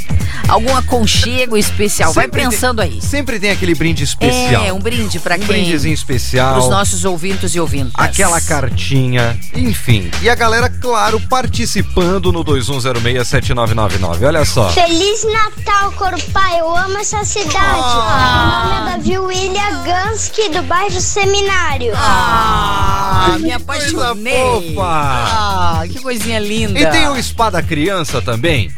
Algum 0.48 0.67
aconchego 0.76 1.56
especial. 1.56 2.12
Vai 2.14 2.26
Sempre 2.26 2.42
tem- 2.42 2.50
pensando 2.50 2.82
aí. 2.82 3.00
Sempre 3.02 3.40
tem 3.40 3.52
aquele 3.52 3.76
brinde 3.76 4.04
especial. 4.04 4.66
É, 4.66 4.74
um 4.74 4.80
brinde 4.80 5.20
pra 5.20 5.36
Um 5.36 5.40
quem? 5.40 5.48
brindezinho 5.48 5.94
especial. 5.94 6.60
Os 6.60 6.70
nossos 6.70 7.06
ouvintos 7.06 7.56
e 7.56 7.60
ouvintas. 7.60 7.94
Aquela 7.96 8.42
cartinha, 8.42 9.38
enfim. 9.56 10.10
E 10.22 10.30
a 10.30 10.36
galera, 10.36 10.70
claro, 10.70 11.20
participando 11.30 12.32
no 12.32 12.44
21067999. 12.44 14.26
Olha 14.26 14.46
só. 14.46 14.70
Feliz 14.70 15.24
Natal, 15.32 15.92
Corupá. 15.94 16.58
Eu 16.58 16.76
amo 16.76 16.98
essa 16.98 17.24
cidade. 17.24 17.56
Ah. 17.60 18.66
Meu 18.68 18.78
nome 18.80 18.92
é 18.92 18.98
Davi 18.98 19.18
William 19.20 19.84
Gansky, 19.84 20.50
do 20.50 20.62
bairro 20.64 21.00
Seminário. 21.00 21.94
Ah, 21.96 23.36
me 23.40 23.48
que 23.48 23.52
apaixonei. 23.52 24.74
fofa. 24.74 24.84
Ah, 24.88 25.84
que 25.90 26.00
coisinha 26.00 26.40
linda. 26.40 26.80
E 26.80 26.86
tem 26.88 27.08
o 27.10 27.22
spa 27.22 27.50
da 27.50 27.62
criança 27.62 28.22
também? 28.22 28.72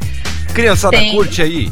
Criançada, 0.60 0.98
Tem. 0.98 1.12
curte 1.12 1.42
aí? 1.42 1.72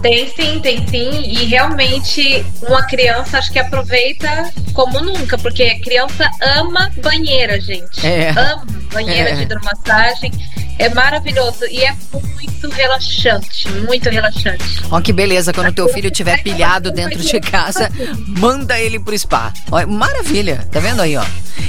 Tem 0.00 0.28
sim, 0.34 0.58
tem 0.60 0.86
sim. 0.88 1.10
E 1.24 1.44
realmente 1.44 2.44
uma 2.62 2.82
criança 2.84 3.38
acho 3.38 3.52
que 3.52 3.58
aproveita 3.58 4.50
como 4.72 5.00
nunca, 5.00 5.38
porque 5.38 5.62
a 5.62 5.80
criança 5.80 6.28
ama 6.58 6.90
banheira, 7.02 7.60
gente. 7.60 8.04
É. 8.04 8.30
Ama 8.30 8.66
banheira 8.92 9.30
É. 9.30 9.34
de 9.34 9.42
hidromassagem. 9.42 10.30
É 10.78 10.88
maravilhoso 10.88 11.64
e 11.70 11.82
é 11.84 11.94
muito 12.12 12.68
relaxante, 12.70 13.68
muito 13.86 14.08
relaxante. 14.08 14.80
Ó, 14.90 15.00
que 15.00 15.12
beleza, 15.12 15.52
quando 15.52 15.72
teu 15.72 15.88
filho 15.88 16.08
estiver 16.08 16.42
pilhado 16.42 16.90
dentro 16.90 17.20
de 17.20 17.40
casa, 17.40 17.90
manda 18.26 18.78
ele 18.80 18.98
pro 18.98 19.16
spa. 19.16 19.52
Ó, 19.70 19.86
maravilha, 19.86 20.66
tá 20.72 20.80
vendo 20.80 21.00
aí, 21.02 21.16
ó? 21.16 21.24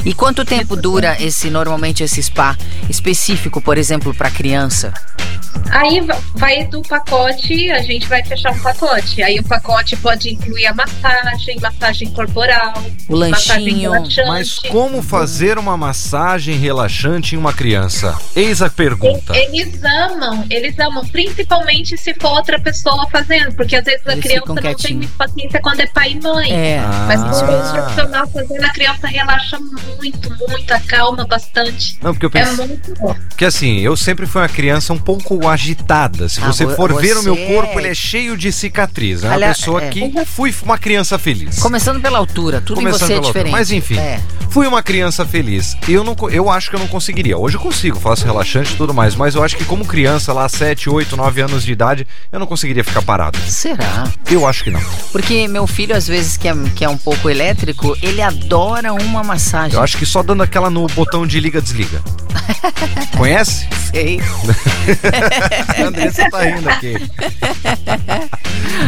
E 0.06 0.14
quanto 0.14 0.44
tempo 0.46 0.76
dura 0.76 1.16
esse, 1.22 1.50
normalmente, 1.50 2.02
esse 2.04 2.24
spa 2.24 2.58
específico, 2.90 3.62
por 3.62 3.78
exemplo, 3.78 4.14
pra 4.16 4.32
criança? 4.32 4.94
Aí 5.70 6.00
va- 6.02 6.18
vai 6.36 6.66
do 6.66 6.82
pacote, 6.82 7.70
a 7.72 7.82
gente 7.82 8.08
vai 8.08 8.24
fechar 8.24 8.52
um 8.52 8.60
pacote. 8.60 9.22
Aí 9.22 9.40
o 9.40 9.44
pacote 9.44 9.96
pode 9.98 10.30
incluir 10.34 10.66
a 10.66 10.74
massagem, 10.74 11.60
massagem 11.62 12.10
corporal, 12.12 12.74
O 13.08 13.18
massagem 13.18 13.64
lanchinho. 13.88 13.92
relaxante. 13.92 14.28
Mas 14.28 14.60
como 14.60 15.02
fazer 15.04 15.58
uma 15.60 15.78
massagem 15.78 16.58
relaxante 16.58 17.13
em 17.22 17.38
uma 17.38 17.54
criança? 17.54 18.18
Eis 18.36 18.62
a 18.62 18.70
pergunta. 18.70 19.36
Eles 19.36 19.80
amam, 19.84 20.46
eles 20.50 20.78
amam, 20.80 21.06
principalmente 21.08 21.98
se 21.98 22.14
for 22.16 22.32
outra 22.34 22.60
pessoa 22.60 23.08
fazendo, 23.12 23.54
porque 23.56 23.76
às 23.76 23.86
vezes 23.86 24.02
a 24.08 24.14
Eles 24.14 24.24
criança 24.24 24.46
não 24.48 24.56
tem 24.56 24.64
quietinhos. 24.64 24.98
muita 25.06 25.18
paciência 25.18 25.62
quando 25.62 25.80
é 25.80 25.88
pai 25.88 26.12
e 26.12 26.22
mãe. 26.22 26.52
É. 26.52 26.82
Mas 27.08 27.20
quando 27.22 27.52
é 27.52 27.56
um 27.56 27.62
Ah. 27.62 27.72
profissional 27.74 28.28
fazendo, 28.28 28.64
a 28.64 28.70
criança 28.70 29.08
relaxa 29.08 29.60
muito, 29.60 30.30
muito, 30.48 30.72
acalma 30.74 31.26
bastante. 31.26 31.98
Não, 32.02 32.14
porque 32.14 32.26
eu 32.26 32.32
É 32.42 32.46
pensei. 32.46 32.68
muito 32.68 32.94
bom. 33.00 33.14
Porque 33.30 33.46
assim, 33.46 33.80
eu 33.80 33.96
sempre 33.96 34.26
fui 34.26 34.42
uma 34.42 34.50
criança 34.50 34.94
um 34.94 35.00
pouco 35.00 35.48
agitada. 35.48 36.28
Se 36.30 36.42
Ah, 36.42 36.48
você 36.48 36.66
vo- 36.66 36.76
for 36.76 36.94
ver 37.02 37.18
o 37.18 37.24
meu 37.24 37.36
você- 37.36 37.46
corpo, 37.48 37.80
ele 37.80 37.90
é 37.90 37.94
cheio 37.96 38.36
de 38.38 38.52
cicatriz. 38.52 39.24
É 39.24 39.28
uma 39.28 39.34
Aliás, 39.36 39.58
pessoa 39.58 39.84
é. 39.84 39.90
que 39.90 40.12
fui 40.26 40.54
uma 40.64 40.78
criança 40.78 41.18
feliz. 41.20 41.60
Começando 41.60 42.02
pela 42.02 42.18
altura, 42.18 42.62
tudo 42.62 42.80
em 42.82 42.84
Começando 42.84 43.08
você 43.10 43.14
é 43.16 43.20
diferente. 43.20 43.52
Mas 43.52 43.72
enfim, 43.72 43.98
É. 43.98 44.20
fui 44.50 44.68
uma 44.68 44.82
criança 44.84 45.26
feliz. 45.26 45.76
Eu 45.88 46.04
não, 46.04 46.16
eu 46.30 46.50
acho 46.50 46.70
que 46.70 46.76
eu 46.76 46.80
não 46.80 46.88
conseguiria. 46.94 47.36
Hoje 47.36 47.58
eu 47.58 47.62
consigo, 47.62 48.00
faço 48.00 48.24
relaxante 48.24 48.74
e 48.74 48.78
tudo 48.78 48.94
mais, 48.94 49.16
mas 49.16 49.34
eu 49.34 49.44
acho 49.44 49.58
que 49.58 49.66
como 49.66 49.84
criança 49.84 50.32
lá 50.32 50.48
7, 50.48 50.92
8, 50.92 51.18
9 51.18 51.42
anos 51.42 51.64
de 51.64 51.72
idade, 51.72 52.08
eu 52.32 52.40
não 52.40 52.46
conseguiria 52.46 52.84
ficar 52.84 53.02
parado. 53.02 53.38
Será? 53.40 54.04
Eu 54.30 54.46
acho 54.48 54.64
que 54.64 54.70
não. 54.70 54.80
Porque 55.12 55.48
meu 55.48 55.66
filho, 55.66 55.96
às 55.96 56.08
vezes, 56.08 56.38
que 56.38 56.48
é, 56.48 56.54
que 56.76 56.86
é 56.86 56.90
um 56.90 56.98
pouco 56.98 57.30
elétrico, 57.30 57.98
ele 58.02 58.22
adora 58.22 58.94
uma 58.94 59.24
massagem. 59.24 59.76
Eu 59.76 59.84
acho 59.84 59.98
que 59.98 60.06
só 60.06 60.22
dando 60.22 60.44
aquela 60.44 60.70
no 60.70 60.86
botão 60.88 61.26
de 61.26 61.40
liga 61.40 61.60
desliga. 61.60 62.00
Conhece? 63.18 63.68
Sei. 63.92 64.20
Andressa 65.84 66.30
tá 66.30 66.42
rindo 66.42 66.70
aqui. 66.70 66.94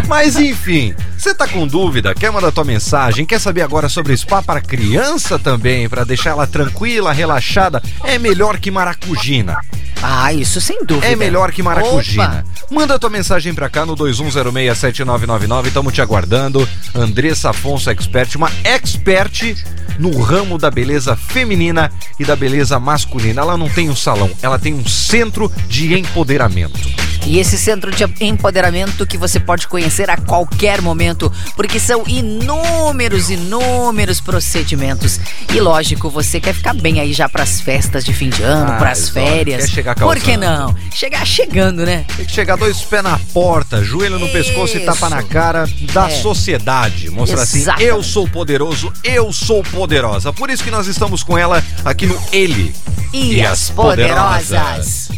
Mas 0.07 0.35
enfim, 0.35 0.93
você 1.17 1.33
tá 1.33 1.47
com 1.47 1.65
dúvida? 1.65 2.13
Quer 2.13 2.31
mandar 2.31 2.51
tua 2.51 2.63
mensagem? 2.63 3.25
Quer 3.25 3.39
saber 3.39 3.61
agora 3.61 3.89
sobre 3.89 4.15
spa 4.15 4.41
para 4.41 4.61
criança 4.61 5.39
também? 5.39 5.89
Para 5.89 6.03
deixar 6.03 6.31
ela 6.31 6.45
tranquila, 6.45 7.11
relaxada? 7.11 7.81
É 8.03 8.17
melhor 8.17 8.59
que 8.59 8.69
maracujina. 8.69 9.57
Ah, 10.01 10.31
isso 10.33 10.61
sem 10.61 10.85
dúvida. 10.85 11.07
É 11.07 11.15
melhor 11.15 11.51
que 11.51 11.63
maracujina. 11.63 12.45
Opa. 12.47 12.55
Manda 12.69 12.99
tua 12.99 13.09
mensagem 13.09 13.53
pra 13.53 13.69
cá 13.69 13.85
no 13.85 13.95
21067999. 13.95 15.71
Tamo 15.71 15.91
te 15.91 16.01
aguardando. 16.01 16.67
Andressa 16.93 17.49
Afonso 17.49 17.89
Expert, 17.89 18.35
uma 18.35 18.51
expert 18.63 19.55
no 19.97 20.21
ramo 20.21 20.57
da 20.57 20.69
beleza 20.69 21.15
feminina 21.15 21.91
e 22.19 22.25
da 22.25 22.35
beleza 22.35 22.79
masculina. 22.79 23.41
Ela 23.41 23.57
não 23.57 23.69
tem 23.69 23.89
um 23.89 23.95
salão, 23.95 24.29
ela 24.41 24.59
tem 24.59 24.73
um 24.73 24.85
centro 24.85 25.51
de 25.67 25.97
empoderamento. 25.97 26.79
E 27.25 27.39
esse 27.39 27.57
centro 27.57 27.91
de 27.91 28.03
empoderamento 28.23 29.05
que 29.05 29.17
você 29.17 29.39
pode 29.39 29.67
conhecer 29.67 30.09
a 30.09 30.17
qualquer 30.17 30.81
momento, 30.81 31.31
porque 31.55 31.79
são 31.79 32.03
inúmeros, 32.07 33.29
inúmeros 33.29 34.21
procedimentos. 34.21 35.19
E 35.53 35.59
lógico, 35.59 36.09
você 36.09 36.39
quer 36.39 36.53
ficar 36.53 36.73
bem 36.75 36.99
aí 36.99 37.13
já 37.13 37.27
pras 37.27 37.59
festas 37.59 38.05
de 38.05 38.13
fim 38.13 38.29
de 38.29 38.43
ano, 38.43 38.73
Ah, 38.73 38.77
pras 38.77 38.99
exato. 38.99 39.13
férias. 39.13 39.65
Quer 39.65 39.69
chegar 39.71 39.95
Por 39.95 40.19
que 40.19 40.37
não? 40.37 40.75
Chegar 40.93 41.25
chegando, 41.25 41.83
né? 41.85 42.05
Tem 42.15 42.25
que 42.25 42.31
chegar 42.31 42.57
dois 42.57 42.81
pés 42.81 43.03
na 43.03 43.19
porta, 43.33 43.83
joelho 43.83 44.19
no 44.19 44.29
pescoço 44.29 44.77
e 44.77 44.81
tapa 44.81 45.09
na 45.09 45.19
Isso. 45.19 45.27
cara 45.29 45.67
da 45.93 46.07
É. 46.09 46.21
sociedade. 46.21 47.09
Mostrar 47.09 47.41
assim, 47.41 47.63
eu 47.79 48.03
sou 48.03 48.27
poderoso, 48.27 48.93
eu 49.03 49.33
sou 49.33 49.63
poderosa. 49.63 50.31
Por 50.31 50.49
isso 50.49 50.63
que 50.63 50.71
nós 50.71 50.85
estamos 50.87 51.23
com 51.23 51.37
ela 51.37 51.63
aqui 51.83 52.05
no 52.05 52.19
Ele. 52.31 52.73
E, 53.13 53.41
as 53.41 53.69
poderosas. 53.69 55.09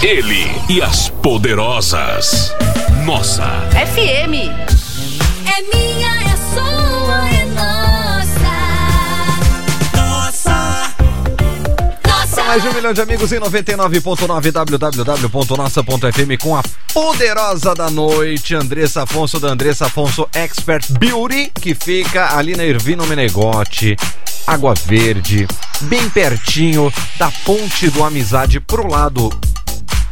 Ele 0.00 0.46
e 0.68 0.80
as 0.80 1.08
poderosas. 1.08 2.54
Nossa. 3.04 3.44
FM. 3.72 4.46
É 5.44 5.62
minha, 5.74 6.08
é 6.22 6.36
sua, 6.54 7.28
é 7.28 7.44
nossa. 7.46 8.52
Nossa. 9.96 10.94
Nossa. 12.06 12.34
Para 12.36 12.44
mais 12.44 12.62
de 12.62 12.68
um 12.68 12.74
milhão 12.74 12.92
de 12.92 13.00
amigos 13.00 13.32
em 13.32 13.40
99.9 13.40 14.52
www.nossa.fm 14.52 16.40
com 16.40 16.56
a 16.56 16.62
poderosa 16.94 17.74
da 17.74 17.90
noite, 17.90 18.54
Andressa 18.54 19.02
Afonso 19.02 19.40
da 19.40 19.48
Andressa 19.48 19.86
Afonso 19.86 20.28
Expert 20.32 20.92
Beauty, 20.92 21.50
que 21.60 21.74
fica 21.74 22.36
ali 22.36 22.54
na 22.54 22.64
Ervino 22.64 23.04
Menegote, 23.04 23.96
Água 24.46 24.74
Verde, 24.74 25.48
bem 25.82 26.08
pertinho 26.08 26.92
da 27.18 27.32
Ponte 27.44 27.90
do 27.90 28.04
Amizade 28.04 28.60
pro 28.60 28.86
lado 28.86 29.28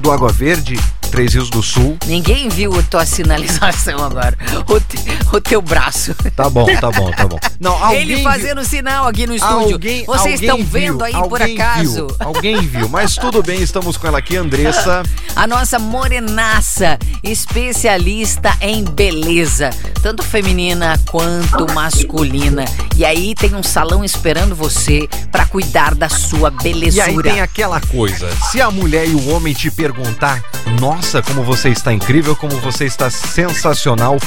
do 0.01 0.13
Água 0.13 0.31
Verde. 0.33 0.77
Três 1.11 1.33
Rios 1.35 1.49
do 1.51 1.63
Sul. 1.63 1.97
Ninguém 2.07 2.49
viu 2.49 2.79
a 2.79 2.83
tua 2.83 3.07
sinalização 3.07 4.05
agora. 4.05 4.37
O, 4.69 4.79
te- 4.81 4.99
o 5.33 5.41
teu 5.41 5.63
braço. 5.63 6.15
Tá 6.35 6.51
bom, 6.51 6.67
tá 6.79 6.91
bom, 6.91 7.11
tá 7.11 7.27
bom. 7.27 7.39
Não, 7.59 7.73
alguém 7.83 8.03
Ele 8.03 8.15
viu- 8.17 8.25
fazendo 8.25 8.65
sinal 8.65 9.07
aqui 9.09 9.27
no 9.27 9.35
estúdio. 9.35 9.75
Alguém, 9.75 10.05
Vocês 10.05 10.19
alguém 10.21 10.35
estão 10.35 10.57
viu, 10.59 10.67
vendo 10.67 11.05
aí 11.05 11.13
por 11.13 11.41
acaso? 11.41 12.07
Viu, 12.09 12.17
alguém 12.19 12.61
viu, 12.67 12.89
mas 12.89 13.15
tudo 13.15 13.43
bem, 13.43 13.63
estamos 13.63 13.97
com 13.97 14.07
ela 14.07 14.19
aqui, 14.19 14.37
Andressa. 14.37 15.03
A 15.35 15.47
nossa 15.47 15.79
morenaça, 15.79 16.99
especialista 17.23 18.57
em 18.61 18.85
beleza, 18.85 19.71
tanto 20.03 20.23
feminina 20.23 20.99
quanto 21.11 21.73
masculina. 21.73 22.65
E 22.97 23.05
aí 23.05 23.35
tem 23.35 23.55
um 23.55 23.63
salão 23.63 24.05
esperando 24.05 24.55
você 24.55 25.09
pra 25.31 25.45
cuidar 25.47 25.95
da 25.95 26.09
sua 26.09 26.51
E 26.51 26.69
aí 26.69 26.75
belezura. 26.75 27.31
tem 27.31 27.41
aquela 27.41 27.81
coisa, 27.81 28.29
se 28.51 28.61
a 28.61 28.71
mulher 28.71 29.07
e 29.09 29.15
o 29.15 29.31
homem 29.31 29.53
te 29.55 29.71
perguntar, 29.71 30.43
nossa, 30.81 30.96
como 31.23 31.43
você 31.43 31.69
está 31.71 31.93
incrível, 31.93 32.35
como 32.35 32.59
você 32.61 32.85
está 32.85 33.11
sensacional, 33.11 34.19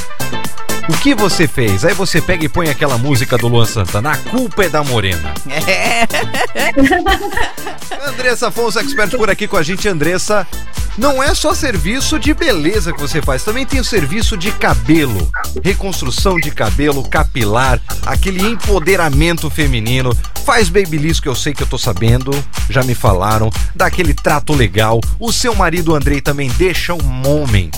o 0.87 0.97
que 0.97 1.13
você 1.13 1.47
fez? 1.47 1.83
Aí 1.83 1.93
você 1.93 2.21
pega 2.21 2.45
e 2.45 2.49
põe 2.49 2.69
aquela 2.69 2.97
música 2.97 3.37
do 3.37 3.47
Luan 3.47 3.65
Santana, 3.65 4.11
a 4.11 4.17
culpa 4.17 4.63
é 4.65 4.69
da 4.69 4.83
morena. 4.83 5.33
É. 5.49 6.07
Andressa 8.07 8.47
Afonso, 8.47 8.79
expert 8.79 9.11
por 9.17 9.29
aqui 9.29 9.47
com 9.47 9.57
a 9.57 9.63
gente. 9.63 9.87
Andressa, 9.87 10.47
não 10.97 11.23
é 11.23 11.33
só 11.33 11.53
serviço 11.53 12.19
de 12.19 12.33
beleza 12.33 12.91
que 12.91 12.99
você 12.99 13.21
faz, 13.21 13.43
também 13.43 13.65
tem 13.65 13.79
o 13.79 13.85
serviço 13.85 14.35
de 14.35 14.51
cabelo, 14.51 15.31
reconstrução 15.63 16.35
de 16.35 16.51
cabelo, 16.51 17.07
capilar, 17.07 17.79
aquele 18.05 18.45
empoderamento 18.45 19.49
feminino. 19.49 20.11
Faz 20.45 20.67
babyliss 20.67 21.19
que 21.19 21.29
eu 21.29 21.35
sei 21.35 21.53
que 21.53 21.63
eu 21.63 21.67
tô 21.67 21.77
sabendo, 21.77 22.31
já 22.69 22.83
me 22.83 22.93
falaram, 22.93 23.49
dá 23.73 23.85
aquele 23.85 24.13
trato 24.13 24.53
legal. 24.53 24.99
O 25.19 25.31
seu 25.31 25.55
marido 25.55 25.95
Andrei 25.95 26.19
também 26.19 26.49
deixa 26.57 26.93
um 26.93 27.27
homem 27.27 27.71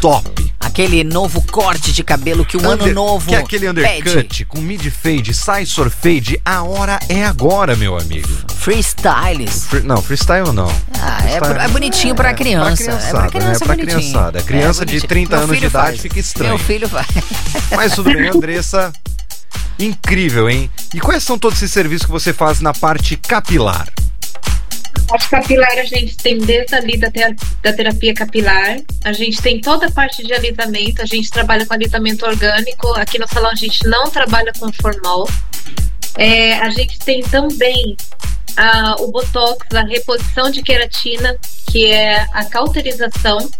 top. 0.00 0.50
Aquele 0.70 1.02
novo 1.02 1.42
corte 1.42 1.90
de 1.92 2.04
cabelo 2.04 2.44
que 2.46 2.56
o 2.56 2.60
ano 2.60 2.84
Under- 2.84 2.94
novo 2.94 3.26
Que 3.28 3.34
é 3.34 3.38
aquele 3.38 3.68
undercut 3.68 4.12
pede. 4.14 4.44
com 4.44 4.60
mid 4.60 4.86
fade, 4.88 5.34
scissor 5.34 5.90
fade, 5.90 6.40
a 6.44 6.62
hora 6.62 6.96
é 7.08 7.24
agora, 7.24 7.74
meu 7.74 7.98
amigo. 7.98 8.28
Freestyles. 8.54 9.64
Free- 9.64 9.82
não, 9.82 10.00
freestyle 10.00 10.52
não. 10.52 10.68
Ah, 11.00 11.18
é, 11.24 11.38
Freestyle- 11.40 11.58
é 11.60 11.68
bonitinho 11.68 12.14
pra 12.14 12.32
criança. 12.32 12.84
Pra 12.84 12.92
é 12.92 12.96
criançada, 13.00 13.18
pra 13.18 13.28
criança, 13.30 13.50
né? 13.50 13.58
Pra 13.58 13.74
bonitinho. 13.76 13.98
criançada. 14.00 14.42
Criança 14.42 14.86
de 14.86 14.92
bonitinho. 14.92 15.08
30 15.08 15.36
Meu 15.36 15.44
anos 15.44 15.58
de 15.58 15.66
idade 15.66 15.86
faz. 15.88 16.00
fica 16.00 16.20
estranho. 16.20 16.50
Meu 16.50 16.58
filho 16.58 16.86
vai. 16.88 17.04
Mas 17.76 17.94
tudo 17.96 18.12
bem, 18.12 18.28
Andressa. 18.28 18.92
Incrível, 19.76 20.48
hein? 20.48 20.70
E 20.94 21.00
quais 21.00 21.24
são 21.24 21.36
todos 21.36 21.58
esses 21.58 21.72
serviços 21.72 22.06
que 22.06 22.12
você 22.12 22.32
faz 22.32 22.60
na 22.60 22.72
parte 22.72 23.16
capilar? 23.16 23.88
Parte 25.10 25.28
capilar 25.28 25.76
a 25.76 25.84
gente 25.84 26.16
tem 26.16 26.38
desde 26.38 26.72
ali 26.72 26.96
da, 26.96 27.10
te- 27.10 27.36
da 27.62 27.72
terapia 27.72 28.14
capilar, 28.14 28.76
a 29.04 29.12
gente 29.12 29.42
tem 29.42 29.60
toda 29.60 29.86
a 29.86 29.90
parte 29.90 30.24
de 30.24 30.32
alisamento, 30.32 31.02
a 31.02 31.04
gente 31.04 31.28
trabalha 31.30 31.66
com 31.66 31.74
alisamento 31.74 32.24
orgânico, 32.24 32.86
aqui 32.94 33.18
no 33.18 33.26
salão 33.26 33.50
a 33.50 33.56
gente 33.56 33.84
não 33.88 34.08
trabalha 34.08 34.52
com 34.56 34.72
formol. 34.72 35.28
É, 36.16 36.54
a 36.60 36.70
gente 36.70 36.96
tem 37.00 37.22
também 37.22 37.96
ah, 38.56 38.94
o 39.00 39.08
botox, 39.08 39.66
a 39.74 39.82
reposição 39.82 40.48
de 40.48 40.62
queratina, 40.62 41.36
que 41.70 41.86
é 41.86 42.24
a 42.32 42.44
cauterização. 42.44 43.50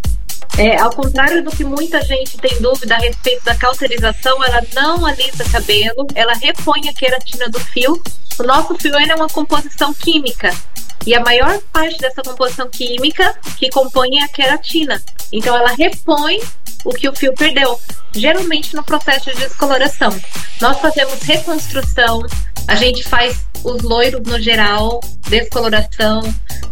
É, 0.57 0.79
ao 0.79 0.91
contrário 0.91 1.43
do 1.43 1.51
que 1.51 1.65
muita 1.65 2.01
gente 2.03 2.37
tem 2.39 2.61
dúvida 2.61 2.95
a 2.95 2.99
respeito 2.99 3.45
da 3.45 3.57
cauterização, 3.57 4.43
ela 4.45 4.63
não 4.73 5.05
alisa 5.05 5.45
cabelo, 5.51 6.07
ela 6.15 6.35
repõe 6.35 6.89
a 6.89 6.95
queratina 6.95 7.49
do 7.49 7.59
fio. 7.59 8.01
O 8.39 8.43
nosso 8.45 8.77
fio 8.77 8.97
é 8.97 9.15
uma 9.17 9.29
composição 9.29 9.93
química. 9.93 10.55
E 11.07 11.15
a 11.15 11.21
maior 11.21 11.61
parte 11.73 11.99
dessa 11.99 12.23
composição 12.23 12.69
química 12.69 13.35
que 13.59 13.71
compõe 13.71 14.19
é 14.19 14.25
a 14.25 14.29
queratina. 14.29 15.03
Então 15.33 15.57
ela 15.57 15.73
repõe 15.73 16.41
o 16.85 16.91
que 16.91 17.09
o 17.09 17.15
fio 17.15 17.35
perdeu, 17.35 17.79
geralmente 18.13 18.75
no 18.75 18.83
processo 18.83 19.31
de 19.31 19.37
descoloração. 19.37 20.11
Nós 20.61 20.79
fazemos 20.79 21.23
reconstrução, 21.23 22.23
a 22.67 22.75
gente 22.75 23.03
faz 23.05 23.47
os 23.65 23.83
loiros 23.83 24.21
no 24.27 24.41
geral, 24.41 25.01
descoloração, 25.29 26.23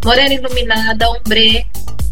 morena 0.05 0.35
iluminada, 0.35 1.09
ombre. 1.11 1.67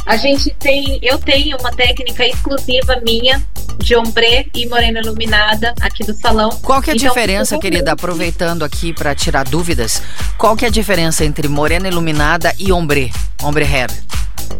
A 0.05 0.17
gente 0.17 0.51
tem, 0.61 0.99
eu 1.03 1.19
tenho 1.19 1.57
uma 1.59 1.71
técnica 1.73 2.25
exclusiva 2.25 3.01
minha 3.05 3.45
de 3.79 3.97
ombre 3.97 4.49
e 4.55 4.67
morena 4.69 5.01
iluminada 5.01 5.75
aqui 5.81 6.05
do 6.05 6.15
salão. 6.15 6.51
Qual 6.63 6.81
que 6.81 6.91
é 6.91 6.93
a 6.93 6.97
Então, 6.97 7.09
diferença, 7.09 7.57
eu- 7.57 7.59
querida? 7.61 7.93
Aproveitando 7.93 8.65
aqui 8.65 8.93
pra 8.93 9.15
tirar 9.15 9.45
dúvidas, 9.45 10.01
qual 10.39 10.57
que 10.57 10.65
é 10.65 10.69
a 10.69 10.71
diferença 10.71 11.25
entre 11.25 11.49
morena 11.49 11.89
iluminada 11.89 12.55
e 12.59 12.71
ombre? 12.73 13.13
Ombre 13.43 13.65
hair. 13.65 13.91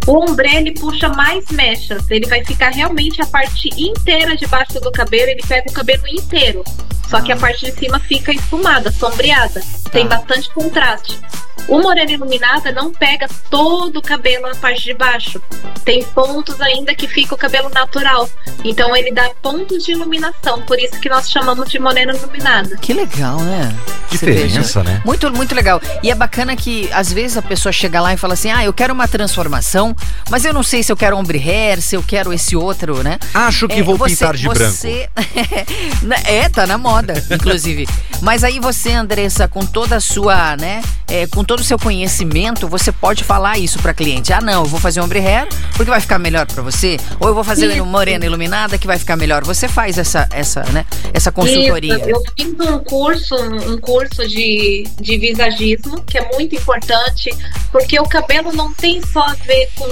O 0.07 0.25
ombre 0.31 0.49
ele 0.55 0.73
puxa 0.73 1.09
mais 1.09 1.45
mechas, 1.51 2.09
ele 2.11 2.27
vai 2.27 2.45
ficar 2.45 2.71
realmente 2.71 3.21
a 3.21 3.27
parte 3.27 3.69
inteira 3.77 4.37
debaixo 4.37 4.81
do 4.81 4.93
cabelo, 4.93 5.31
ele 5.31 5.43
pega 5.47 5.69
o 5.69 5.73
cabelo 5.73 6.07
inteiro. 6.07 6.63
Só 7.09 7.21
que 7.21 7.33
a 7.33 7.37
parte 7.37 7.67
de 7.67 7.73
cima 7.79 7.99
fica 8.01 8.33
esfumada, 8.33 8.91
sombreada. 8.91 9.63
Tem 9.93 10.07
Tá. 10.09 10.17
bastante 10.17 10.51
contraste. 10.51 11.21
O 11.69 11.81
morena 11.81 12.13
iluminada 12.13 12.71
não 12.73 12.93
pega 12.93 13.27
todo 13.51 13.99
o 13.99 14.03
cabelo 14.03 14.47
na 14.49 14.55
parte 14.55 14.85
de 14.85 14.95
baixo. 14.95 15.41
Tem 15.85 16.03
pontos 16.05 16.61
ainda 16.61 16.95
que 16.95 17.07
fica 17.09 17.35
o 17.35 17.39
cabelo 17.39 17.69
natural. 17.71 18.29
Então 18.65 18.95
ele 18.97 19.13
dá 19.13 19.31
pontos 19.43 19.85
de 19.85 19.93
iluminação, 19.93 20.63
por 20.63 20.79
isso 20.79 20.99
que 21.01 21.09
nós 21.09 21.31
chamamos 21.31 21.69
de 21.71 21.79
morena 21.79 22.13
iluminada. 22.15 22.77
Que 22.77 22.93
legal, 22.93 23.41
né? 23.41 23.75
Você 24.09 24.17
Diferença, 24.27 24.83
né? 24.85 25.03
Muito, 25.05 25.31
muito 25.33 25.55
legal. 25.55 25.81
E 26.03 26.11
é 26.11 26.15
bacana 26.15 26.55
que 26.57 26.89
às 26.93 27.13
vezes 27.13 27.37
a 27.37 27.43
pessoa 27.43 27.73
chega 27.73 28.01
lá 28.01 28.15
e 28.15 28.17
fala 28.17 28.35
assim: 28.35 28.51
ah, 28.51 28.65
eu 28.65 28.73
quero 28.73 28.95
uma 28.95 29.09
transformação, 29.09 29.95
mas 30.31 30.45
eu 30.45 30.55
não 30.55 30.63
sei 30.63 30.83
se 30.83 30.93
eu 30.93 30.97
quero 30.97 31.17
ombre 31.17 31.39
hair, 31.39 31.83
se 31.83 31.97
eu 31.97 32.03
quero 32.03 32.33
esse 32.33 32.55
outro, 32.57 33.03
né? 33.03 33.19
Acho 33.35 33.67
que 33.67 33.81
É, 33.81 33.83
vou 33.83 33.97
você- 33.97 34.15
pintar 34.15 34.37
de 34.37 34.49
branco. 34.49 34.73
você... 34.73 35.09
é, 36.25 36.49
tá 36.49 36.67
na 36.67 36.79
moda, 36.79 37.15
inclusive. 37.31 37.87
Mas 38.23 38.45
aí 38.45 38.59
você, 38.61 38.93
Andressa, 38.93 39.49
com 39.49 39.65
toda 39.67 39.97
a 39.97 40.01
sua, 40.01 40.57
né, 40.57 40.83
é, 41.09 41.27
com 41.27 41.45
todo 41.45 41.56
o 41.61 41.65
seu 41.65 41.79
conhecimento, 41.79 42.69
você 42.69 42.91
pode 42.93 43.25
falar 43.25 43.59
isso 43.59 43.79
pra 43.79 43.95
cliente. 43.95 44.33
Ah, 44.33 44.41
não, 44.41 44.65
eu 44.65 44.65
vou 44.65 44.81
fazer 44.81 45.01
ombre 45.01 45.19
hair 45.19 45.47
porque 45.77 45.91
vai 45.91 46.01
ficar 46.01 46.19
melhor 46.19 46.47
pra 46.47 46.63
você, 46.63 46.97
ou 47.21 47.29
eu 47.29 47.35
vou 47.35 47.45
fazer 47.45 47.71
Isso. 47.71 47.85
morena 47.85 48.25
iluminada 48.25 48.79
que 48.79 48.87
vai 48.87 48.99
ficar 48.99 49.17
melhor. 49.17 49.45
Você 49.45 49.69
faz 49.69 49.99
essa, 49.99 50.29
essa, 50.33 50.63
né, 50.73 50.87
essa 51.13 51.31
consultoria. 51.31 51.97
Isso, 51.97 52.09
eu 52.09 52.23
fiz 52.37 52.55
um 52.61 52.79
curso, 52.79 53.35
um 53.35 53.79
curso 53.79 54.27
de, 54.27 54.85
de 55.01 55.19
visagismo, 55.19 56.03
que 56.03 56.19
é 56.19 56.31
muito 56.33 56.55
importante, 56.55 57.31
porque 57.71 57.99
o 58.01 58.05
cabelo 58.05 58.53
não 58.53 58.73
tem 58.73 59.01
só 59.03 59.21
a 59.23 59.35
ver 59.35 59.69
com 59.75 59.85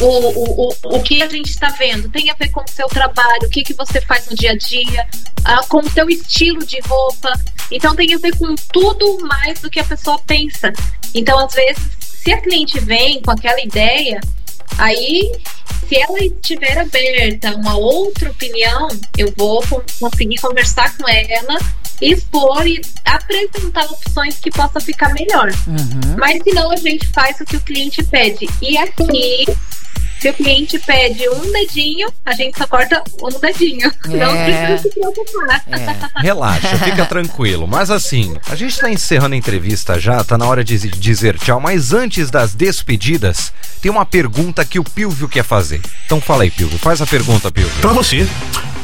o, 0.00 0.06
o, 0.06 0.68
o, 0.68 0.96
o 0.96 1.02
que 1.02 1.22
a 1.22 1.28
gente 1.28 1.50
está 1.50 1.68
vendo, 1.68 2.08
tem 2.08 2.30
a 2.30 2.34
ver 2.34 2.50
com 2.50 2.60
o 2.60 2.68
seu 2.68 2.86
trabalho, 2.88 3.46
o 3.46 3.48
que, 3.48 3.62
que 3.62 3.74
você 3.74 4.00
faz 4.00 4.28
no 4.28 4.36
dia 4.36 4.52
a 4.52 4.56
dia, 4.56 5.06
ah, 5.44 5.60
com 5.68 5.78
o 5.78 5.90
seu 5.90 6.08
estilo 6.08 6.64
de 6.64 6.80
roupa. 6.80 7.32
Então 7.70 7.94
tem 7.94 8.12
a 8.14 8.18
ver 8.18 8.36
com 8.36 8.54
tudo 8.72 9.18
mais 9.26 9.60
do 9.60 9.70
que 9.70 9.80
a 9.80 9.84
pessoa 9.84 10.18
pensa. 10.26 10.72
Então, 11.14 11.38
às 11.38 11.52
vezes, 11.52 11.82
se 12.00 12.32
a 12.32 12.40
cliente 12.40 12.78
vem 12.80 13.20
com 13.22 13.30
aquela 13.30 13.60
ideia, 13.60 14.20
Aí, 14.78 15.30
se 15.88 15.96
ela 15.96 16.18
estiver 16.18 16.78
aberta 16.78 17.50
a 17.50 17.54
uma 17.54 17.76
outra 17.76 18.30
opinião, 18.30 18.88
eu 19.18 19.32
vou 19.36 19.62
con- 19.66 19.82
conseguir 20.00 20.36
conversar 20.40 20.96
com 20.96 21.08
ela, 21.08 21.58
expor 22.00 22.66
e 22.66 22.80
apresentar 23.04 23.84
opções 23.84 24.38
que 24.40 24.50
possa 24.50 24.80
ficar 24.80 25.12
melhor. 25.12 25.50
Uhum. 25.66 26.16
Mas 26.18 26.42
se 26.42 26.52
não, 26.52 26.70
a 26.70 26.76
gente 26.76 27.06
faz 27.08 27.38
o 27.40 27.44
que 27.44 27.56
o 27.56 27.60
cliente 27.60 28.02
pede. 28.04 28.48
E 28.60 28.76
aqui, 28.78 29.44
se 30.22 30.28
o 30.30 30.34
cliente 30.34 30.78
pede 30.78 31.28
um 31.28 31.50
dedinho, 31.52 32.08
a 32.24 32.32
gente 32.32 32.56
só 32.56 32.64
corta 32.66 33.02
um 33.20 33.40
dedinho. 33.40 33.90
Não 34.06 34.36
É. 34.36 34.44
precisa 34.68 34.88
se 34.88 34.94
preocupar. 35.00 35.64
É. 35.68 36.22
Relaxa, 36.22 36.78
fica 36.78 37.04
tranquilo. 37.06 37.66
Mas 37.66 37.90
assim, 37.90 38.36
a 38.48 38.54
gente 38.54 38.78
tá 38.78 38.88
encerrando 38.88 39.34
a 39.34 39.38
entrevista 39.38 39.98
já, 39.98 40.22
tá 40.22 40.38
na 40.38 40.46
hora 40.46 40.62
de 40.62 40.78
dizer 40.78 41.36
tchau, 41.38 41.58
mas 41.58 41.92
antes 41.92 42.30
das 42.30 42.54
despedidas, 42.54 43.52
tem 43.80 43.90
uma 43.90 44.06
pergunta 44.06 44.64
que 44.64 44.78
o 44.78 44.84
Pilvio 44.84 45.28
quer 45.28 45.42
fazer. 45.44 45.80
Então 46.06 46.20
fala 46.20 46.44
aí, 46.44 46.50
Pilvio, 46.52 46.78
faz 46.78 47.02
a 47.02 47.06
pergunta, 47.06 47.50
Pilvio. 47.50 47.80
Pra 47.80 47.92
você, 47.92 48.24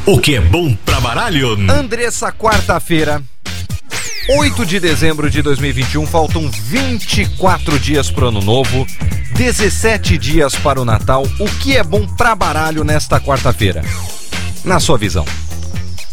o 0.07 0.19
que 0.19 0.35
é 0.35 0.41
bom 0.41 0.75
pra 0.85 1.01
baralho? 1.01 1.53
Andressa, 1.71 2.33
quarta-feira, 2.33 3.23
8 4.31 4.67
de 4.67 4.79
dezembro 4.79 5.31
de 5.31 5.41
2021, 5.41 6.07
faltam 6.07 6.51
24 6.51 7.79
dias 7.79 8.11
pro 8.11 8.29
ano 8.29 8.43
novo, 8.43 8.87
17 9.33 10.19
dias 10.19 10.55
para 10.55 10.79
o 10.79 10.85
Natal. 10.85 11.23
O 11.41 11.47
que 11.47 11.75
é 11.75 11.83
bom 11.83 12.07
pra 12.07 12.35
baralho 12.35 12.85
nesta 12.85 13.19
quarta-feira? 13.19 13.83
Na 14.63 14.79
sua 14.81 14.99
visão. 14.99 15.25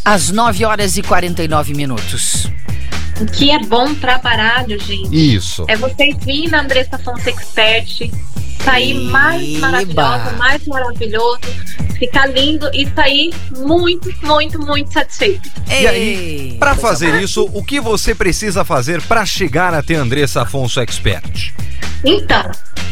Às 0.02 0.30
9 0.30 0.64
horas 0.64 0.96
e 0.96 1.02
49 1.02 1.74
minutos. 1.74 2.50
O 3.20 3.26
que 3.26 3.50
é 3.50 3.58
bom 3.60 3.94
pra 3.94 4.18
baralho, 4.18 4.78
gente? 4.78 5.34
Isso. 5.36 5.64
É 5.68 5.76
vocês 5.76 6.16
virem 6.24 6.48
na 6.48 6.60
Andressa 6.60 6.98
Fonte 6.98 7.28
Expert, 7.30 8.10
sair 8.62 8.94
mais 8.94 9.42
Eba. 9.42 9.58
maravilhosa, 9.60 10.32
mais 10.32 10.66
maravilhoso, 10.66 11.40
ficar 11.98 12.26
lindo 12.26 12.68
e 12.74 12.86
sair 12.94 13.32
muito, 13.56 14.12
muito, 14.22 14.58
muito 14.58 14.92
satisfeito. 14.92 15.48
E 15.68 15.86
aí, 15.86 16.56
pra 16.58 16.74
fazer 16.74 17.22
isso, 17.22 17.48
o 17.54 17.64
que 17.64 17.80
você 17.80 18.14
precisa 18.14 18.64
fazer 18.64 19.00
pra 19.02 19.24
chegar 19.24 19.72
até 19.72 19.94
Andressa 19.94 20.42
Afonso 20.42 20.78
Expert? 20.80 21.52
Então, 22.04 22.50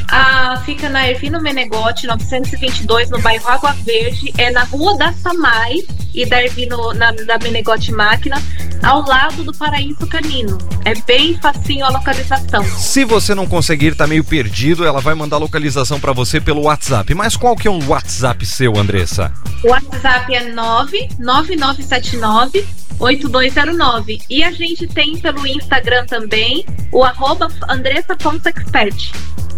Ah, 0.09 0.62
fica 0.64 0.89
na 0.89 1.09
Ervino 1.11 1.41
Menegote, 1.41 2.07
922, 2.07 3.11
no 3.11 3.20
bairro 3.20 3.49
Água 3.49 3.72
Verde. 3.85 4.33
É 4.37 4.51
na 4.51 4.62
rua 4.64 4.97
da 4.99 5.12
Samai 5.14 5.83
e 6.14 6.25
da 6.27 6.43
Ervino, 6.43 6.93
na, 6.93 7.11
da 7.11 7.39
Menegote 7.39 7.91
Máquina, 7.91 8.41
ao 8.83 9.05
lado 9.05 9.43
do 9.43 9.53
Paraíso 9.55 10.07
Canino. 10.19 10.57
É 10.85 10.95
bem 10.95 11.37
facinho 11.43 11.85
a 11.85 11.89
localização. 11.89 12.62
Se 12.79 13.05
você 13.05 13.35
não 13.35 13.49
conseguir, 13.49 13.97
tá 13.97 14.07
meio 14.07 14.23
perdido, 14.23 14.85
ela 14.85 15.01
vai 15.01 15.12
mandar 15.12 15.35
a 15.37 15.41
localização 15.41 15.99
pra 15.99 16.12
você 16.12 16.41
pelo 16.41 16.62
WhatsApp. 16.62 17.12
Mas 17.15 17.37
qual 17.37 17.57
que 17.57 17.67
é 17.67 17.71
o 17.71 17.85
WhatsApp 17.89 18.47
seu, 18.47 18.77
Andressa? 18.79 19.33
O 19.65 19.71
WhatsApp 19.71 20.33
é 20.33 20.53
99979 20.53 22.65
8209. 23.01 24.21
E 24.31 24.45
a 24.45 24.53
gente 24.53 24.87
tem 24.87 25.19
pelo 25.19 25.45
Instagram 25.45 26.07
também 26.07 26.65
o 26.93 27.03
arroba 27.03 27.49
Andressa 27.69 28.15
Ponto 28.17 28.49
Expert. 28.49 29.11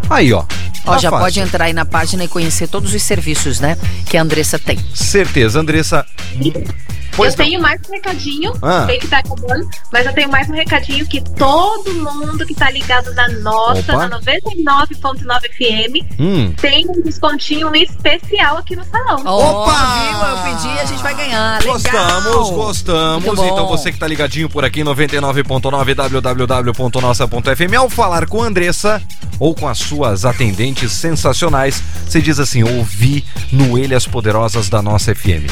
Aí, 0.08 0.32
ó. 0.32 0.42
Ó, 0.86 0.92
Tá 0.92 0.98
já 0.98 1.10
fácil. 1.10 1.24
pode 1.24 1.40
entrar 1.40 1.64
aí 1.66 1.72
na 1.74 1.84
página 1.84 2.24
e 2.24 2.28
conhecer 2.28 2.66
todos 2.68 2.94
os 2.94 3.02
serviços, 3.02 3.60
né? 3.60 3.76
Que 4.08 4.16
a 4.16 4.22
Andressa 4.22 4.58
tem. 4.58 4.78
Certeza, 4.94 5.60
Andressa. 5.60 6.06
Pois 7.16 7.32
eu 7.32 7.36
tenho 7.38 7.60
mais 7.62 7.80
um 7.88 7.92
recadinho, 7.92 8.52
Ah. 8.62 8.84
sei 8.86 8.98
que 8.98 9.08
tá 9.08 9.18
acabando, 9.20 9.66
mas 9.90 10.04
eu 10.06 10.12
tenho 10.12 10.30
mais 10.30 10.45
um 10.48 10.54
recadinho 10.54 11.06
que 11.06 11.20
todo 11.20 11.94
mundo 11.94 12.46
que 12.46 12.54
tá 12.54 12.70
ligado 12.70 13.12
na 13.14 13.28
nossa, 13.40 13.80
Opa. 13.94 14.08
na 14.08 14.18
99.9 14.20 15.48
FM, 15.50 16.04
Hum. 16.18 16.52
tem 16.60 16.86
um 16.88 17.02
descontinho 17.02 17.74
especial 17.74 18.58
aqui 18.58 18.76
no 18.76 18.84
salão. 18.84 19.20
Opa! 19.20 19.72
Opa! 19.72 20.26
Eu 20.28 20.54
pedi 20.54 20.68
e 20.74 20.78
a 20.80 20.84
gente 20.84 21.02
vai 21.02 21.14
ganhar. 21.14 21.58
Legal. 21.60 21.74
Gostamos, 21.74 22.50
gostamos. 22.50 23.38
Então 23.40 23.66
você 23.68 23.92
que 23.92 23.98
tá 23.98 24.06
ligadinho 24.06 24.48
por 24.48 24.64
aqui, 24.64 24.80
99.9 24.82 25.94
www.nossa.fm, 25.94 27.74
ao 27.78 27.88
falar 27.90 28.26
com 28.26 28.42
a 28.42 28.46
Andressa 28.46 29.02
ou 29.38 29.54
com 29.54 29.68
as 29.68 29.78
suas 29.78 30.24
atendentes 30.24 30.92
sensacionais, 30.92 31.82
você 32.06 32.20
diz 32.20 32.38
assim: 32.38 32.62
ouvi 32.62 33.24
no 33.52 33.78
Elhas 33.78 34.06
Poderosas 34.06 34.68
da 34.68 34.80
nossa 34.82 35.14
FM. 35.14 35.46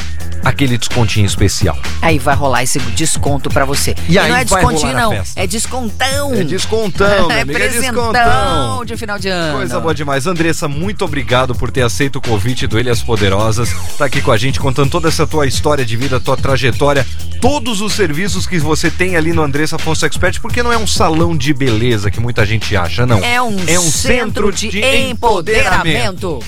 Aquele 0.44 0.76
descontinho 0.76 1.24
especial. 1.24 1.76
Aí 2.02 2.18
vai 2.18 2.34
rolar 2.34 2.62
esse 2.62 2.78
desconto 2.78 3.48
pra 3.48 3.64
você. 3.64 3.94
E 4.08 4.18
aí 4.18 4.28
não 4.30 4.36
é 4.36 4.44
vai 4.44 4.62
descontinho, 4.92 5.26
não. 5.36 5.42
É 5.42 5.46
descontão. 5.46 6.34
É 6.34 6.44
descontão, 6.44 7.26
minha 7.26 7.38
É 7.38 7.42
amiga, 7.42 7.64
é 7.64 7.68
descontão. 7.68 8.84
de 8.84 8.96
final 8.96 9.18
de 9.18 9.28
ano. 9.28 9.58
Coisa 9.58 9.80
boa 9.80 9.94
demais. 9.94 10.26
Andressa, 10.26 10.68
muito 10.68 11.04
obrigado 11.04 11.54
por 11.54 11.70
ter 11.70 11.82
aceito 11.82 12.16
o 12.16 12.20
convite 12.20 12.66
do 12.66 12.78
Ilhas 12.78 13.02
Poderosas. 13.02 13.70
Tá 13.96 14.04
aqui 14.06 14.20
com 14.20 14.32
a 14.32 14.36
gente 14.36 14.60
contando 14.60 14.90
toda 14.90 15.08
essa 15.08 15.26
tua 15.26 15.46
história 15.46 15.84
de 15.84 15.96
vida, 15.96 16.20
tua 16.20 16.36
trajetória, 16.36 17.06
todos 17.40 17.80
os 17.80 17.92
serviços 17.92 18.46
que 18.46 18.58
você 18.58 18.90
tem 18.90 19.16
ali 19.16 19.32
no 19.32 19.42
Andressa 19.42 19.76
Afonso 19.76 20.04
Expert, 20.06 20.40
porque 20.40 20.62
não 20.62 20.72
é 20.72 20.78
um 20.78 20.86
salão 20.86 21.36
de 21.36 21.52
beleza 21.52 22.10
que 22.10 22.20
muita 22.20 22.44
gente 22.44 22.76
acha, 22.76 23.06
não. 23.06 23.18
É 23.24 23.40
um, 23.40 23.56
É 23.66 23.78
um 23.78 23.90
centro, 23.90 24.52
de, 24.52 24.70
empoderamento. 25.08 26.40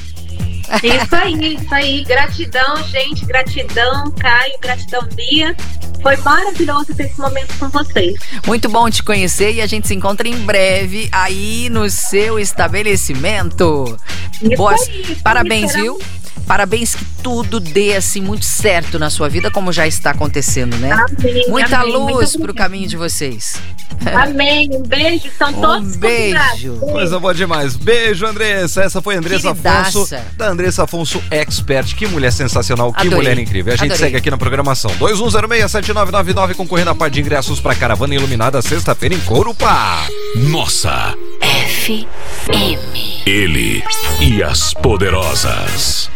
Isso 0.83 1.15
aí, 1.15 1.55
isso 1.55 1.75
aí. 1.75 2.05
Gratidão, 2.05 2.83
gente. 2.89 3.25
Gratidão, 3.25 4.11
Caio. 4.13 4.55
Gratidão, 4.61 5.07
Bia. 5.15 5.55
Foi 6.03 6.17
maravilhoso 6.19 6.95
ter 6.95 7.05
esse 7.05 7.21
momento 7.21 7.57
com 7.59 7.69
vocês. 7.69 8.15
Muito 8.47 8.69
bom 8.69 8.89
te 8.91 9.03
conhecer 9.03 9.53
e 9.55 9.61
a 9.61 9.67
gente 9.67 9.89
se 9.89 9.95
encontra 9.95 10.29
em 10.29 10.37
breve 10.39 11.09
aí 11.11 11.69
no 11.71 11.89
seu 11.91 12.39
estabelecimento. 12.39 13.97
Isso 14.41 14.57
Boas, 14.57 14.83
aí, 14.83 15.17
parabéns, 15.23 15.73
viu? 15.73 15.99
Parabéns 16.47 16.95
que 16.95 17.05
tudo 17.23 17.59
dê 17.59 17.95
assim 17.97 18.21
muito 18.21 18.45
certo 18.45 18.99
na 18.99 19.11
sua 19.11 19.29
vida, 19.29 19.51
como 19.51 19.73
já 19.73 19.87
está 19.87 20.11
acontecendo, 20.11 20.77
né? 20.77 20.93
Amém, 20.93 21.45
Muita 21.49 21.79
amém, 21.79 21.93
luz 21.93 22.33
pro 22.33 22.43
obrigada. 22.45 22.69
caminho 22.69 22.89
de 22.89 22.97
vocês. 22.97 23.57
Amém. 24.15 24.69
Um 24.73 24.83
beijo. 24.83 25.29
São 25.39 25.49
Um 25.51 25.61
todos 25.61 25.97
beijo. 25.97 26.37
convidados. 26.39 26.93
Coisa 26.93 27.19
boa 27.19 27.35
demais. 27.35 27.77
Beijo, 27.77 28.27
Andressa. 28.27 28.83
Essa 28.83 29.01
foi 29.03 29.15
a 29.15 29.19
Andressa 29.19 29.49
Queridaça. 29.53 29.89
Afonso, 30.01 30.17
da 30.37 30.49
Andressa 30.49 30.85
Afonso 30.85 31.23
Expert. 31.31 31.95
Que 31.95 32.07
mulher 32.07 32.33
sensacional, 32.33 32.93
que 32.93 33.01
Adorei. 33.01 33.17
mulher 33.17 33.39
incrível. 33.39 33.73
A 33.73 33.77
gente 33.77 33.93
Adorei. 33.93 34.07
segue 34.07 34.17
aqui 34.17 34.31
na 34.31 34.37
programação. 34.39 34.91
21067999 34.99 36.55
concorrendo 36.55 36.91
a 36.91 36.95
par 36.95 37.11
de 37.11 37.21
ingressos 37.21 37.59
pra 37.61 37.75
Caravana 37.75 38.15
Iluminada 38.15 38.61
sexta-feira 38.63 39.15
em 39.15 39.21
Corupá. 39.21 40.07
Nossa. 40.37 41.15
FM. 41.41 43.27
Ele 43.27 43.83
e 44.21 44.43
as 44.43 44.73
poderosas. 44.75 46.11